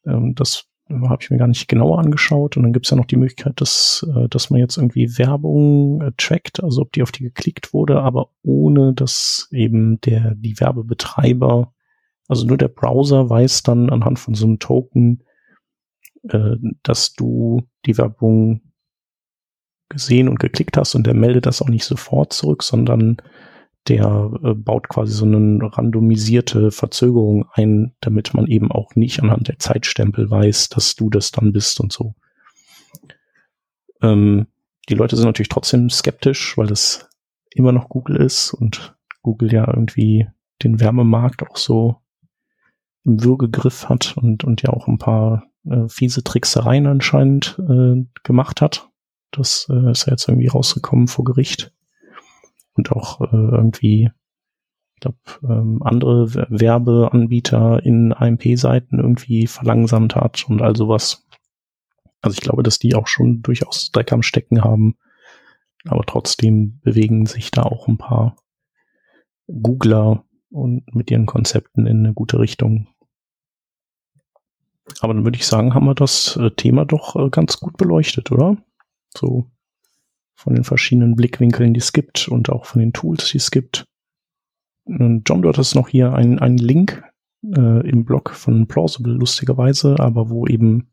Ähm, 0.07 0.35
das 0.35 0.68
habe 0.91 1.23
ich 1.23 1.31
mir 1.31 1.39
gar 1.39 1.49
nicht 1.49 1.69
genauer 1.69 1.99
angeschaut. 1.99 2.57
Und 2.57 2.63
dann 2.63 2.73
gibt's 2.73 2.91
ja 2.91 2.97
noch 2.97 3.05
die 3.05 3.17
Möglichkeit, 3.17 3.61
dass, 3.61 4.07
äh, 4.15 4.29
dass 4.29 4.51
man 4.51 4.61
jetzt 4.61 4.77
irgendwie 4.77 5.19
Werbung 5.19 6.01
äh, 6.01 6.13
trackt, 6.17 6.63
also 6.63 6.83
ob 6.83 6.93
die 6.93 7.03
auf 7.03 7.13
die 7.13 7.25
geklickt 7.25 7.73
wurde, 7.73 8.01
aber 8.01 8.31
ohne 8.43 8.95
dass 8.95 9.49
eben 9.53 10.01
der, 10.01 10.35
die 10.35 10.59
Werbebetreiber, 10.59 11.73
also 12.27 12.47
nur 12.47 12.59
der 12.59 12.69
Browser 12.69 13.29
weiß 13.29 13.63
dann 13.63 13.91
anhand 13.91 14.19
von 14.19 14.35
so 14.35 14.47
einem 14.47 14.59
Token, 14.59 15.23
äh, 16.29 16.57
dass 16.83 17.13
du 17.13 17.63
die 17.87 17.99
Werbung 17.99 18.63
gesehen 19.91 20.29
und 20.29 20.39
geklickt 20.39 20.77
hast 20.77 20.95
und 20.95 21.07
der 21.07 21.15
meldet 21.15 21.47
das 21.47 21.63
auch 21.63 21.69
nicht 21.69 21.85
sofort 21.85 22.33
zurück, 22.33 22.63
sondern 22.63 23.17
der 23.87 24.31
äh, 24.43 24.55
baut 24.55 24.89
quasi 24.89 25.13
so 25.13 25.25
eine 25.25 25.61
randomisierte 25.63 26.71
Verzögerung 26.71 27.47
ein, 27.53 27.95
damit 28.01 28.35
man 28.35 28.47
eben 28.47 28.71
auch 28.71 28.95
nicht 28.95 29.23
anhand 29.23 29.49
der 29.49 29.59
Zeitstempel 29.59 30.31
weiß, 30.31 30.69
dass 30.69 30.95
du 30.97 31.11
das 31.11 31.31
dann 31.31 31.53
bist 31.53 31.81
und 31.81 31.93
so. 31.93 32.15
Ähm, 34.03 34.47
die 34.89 34.95
Leute 34.95 35.17
sind 35.17 35.27
natürlich 35.27 35.49
trotzdem 35.49 35.91
skeptisch, 35.91 36.57
weil 36.57 36.67
das 36.67 37.09
immer 37.51 37.73
noch 37.73 37.89
Google 37.89 38.17
ist 38.17 38.53
und 38.53 38.97
Google 39.23 39.53
ja 39.53 39.67
irgendwie 39.67 40.27
den 40.63 40.81
Wärmemarkt 40.81 41.43
auch 41.43 41.57
so 41.57 41.97
im 43.05 43.23
Würgegriff 43.23 43.89
hat 43.89 44.17
und, 44.17 44.45
und 44.45 44.63
ja 44.63 44.71
auch 44.71 44.87
ein 44.87 44.99
paar 44.99 45.45
äh, 45.65 45.89
fiese 45.89 46.25
Tricksereien 46.25 46.87
anscheinend 46.87 47.59
äh, 47.69 48.05
gemacht 48.23 48.61
hat. 48.61 48.89
Das 49.31 49.67
äh, 49.71 49.91
ist 49.91 50.07
ja 50.07 50.13
jetzt 50.13 50.29
irgendwie 50.29 50.49
rausgekommen 50.49 51.09
vor 51.09 51.25
Gericht 51.25 51.73
und 52.79 52.93
auch 52.93 53.21
äh, 53.21 53.27
irgendwie, 53.33 54.11
ich 54.95 55.01
glaube, 55.01 55.19
ähm, 55.43 55.83
andere 55.83 56.33
Werbeanbieter 56.49 57.85
in 57.85 58.13
AMP-Seiten 58.13 58.99
irgendwie 58.99 59.47
verlangsamt 59.47 60.17
hat 60.17 60.47
und 60.49 60.63
all 60.63 60.77
sowas. 60.77 61.27
Also 62.21 62.35
ich 62.35 62.41
glaube, 62.41 62.63
dass 62.63 62.79
die 62.79 62.95
auch 62.95 63.07
schon 63.07 63.43
durchaus 63.43 63.91
Dreck 63.93 64.13
am 64.13 64.23
Stecken 64.23 64.65
haben. 64.65 64.97
Aber 65.87 66.05
trotzdem 66.05 66.81
bewegen 66.81 67.27
sich 67.27 67.51
da 67.51 67.63
auch 67.63 67.87
ein 67.87 67.99
paar 67.99 68.37
Googler 69.47 70.25
und 70.51 70.95
mit 70.95 71.11
ihren 71.11 71.27
Konzepten 71.27 71.87
in 71.87 72.05
eine 72.05 72.15
gute 72.15 72.39
Richtung. 72.39 72.89
Aber 75.01 75.15
dann 75.15 75.25
würde 75.25 75.37
ich 75.37 75.47
sagen, 75.47 75.75
haben 75.75 75.87
wir 75.87 75.95
das 75.95 76.37
äh, 76.37 76.51
Thema 76.51 76.85
doch 76.85 77.15
äh, 77.17 77.29
ganz 77.31 77.61
gut 77.61 77.77
beleuchtet, 77.77 78.33
oder? 78.33 78.57
So 79.17 79.51
von 80.39 80.55
den 80.55 80.63
verschiedenen 80.63 81.17
Blickwinkeln, 81.17 81.75
die 81.75 81.81
es 81.81 81.93
gibt 81.93 82.29
und 82.29 82.49
auch 82.49 82.65
von 82.65 82.79
den 82.79 82.93
Tools, 82.93 83.29
die 83.33 83.39
es 83.39 83.51
gibt. 83.51 83.87
Und 84.85 85.25
John, 85.27 85.43
du 85.43 85.49
hattest 85.49 85.75
noch 85.75 85.89
hier 85.89 86.13
einen, 86.13 86.39
einen 86.39 86.59
Link 86.59 87.03
äh, 87.43 87.89
im 87.89 88.05
Blog 88.05 88.31
von 88.31 88.69
Plausible, 88.69 89.15
lustigerweise, 89.15 89.97
aber 89.99 90.31
wo 90.31 90.47
eben 90.47 90.93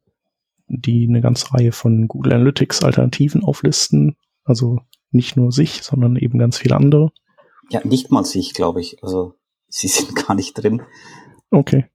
die 0.67 1.05
eine 1.07 1.21
ganze 1.21 1.53
Reihe 1.53 1.71
von 1.71 2.07
Google 2.07 2.33
Analytics 2.33 2.83
Alternativen 2.83 3.43
auflisten. 3.43 4.15
Also 4.45 4.79
nicht 5.11 5.37
nur 5.37 5.51
sich, 5.51 5.83
sondern 5.83 6.15
eben 6.15 6.39
ganz 6.39 6.57
viele 6.57 6.75
andere. 6.75 7.11
Ja, 7.69 7.85
nicht 7.85 8.09
mal 8.09 8.25
sich, 8.25 8.55
glaube 8.55 8.81
ich. 8.81 9.03
Also 9.03 9.35
sie 9.67 9.87
sind 9.89 10.15
gar 10.15 10.33
nicht 10.33 10.55
drin. 10.55 10.81
Okay. 11.51 11.85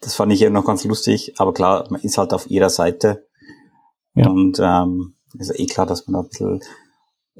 Das 0.00 0.14
fand 0.14 0.30
ich 0.30 0.42
eben 0.42 0.52
noch 0.52 0.66
ganz 0.66 0.84
lustig, 0.84 1.32
aber 1.38 1.54
klar, 1.54 1.86
man 1.88 2.02
ist 2.02 2.18
halt 2.18 2.34
auf 2.34 2.50
ihrer 2.50 2.68
Seite. 2.68 3.26
Ja. 4.14 4.28
Und 4.28 4.60
ähm, 4.62 5.14
ist 5.38 5.58
eh 5.58 5.66
klar, 5.66 5.86
dass 5.86 6.06
man 6.06 6.12
da 6.12 6.20
ein 6.20 6.28
bisschen 6.28 6.60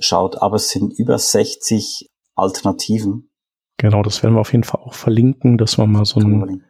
schaut, 0.01 0.41
aber 0.41 0.57
es 0.57 0.71
sind 0.71 0.99
über 0.99 1.19
60 1.19 2.11
Alternativen. 2.35 3.31
Genau, 3.77 4.03
das 4.03 4.23
werden 4.23 4.35
wir 4.35 4.41
auf 4.41 4.53
jeden 4.53 4.65
Fall 4.65 4.81
auch 4.83 4.95
verlinken, 4.95 5.59
dass 5.59 5.79
man 5.79 5.93
mal 5.93 6.05
so 6.05 6.21
ein, 6.21 6.63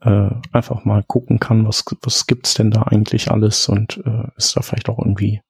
äh, 0.00 0.30
einfach 0.52 0.84
mal 0.84 1.02
gucken 1.02 1.40
kann, 1.40 1.66
was, 1.66 1.84
was 2.02 2.26
gibt's 2.26 2.54
denn 2.54 2.70
da 2.70 2.82
eigentlich 2.82 3.30
alles 3.30 3.68
und 3.68 4.02
äh, 4.04 4.28
ist 4.36 4.56
da 4.56 4.62
vielleicht 4.62 4.88
auch 4.88 4.98
irgendwie 4.98 5.42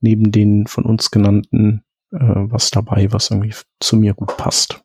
neben 0.00 0.30
den 0.32 0.66
von 0.66 0.84
uns 0.84 1.10
genannten 1.10 1.84
äh, 2.12 2.18
was 2.18 2.70
dabei, 2.70 3.12
was 3.12 3.30
irgendwie 3.30 3.54
zu 3.80 3.96
mir 3.96 4.14
gut 4.14 4.36
passt. 4.36 4.82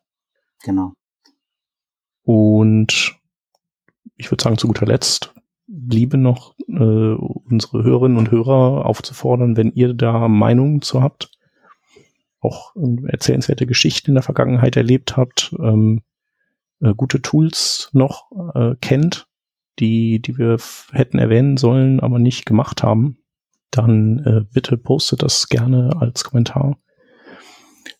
Genau. 0.62 0.92
Und 2.22 3.16
ich 4.16 4.30
würde 4.30 4.42
sagen, 4.42 4.58
zu 4.58 4.66
guter 4.66 4.86
Letzt 4.86 5.34
bliebe 5.66 6.16
noch 6.16 6.54
äh, 6.68 7.14
unsere 7.50 7.82
Hörerinnen 7.84 8.18
und 8.18 8.30
Hörer 8.30 8.86
aufzufordern, 8.86 9.56
wenn 9.56 9.72
ihr 9.72 9.94
da 9.94 10.28
Meinungen 10.28 10.82
zu 10.82 11.02
habt, 11.02 11.30
auch 12.40 12.74
äh, 12.76 13.06
erzählenswerte 13.06 13.66
Geschichten 13.66 14.10
in 14.10 14.14
der 14.14 14.22
Vergangenheit 14.22 14.76
erlebt 14.76 15.16
habt, 15.16 15.54
ähm, 15.60 16.02
äh, 16.80 16.94
gute 16.94 17.22
Tools 17.22 17.90
noch 17.92 18.30
äh, 18.54 18.74
kennt, 18.80 19.26
die, 19.78 20.20
die 20.20 20.38
wir 20.38 20.58
hätten 20.92 21.18
erwähnen 21.18 21.56
sollen, 21.56 22.00
aber 22.00 22.18
nicht 22.18 22.46
gemacht 22.46 22.82
haben, 22.82 23.18
dann 23.70 24.18
äh, 24.20 24.44
bitte 24.52 24.76
postet 24.76 25.22
das 25.22 25.48
gerne 25.48 25.90
als 25.98 26.24
Kommentar 26.24 26.78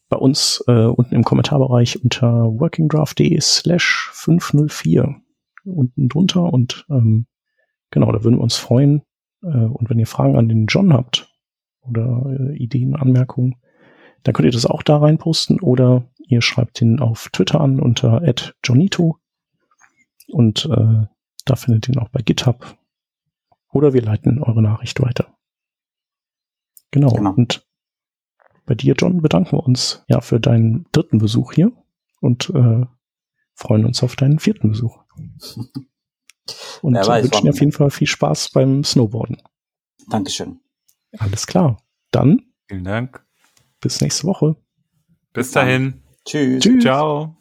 bei 0.09 0.19
uns 0.19 0.63
äh, 0.69 0.85
unten 0.85 1.15
im 1.15 1.25
Kommentarbereich 1.25 2.03
unter 2.05 2.45
workingdraft.de 2.45 3.41
slash 3.41 4.11
504 4.13 5.17
unten 5.65 6.09
drunter 6.09 6.53
und 6.53 6.87
ähm, 6.91 7.27
Genau, 7.95 8.11
da 8.11 8.25
würden 8.25 8.39
wir 8.39 8.43
uns 8.43 8.57
freuen. 8.57 9.03
Äh, 9.45 9.67
und 9.67 9.91
wenn 9.91 9.99
ihr 9.99 10.07
Fragen 10.07 10.37
an 10.37 10.49
den 10.49 10.67
John 10.67 10.93
habt 10.93 11.33
oder 11.83 12.25
äh, 12.27 12.57
Ideen, 12.57 12.97
Anmerkungen, 12.97 13.57
dann 14.23 14.33
könnt 14.33 14.47
ihr 14.47 14.53
das 14.53 14.67
auch 14.67 14.83
da 14.83 14.99
reinposten 14.99 15.61
oder 15.61 16.09
ihr 16.27 16.41
schreibt 16.41 16.81
ihn 16.81 17.01
auf 17.01 17.29
Twitter 17.29 17.61
an 17.61 17.79
unter 17.79 18.23
@johnito 18.65 19.19
und 20.29 20.67
äh, 20.67 21.07
da 21.45 21.57
findet 21.57 21.89
ihr 21.89 21.95
ihn 21.95 22.01
auch 22.01 22.09
bei 22.09 22.23
GitHub 22.23 22.79
oder 23.71 23.93
wir 23.93 24.03
leiten 24.03 24.43
eure 24.43 24.63
Nachricht 24.63 25.01
weiter. 25.03 25.37
Genau. 26.91 27.13
genau. 27.13 27.35
Und 27.35 27.67
bei 28.67 28.75
dir, 28.75 28.95
John, 28.97 29.21
bedanken 29.21 29.53
wir 29.53 29.65
uns 29.65 30.05
ja 30.09 30.21
für 30.21 30.41
deinen 30.41 30.87
dritten 30.93 31.19
Besuch 31.19 31.53
hier 31.53 31.73
und 32.21 32.51
äh, 32.51 32.87
freuen 33.55 33.85
uns 33.85 34.03
auf 34.03 34.17
deinen 34.17 34.39
vierten 34.39 34.71
Besuch. 34.71 35.03
Und 36.83 36.95
weiß, 36.95 37.25
wünschen 37.25 37.45
dir 37.45 37.51
auf 37.51 37.61
jeden 37.61 37.73
Fall 37.73 37.91
viel 37.91 38.07
Spaß 38.07 38.51
beim 38.51 38.85
Snowboarden. 38.85 39.43
Dankeschön. 40.09 40.61
Alles 41.19 41.47
klar. 41.47 41.79
Dann 42.11 42.43
Vielen 42.69 42.85
Dank. 42.85 43.25
bis 43.81 44.01
nächste 44.01 44.27
Woche. 44.27 44.57
Bis 45.33 45.51
dahin. 45.51 46.03
Tschüss. 46.25 46.63
Tschüss. 46.63 46.83
Ciao. 46.83 47.37